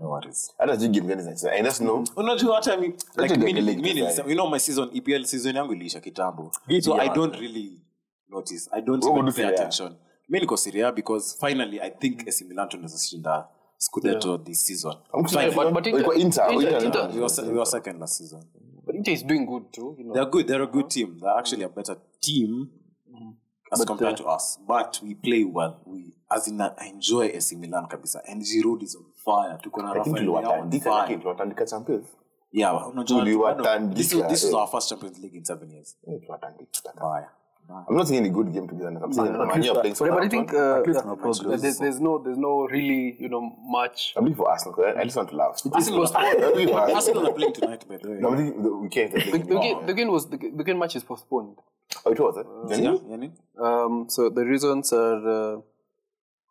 [0.00, 0.54] No worries.
[0.58, 1.52] hata sijui game gani zinacheza.
[1.54, 4.58] I just know unajua hata mi like Acha mi- niangalie mi kitu you know my
[4.58, 7.80] season EPL season yangu iliisha kitambo so I don't really
[8.28, 9.54] notice I don't Wewe even pay Serie A?
[9.54, 9.94] attention
[10.28, 14.94] mi niko Serie because finally I think AC Milan tunaweza shinda Scudetto this season
[15.28, 15.54] Finally.
[15.54, 18.14] but- but Inter- Ilikuwa Inter, Inter- Inter- Inter- we were, se- we were second last
[18.18, 18.44] season
[18.86, 19.94] But Inter is doing good too.
[19.98, 20.14] You know.
[20.14, 22.66] they're good they're a good team they're actually a better team
[23.72, 24.58] as compared to us.
[24.66, 25.80] But we play well.
[25.86, 28.20] We as in I enjoy AC Milan kabisa.
[28.28, 29.58] And Giroud is on fire.
[29.62, 31.16] Tuko na I think Rafael on fire.
[31.18, 32.06] tuliwatandika champions.
[32.52, 34.58] yeah unajua Tuliwatandika, this is this is eh.
[34.58, 35.96] our first Champions League in seven years.
[36.06, 37.28] Eh, tuliwatandika.
[37.70, 39.02] I'm not saying any good game to be honest.
[39.04, 40.82] I'm saying Yeah, at Man U least are that- playing But, but I think uh,
[40.86, 44.12] yeah, no there's, there's no there's no really you know much.
[44.16, 45.60] I'm looking for Arsenal because I, I just want to laugh.
[45.72, 46.96] Arsenal, I'm looking for Arsenal.
[46.96, 48.16] Arsenal are playing tonight, by the way.
[48.18, 49.12] No, I'm thinking the weekend.
[49.12, 51.56] The, the, game, the game was the, the game match is postponed.
[52.04, 52.42] Oh, it was, eh?
[52.68, 53.32] Yeah, Genuine?
[53.58, 55.60] Um, so the reasons are uh,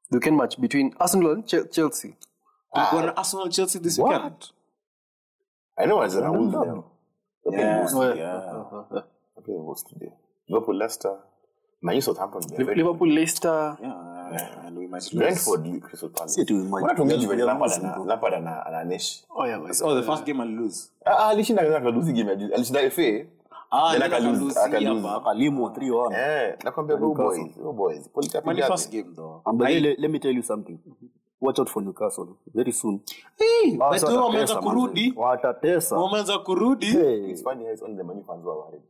[0.09, 2.15] the weekend match between Arsenal and Chel- Chelsea.
[2.75, 4.49] Tulikuwa na Arsenal Chelsea this weekend.
[5.77, 6.85] I know it's a Wolves now.
[7.43, 7.93] They're playing Wolves.
[7.95, 9.01] Oh, yeah.
[9.35, 10.11] They're playing Wolves today.
[10.51, 11.17] Liverpool, Leicester,
[11.81, 12.41] Man U, Southampton.
[12.41, 13.77] they're very Liverpool, Leicester.
[13.81, 15.15] Yeah, and we might lose.
[15.15, 16.33] Brentford, Crystal Palace.
[16.35, 18.05] Si ati we might- Mbona tuongea juu ya we are Lampard losing, ana- bro.
[18.05, 19.23] Lampard ana- ana Nesh?
[19.29, 19.71] Oh yeah, man.
[19.83, 20.89] Oh, the first game and lose.
[21.05, 22.53] Ah, ah, alishinda kaza akaluzi game ya juzi.
[22.53, 23.25] Alishinda FA.
[23.73, 25.07] Ah, Then then akalose- akalose akalose.
[25.07, 25.15] hapa.
[25.31, 26.13] Akalimo 3-1.
[26.13, 28.09] Eh, nakwambia go boys, go boys.
[28.09, 28.71] Polita Mani pigaje.
[28.71, 29.41] first game though.
[29.45, 30.77] And by the way, le- let me tell you something.
[31.41, 32.27] Watch out for Newcastle.
[32.53, 32.99] Very soon.
[33.37, 34.63] Hey, Ah, but so wao watatesa, wameanza man.
[34.63, 35.13] kurudi.
[35.15, 35.97] Watatesa.
[35.97, 36.85] Wameanza kurudi.
[36.85, 37.31] Hey.
[37.31, 38.81] It's funny how it's only the Man U fans who are worried.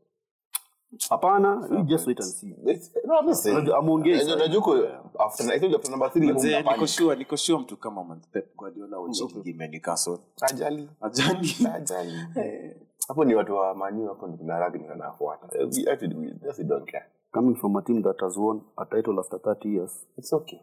[1.09, 2.49] Hapana, you just wait and see.
[2.65, 3.57] It's- no, I'm not saying.
[3.57, 4.35] Unajua, amuongei Unajua- sana.
[4.43, 4.87] unajua uko-
[5.19, 6.87] after- I told you after number three, Mzee, mna niko panic.
[6.87, 10.17] sure, niko sure mtu kama Man- Pep Guardiola watching game ya Newcastle.
[10.41, 10.89] Ajali.
[11.01, 11.55] Ajani.
[11.73, 12.13] Ajali.
[13.07, 16.59] hapo ni watu wa maniu hapo ni kuna rugby wanafuata Eh, we actually we just
[16.59, 20.07] we don't care Coming from a team that has won a title after 30 years.
[20.17, 20.59] it's okay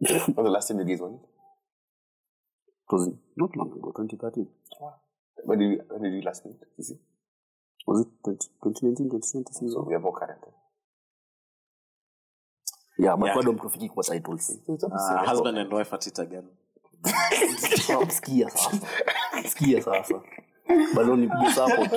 [0.00, 1.20] when the last time you guys won it
[2.86, 4.46] It was not long ago, 2013.
[5.44, 6.98] when did you, when did you last win it Sisi?
[7.86, 9.70] Was it 2019, 2020 season?
[9.70, 10.40] so we are more current
[12.98, 13.36] Yeah, but Yeah.
[13.36, 14.60] bado mtufiki kwa titles.
[14.68, 16.48] Uh, husband and wife at it again.
[18.08, 18.86] Sikia sasa.
[19.48, 20.22] Sikia sasa.
[20.94, 21.90] Bado nipige support.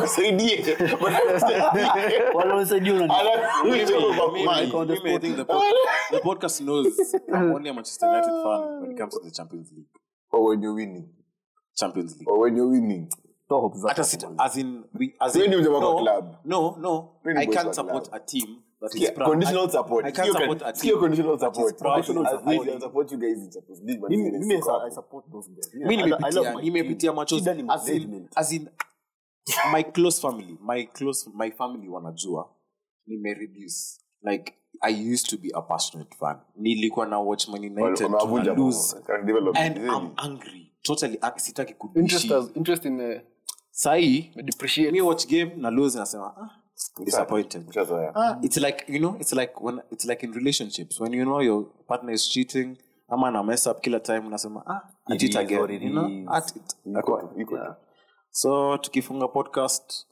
[0.00, 0.76] kusaidie
[2.34, 3.12] Wale wanasaidia unani-
[3.64, 9.20] Mimi, on the podcast knows I'm only a Manchester United fan when it comes to
[9.20, 9.88] the Champions League.
[10.32, 11.08] or when you're winning
[11.74, 12.28] Champions League.
[12.30, 13.08] or when you're winning
[13.48, 16.36] Toa hope Hata sit, as in we as in, wewe ni mjamaa wa no, club?
[16.44, 18.22] no no Wewe I boss can't wa support club.
[18.22, 19.30] a team that is proud.
[19.30, 20.04] conditional support.
[20.06, 20.98] I can't Sio support a sio team.
[21.00, 21.78] conditional support.
[21.78, 22.58] proud Conditional of support.
[22.58, 22.74] winning.
[22.74, 24.92] I'll support you guys in Champions League, but Mimi- mimi mimi I- I support.
[24.94, 25.74] support those guys.
[25.74, 28.32] mi I- I love nimepitia my nimepitia machozi Shida ni as in, management.
[28.36, 28.68] as in
[29.72, 32.48] my close family my close my family wanajua
[33.06, 38.54] nimereduce like i used to be a passionate fan nilikuwa na watch man united Wamewavunja
[38.54, 39.82] tuna lose Can develop and it.
[39.82, 43.20] i'm angry totally ang- sitaki Interest, as, interest in uh,
[43.76, 45.00] sahii depreciate.
[45.00, 46.50] watch game na lose nasema ah,
[47.04, 47.62] disappointed.
[48.14, 51.00] Ah, it's like you know it's like when it's like in relationships.
[51.00, 52.76] When you know your partner is cheating
[53.08, 56.32] ama na mess up kila time unasema ah I cheat again you know?
[56.32, 56.76] at it.
[56.86, 57.56] Iko tu.
[57.56, 57.76] Yeah.
[58.30, 60.06] so tukifunga podcast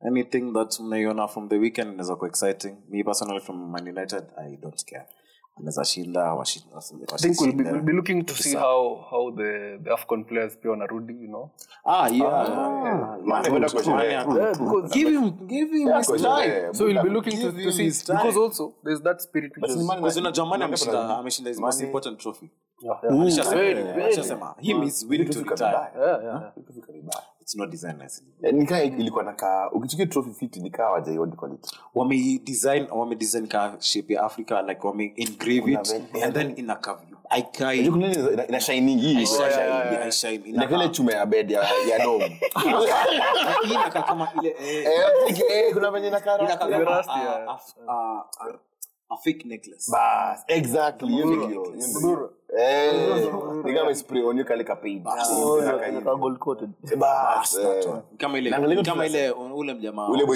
[0.00, 2.76] anything that mnaiona from the weekend inaweza kuwa exciting.
[2.88, 5.06] Me personally from man united i don't care
[5.58, 9.30] anaweza shinda washi- wasi- I think we'll be, we'll be looking to see how how
[9.32, 11.50] the, the AFCON players pia wanarudi, you know.
[11.84, 13.48] ah yeah, yeah, Man, yeah.
[13.50, 14.12] kwenda kwa sherehe.
[14.12, 16.18] Yeah, because- give him give him Yeah, his time.
[16.18, 16.74] Sherehe.
[16.74, 18.18] So we'll be looking to, to see time.
[18.18, 21.80] because also there's that spirit which is, Because unajua Mane Man- ameshinda ameshinda his most
[21.82, 22.50] important trophy
[22.82, 23.50] Mm.
[23.50, 24.14] Very, very.
[24.60, 25.72] him is willing to retire.
[25.72, 26.52] yeah, yeah, yeah.
[27.48, 27.56] Vitu vibaya.
[27.56, 28.26] it's not designed nicely.
[28.42, 32.38] Eh, nikaa ilikuwa nakaa ukichukia trophy fit nikaa wajai what do you call it wame
[32.44, 36.54] design wame design ka shape ya africa like wame engrave Kuna it ven- and then
[36.58, 39.12] ina cover aikai Unajua kuna ile ina- ina shining hii.
[39.12, 39.98] Ina shine.
[40.04, 40.48] I shine.
[40.48, 42.28] Ina kile ina chuma ya bed ya ya dome
[43.64, 44.86] hii inakaa kama ile eh,
[45.28, 46.84] eh eh, kuna venye inakaa inakaa rasta.
[46.84, 47.48] kama Rusty, a- yeah.
[47.48, 48.58] a- a- a-
[49.10, 49.90] a fake necklace.
[49.92, 51.74] Bas, exactly hiyo ndio
[57.58, 57.84] Eh,
[58.16, 58.38] kama
[59.06, 60.26] ile ule mjamaaalipa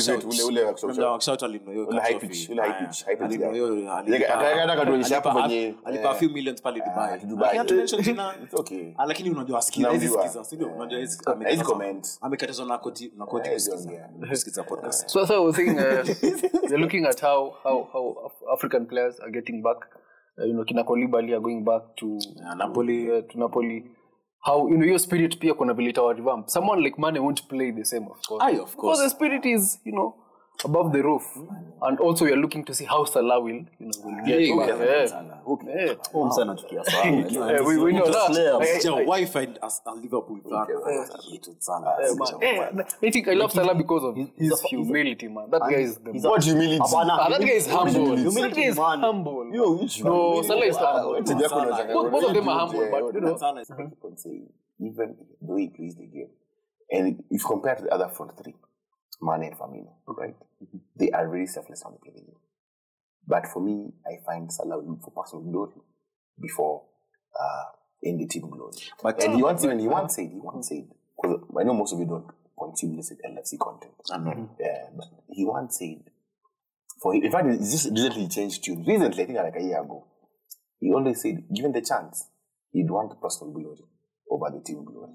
[6.15, 6.82] few millions pale
[7.24, 9.62] dubailakini unajua
[12.20, 13.12] amekatazwa na koti
[15.07, 15.77] so, so I was saying, uh,
[16.69, 19.86] they're looking at how, how, how African players are getting back
[20.38, 23.10] Uh, you know, kina Kolibali are going back to Yeah, Napoli.
[23.10, 23.84] uh, to Napoli.
[24.44, 26.48] How you know your spirit pia kuna vile itawarevamp.
[26.48, 28.42] Someone like Mane won't play the same, of course.
[28.44, 28.98] Aye, of course.
[28.98, 30.14] Because the spirit is, you know,
[30.64, 31.24] above the roof,
[31.82, 34.55] and also we are looking to see how Salah will, you know, will get Yeah,
[34.55, 35.06] yeah, Yeah.
[35.66, 35.94] Yeah.
[36.30, 36.56] Sana.
[37.66, 38.32] We, we know that.
[38.32, 38.55] Slayer.
[38.55, 41.97] I- I- Sija wife and as a Liverpool fan I hate Salah.
[42.02, 42.97] Sija wife.
[43.02, 45.51] I think I love Salah because of his humility, man.
[45.51, 46.80] That guy is the What humility?
[46.80, 48.16] Ah, that guy is humble.
[48.16, 49.55] humility, That guy is humble.
[49.55, 49.74] Yo,
[50.05, 50.43] No?
[50.43, 52.10] Salah is humble.
[52.10, 53.36] Both- of them are humble, but, you know.
[54.80, 56.30] Even though he plays the game,
[56.90, 58.55] and if compared to the other front three,
[59.23, 60.35] Mane and Firmino, right?
[60.97, 62.27] They are really selfless on the game.
[63.27, 65.81] But for me, I find Salah will look for personal glory
[66.40, 66.82] before
[67.39, 67.65] uh,
[68.03, 68.73] in the team glory.
[69.03, 70.89] But- and he once even he once said, he once said,
[71.20, 72.27] because I know most of you don't
[72.59, 73.93] consume this LFC content.
[74.11, 74.51] I know.
[74.59, 76.03] Yeah, but he once said,
[77.01, 78.85] for in fact, it's just recently changed tune.
[78.86, 80.05] Recently, I think like a year ago,
[80.81, 82.28] he always said, given the chance,
[82.73, 83.85] he'd want personal glory
[84.31, 85.12] over the team glory.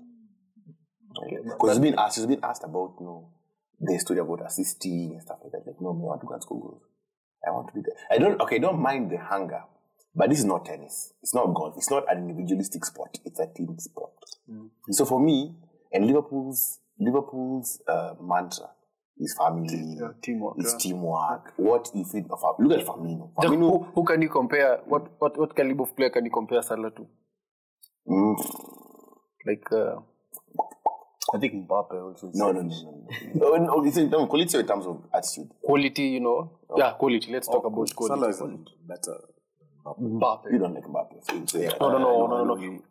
[1.44, 3.30] Because he's been asked, he's been asked about you know
[3.80, 5.68] the story about assisting and stuff like that.
[5.68, 6.82] Like, no, me, I want to go and score goals.
[7.48, 7.96] I want to be there.
[8.12, 9.62] I don't okay, I don't mind the hunger,
[10.16, 11.14] but this is not tennis.
[11.22, 11.76] It's not golf.
[11.78, 13.18] It's not an individualistic sport.
[13.26, 14.12] It's a team sport.
[14.92, 15.56] So for me,
[15.92, 18.70] and Liverpool's Liverpool's uh, mantra
[19.20, 20.78] is family, Yeah, teamwork, is yeah.
[20.80, 21.54] teamwork.
[21.58, 22.26] What if it?
[22.60, 23.32] Look at Firmino.
[23.36, 23.60] Firmino.
[23.60, 24.78] who, who can you compare?
[24.86, 27.08] What, what what caliber of player can you compare Salah to?
[28.08, 28.36] Mm,
[29.46, 30.00] Like uh,
[31.34, 32.30] I think Mbappe also.
[32.30, 33.08] is no, no, no, no.
[33.34, 33.58] no.
[33.58, 35.50] no, oh, no it's in, no, quality in terms of attitude.
[35.62, 36.52] quality, you know.
[36.70, 36.78] Oh.
[36.78, 37.32] Yeah, quality.
[37.32, 38.20] Let's talk oh, about quality.
[38.20, 38.42] Salah is
[38.88, 39.18] better.
[39.96, 40.52] Mbappe.
[40.52, 41.24] You don't like Mbappe.
[41.24, 41.72] So, so yeah.
[41.80, 42.82] No, no, no, no, no, no.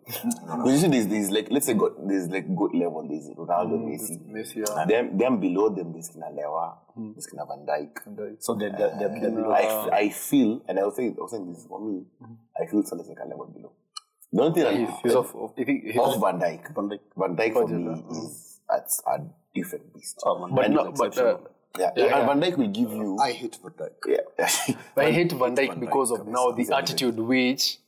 [0.65, 3.07] Because you see, there's, there's like, let's say, God, there's like good level.
[3.09, 4.33] There's Ronaldo, mm, Messi.
[4.33, 4.85] Messi, yeah.
[4.87, 7.15] Them, them below them, there's Kina Lewa, mm.
[7.15, 8.43] there's Kina Van Dijk.
[8.43, 9.51] So they're, they're, they're, they're below.
[9.51, 12.37] I, f- I feel, and I was saying, I was saying this for me, mm.
[12.61, 13.73] I feel Salah is like a level below.
[14.33, 15.53] The only thing He's, I, he's off, off.
[15.59, 16.75] I think he's off Van Dijk.
[16.75, 17.01] Van Dijk.
[17.17, 19.21] Van Dijk for me is at a
[19.55, 20.21] different beast.
[20.25, 21.51] Oh, man, but that is no, but uh, exceptional.
[21.79, 23.19] yeah, yeah, and Van Dijk will give you.
[23.21, 24.07] I hate Van Dijk.
[24.09, 24.77] yeah.
[24.97, 27.79] I hate Van Dijk Van because Dijk, of now the attitude which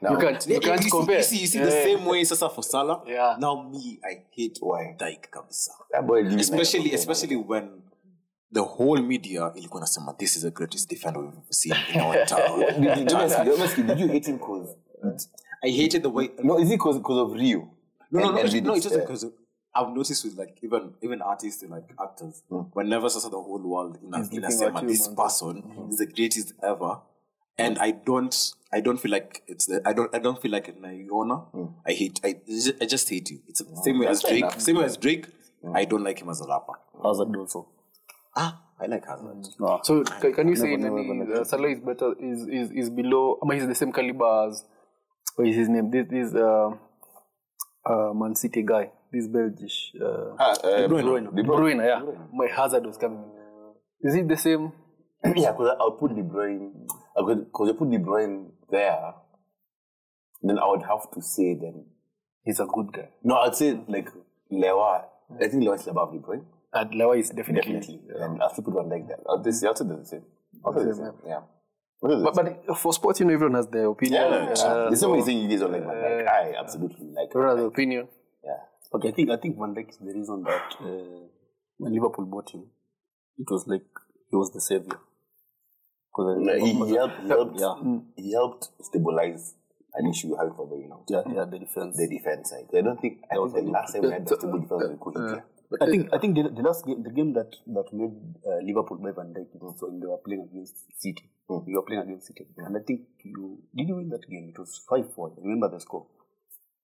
[0.00, 1.22] Now- you can't you Yeah, can't you compare.
[1.22, 3.02] See, you see, you see the same way Sasa for Salah.
[3.06, 3.36] Yeah.
[3.40, 4.94] Now me, I hate Why?
[4.96, 5.72] Dijk kabisa.
[5.90, 7.82] that Especially, especially when
[8.52, 12.24] the whole media ilikuwa nasema this is the greatest defender we've ever seen in our
[12.26, 12.60] town.
[12.60, 14.76] Did, did, honestly, honestly, did you hate him because?
[15.62, 16.30] I hated the way.
[16.42, 17.70] No, is it because of Rio?
[18.10, 18.84] No, no, And- no, and it, no, it Vidic?
[18.84, 19.26] wasn't because
[19.74, 22.62] I've noticed with like even even artists and like actors, hmm.
[22.72, 25.62] whenever Sasa the whole world in a, in a looking same at you, this person
[25.62, 25.90] hmm.
[25.90, 27.00] is the greatest ever,
[27.56, 28.34] and I don't
[28.72, 31.50] I don't feel like it's the, I don't I don't feel like Naiona.
[31.50, 31.66] Hmm.
[31.86, 32.36] I hate I
[32.80, 33.40] I just hate you.
[33.46, 34.38] It's the same way as Drake.
[34.38, 34.60] enough.
[34.60, 35.26] Same way as Drake.
[35.74, 36.72] I don't like him as a rapper.
[37.02, 37.68] Hazard also.
[38.34, 39.46] Ah, I like Hazard.
[39.60, 39.80] No.
[39.82, 42.90] So can, can you say never, Nani, never uh, Salah is better is is is
[42.90, 43.38] below?
[43.42, 44.64] I mean, he's the same caliber as
[45.38, 45.88] what is his name?
[45.90, 46.70] This this uh,
[47.86, 48.90] uh, Man City guy.
[49.12, 51.34] This Belgish uh, Ah, uh, De Bruyne.
[51.34, 51.82] De Bruyne.
[51.82, 52.02] Yeah,
[52.32, 53.24] my Hazard was coming.
[54.02, 54.72] Is it the same?
[55.36, 56.72] yeah, because I'll put De Bruyne.
[57.16, 59.14] Because I put De Bruyne there,
[60.42, 61.86] then I would have to say then.
[62.44, 63.08] He's a good guy.
[63.22, 64.10] No, I'd say like
[64.50, 65.04] Lewa.
[65.36, 66.44] I think Lewa is above De Bruyne.
[66.72, 67.78] And Lewa is definitely.
[67.78, 68.00] Definitely.
[68.20, 69.20] And I'll still put one like that.
[69.28, 70.24] I'll just, I'll say the same.
[70.64, 71.12] I'll say the same.
[71.26, 71.40] Yeah.
[72.02, 74.22] I'll say the But, but for sports, you know, everyone has their opinion.
[74.22, 76.28] yeah, Uh, the same way you saying you guys don't like Van Dijk.
[76.28, 78.08] I absolutely like everyone has Van their opinion.
[78.44, 78.60] Yeah.
[78.94, 81.26] Okay, I think I think Van Dijk is the reason that uh,
[81.78, 82.64] when Liverpool bought him,
[83.38, 83.84] it was like
[84.30, 84.98] he was the savior.
[86.12, 87.74] Because No, he, he helped, he helped, yeah,
[88.16, 89.54] he helped stabilize
[89.94, 91.04] an issue we having for very long.
[91.08, 91.96] yeah, yeah, the defense.
[91.96, 92.66] The defense side.
[92.76, 95.86] I don't think, I think the last time we had the stable defense was Kuhitia.
[95.86, 98.14] I think I think the, the last game, the game that that made
[98.46, 101.30] uh, Liverpool by Van Dijk so when they were playing against City.
[101.50, 104.48] You were playing against City, and I think you did you win that game?
[104.48, 105.32] It was five four.
[105.36, 106.06] I remember the score,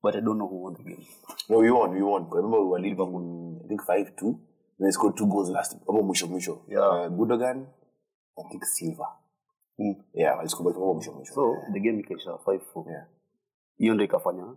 [0.02, 1.04] but I don't know who won the game.
[1.48, 2.26] No, we won, we won.
[2.32, 4.40] I remember we were leading, I think 5 2.
[4.80, 6.60] They scored two goals last Obo Musho Musho.
[6.68, 6.78] Yeah.
[6.80, 7.66] Uh, Gundogan,
[8.38, 9.04] I think Silva.
[9.78, 9.96] Mm.
[10.14, 11.34] Yeah, I scored Obo Musho Musho.
[11.34, 12.84] So the game ikaisha five four.
[12.90, 13.04] Yeah.
[13.78, 14.54] Hiyo ndio ikafanya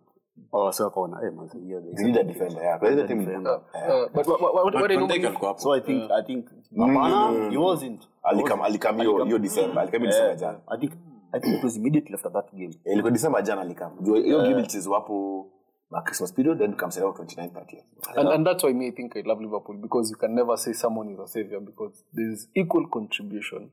[0.51, 2.79] wase wakaona eh, manze, hiyo He need a defender, yeah.
[2.79, 3.61] Because the team, Defender.
[3.73, 5.61] Uh, but what, what, what, what I Van know Dijk alikuwa hapo.
[5.61, 7.49] So I think I think no, no, hapana, no, no.
[7.49, 8.07] he wasn't.
[8.23, 9.81] Alikam, Alikam, yo, yo December.
[9.81, 10.55] Alikam in December, Jan.
[10.67, 10.93] I think
[11.33, 12.73] I think it was immediately after that game.
[12.85, 13.91] Eh, ilikuwa December jana alikam.
[14.01, 15.47] Juu hiyo game ilichezwa hapo
[15.89, 17.83] ma Christmas period then comes around 29 30.
[18.15, 20.73] And, and that's why me I think I love Liverpool because you can never say
[20.73, 23.71] someone is a savior because there's equal contribution.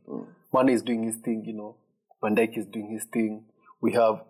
[0.52, 1.76] Mane is doing his thing, you know.
[2.22, 3.44] Van Dijk is doing his thing.
[3.80, 4.20] We have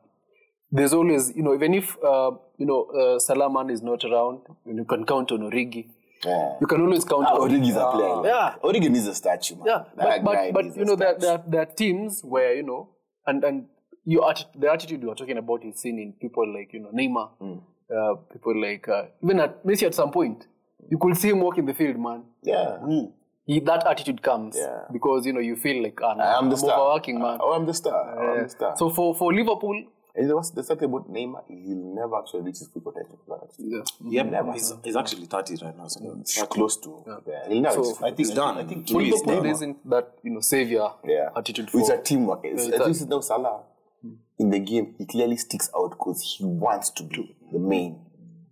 [0.76, 4.84] there's always you know even if uh, you know uh, Salaman is not around, you
[4.84, 5.84] can count on Origi.
[6.24, 6.55] Yeah.
[6.60, 8.16] You can always count on Origi is a player.
[8.32, 8.55] Yeah.
[8.68, 9.66] Origi needs a statue, man.
[9.66, 12.62] Yeah, That but but, but you know there, there, are- there are teams where you
[12.70, 12.80] know
[13.26, 13.66] and and
[14.05, 16.90] you atti- the attitude you are talking about is seen in people like you know
[17.01, 17.59] Neymar, Hmm.
[17.98, 20.46] uh, people like uh, even at Messi at some point
[20.90, 22.24] you could see him walk in the field, man.
[22.42, 22.78] Yeah.
[23.46, 24.84] He, that attitude comes Yeah.
[24.92, 26.78] because you know you feel like ah, I am the I'm star.
[26.80, 27.38] overworking, man.
[27.40, 27.92] Oh, I'm the star.
[28.18, 28.76] Oh, I'm the star.
[28.76, 29.82] So for for Liverpool,
[30.16, 31.43] and you know the something about Neymar?
[31.49, 33.19] He'll never actually reach his full potential.
[33.59, 33.82] yeah.
[34.07, 34.53] Yep, Never.
[34.53, 35.89] he's, he's actually 30 right now.
[35.89, 36.20] So mm.
[36.20, 37.05] It's close to.
[37.27, 37.49] Yeah.
[37.49, 38.59] He'll never reach his I think he's done.
[38.59, 39.51] I think To for me, it's Neymar.
[39.51, 41.31] isn't that you know savior yeah.
[41.36, 42.41] attitude for It's a teamwork.
[42.45, 43.62] It's, it's as a- you see now, Salah
[44.03, 44.15] hmm.
[44.39, 47.99] in the game, he clearly sticks out because he wants to be the main.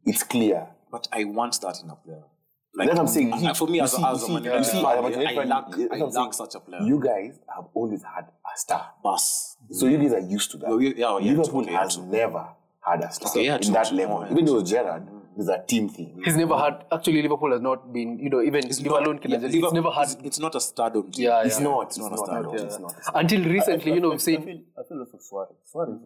[0.05, 0.67] It's clear.
[0.91, 2.25] But I want that in a player.
[2.75, 3.33] Like, That's what I'm saying.
[3.47, 4.99] uh, for me, as, see- a, as you a Man you United see, fan, as
[4.99, 6.33] a Man I, United I fan, lack, that's I what I'm lack saying.
[6.33, 6.81] such a player.
[6.83, 8.91] You guys have always had a star.
[9.05, 9.57] Bus.
[9.71, 10.69] So you guys are used to that.
[10.69, 12.07] Well, we- yeah, yeah, Liverpool true, has true.
[12.07, 12.47] never
[12.81, 13.97] had a star Okay, yeah, in true, that true.
[13.99, 14.17] level.
[14.19, 16.21] Oh, yeah, Even though it was Gerrard, it's a team thing.
[16.25, 19.23] He's never had actually Liverpool has not been you know even It's Liverpool alone not,
[19.23, 21.25] can yeah, it's Liverpool- never had It's, it's not a stardom team.
[21.27, 21.83] Yeah, It's not.
[21.89, 22.23] It's It's not not.
[22.23, 22.43] a star.
[22.43, 22.65] no, Yeah.
[22.65, 22.95] It's not.
[23.15, 25.57] until recently you know we've I seen feel, I feel also Suarez.
[25.71, 25.99] Suarez,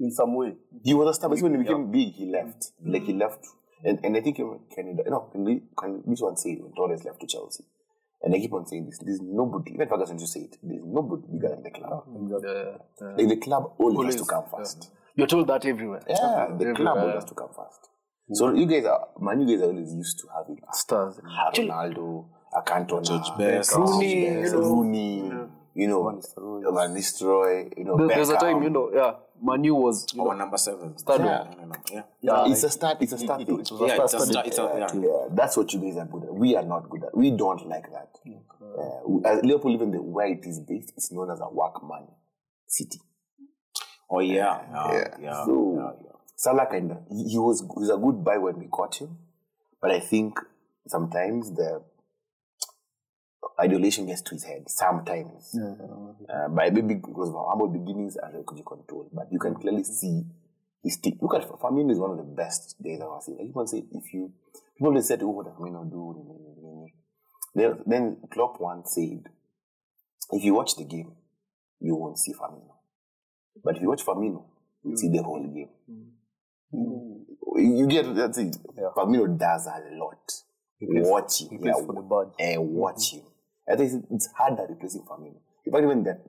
[0.00, 0.54] in some way.
[0.84, 2.72] He was a star, but when he became big, he left.
[2.84, 3.44] Like he left,
[3.84, 5.62] and, and I think um, can you know can, we,
[6.06, 7.64] this one say when Torres left to Chelsea,
[8.22, 8.98] and I keep on saying this.
[8.98, 9.72] There's nobody.
[9.74, 10.56] Even Ferguson used to say it.
[10.62, 12.04] There's nobody bigger than the club.
[13.02, 14.90] uh, Like the club always, has to come first.
[15.14, 16.02] you're told that everywhere.
[16.08, 17.88] Yeah, the club always has to come first.
[18.32, 19.40] So you guys are man.
[19.46, 21.18] You guys are always used to having Stars.
[21.54, 25.32] Ronaldo, a Cantona, George Best, Rooney, Rooney,
[25.78, 26.22] you know, Rooney,
[26.66, 30.06] you know, Van Nistelrooy, you know, There- There's a time, you know, yeah, Manu was
[30.12, 30.98] you know, Our number seven.
[30.98, 31.26] Stardom.
[31.26, 31.44] Yeah.
[31.44, 31.74] No, no, no.
[31.92, 32.02] yeah.
[32.20, 32.96] Yeah, it's a start.
[33.00, 33.56] It's a start thing.
[33.86, 35.00] Yeah, it's a star- it's a- yeah.
[35.08, 36.34] Yeah, that's what you guys are good at.
[36.34, 37.16] We are not good at.
[37.16, 38.10] We don't like that.
[38.60, 42.08] Uh, we- as Liverpool, even the where it is based, it's known as a workman
[42.66, 43.00] city.
[44.10, 44.60] Oh, yeah.
[44.72, 45.16] Yeah.
[45.20, 46.12] yeah, So yeah, yeah.
[46.34, 49.18] Salah kind of he, he was he was a good buy when we got him,
[49.80, 50.38] but I think
[50.86, 51.82] sometimes the
[53.58, 54.68] idolation gets to his head.
[54.68, 59.54] Sometimes, uh, by maybe because of our humble beginnings and could control, but you can
[59.54, 60.22] clearly see
[60.82, 61.14] his stick.
[61.20, 63.52] Look at Firmino is one of the best days I've seen.
[63.54, 64.32] On saying if you
[64.76, 66.86] people they said, "Oh, what does Firmino do?"
[67.54, 69.24] Then, then Klopp once said,
[70.30, 71.12] "If you watch the game,
[71.80, 72.74] you won't see Firmino,
[73.64, 74.44] but if you watch Firmino,
[74.84, 75.70] you see the whole game."
[76.70, 78.56] You get that's it.
[78.96, 80.30] Firmino does a lot.
[80.80, 82.34] watch him, yeah, for the badge.
[82.38, 83.22] and watch him.
[83.70, 85.36] I think it's, it's harder replacing Firmino.
[85.66, 86.24] In fact, even that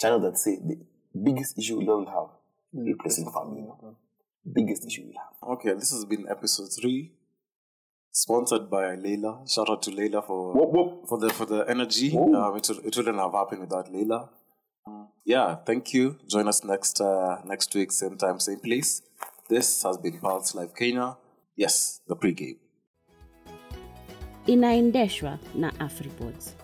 [0.00, 0.78] channel that say the
[1.24, 2.28] biggest issue we'll have
[2.72, 3.94] replacing Firmino.
[4.52, 5.58] Biggest issue we'll have.
[5.58, 7.12] Okay, this has been episode three,
[8.10, 9.44] sponsored by Leila.
[9.46, 11.08] Shout out to Leila for Whoop, whoop.
[11.08, 12.16] for the for the energy.
[12.16, 14.30] Um, it, would- it wouldn't have happened without Leila.
[14.86, 16.16] Um, yeah, thank you.
[16.26, 19.02] Join us next uh, next week, same time, same place.
[19.48, 21.16] This has been Pulse Live Kenya.
[21.56, 22.56] Yes, the pregame.
[24.46, 26.56] inaendeshwa na afripods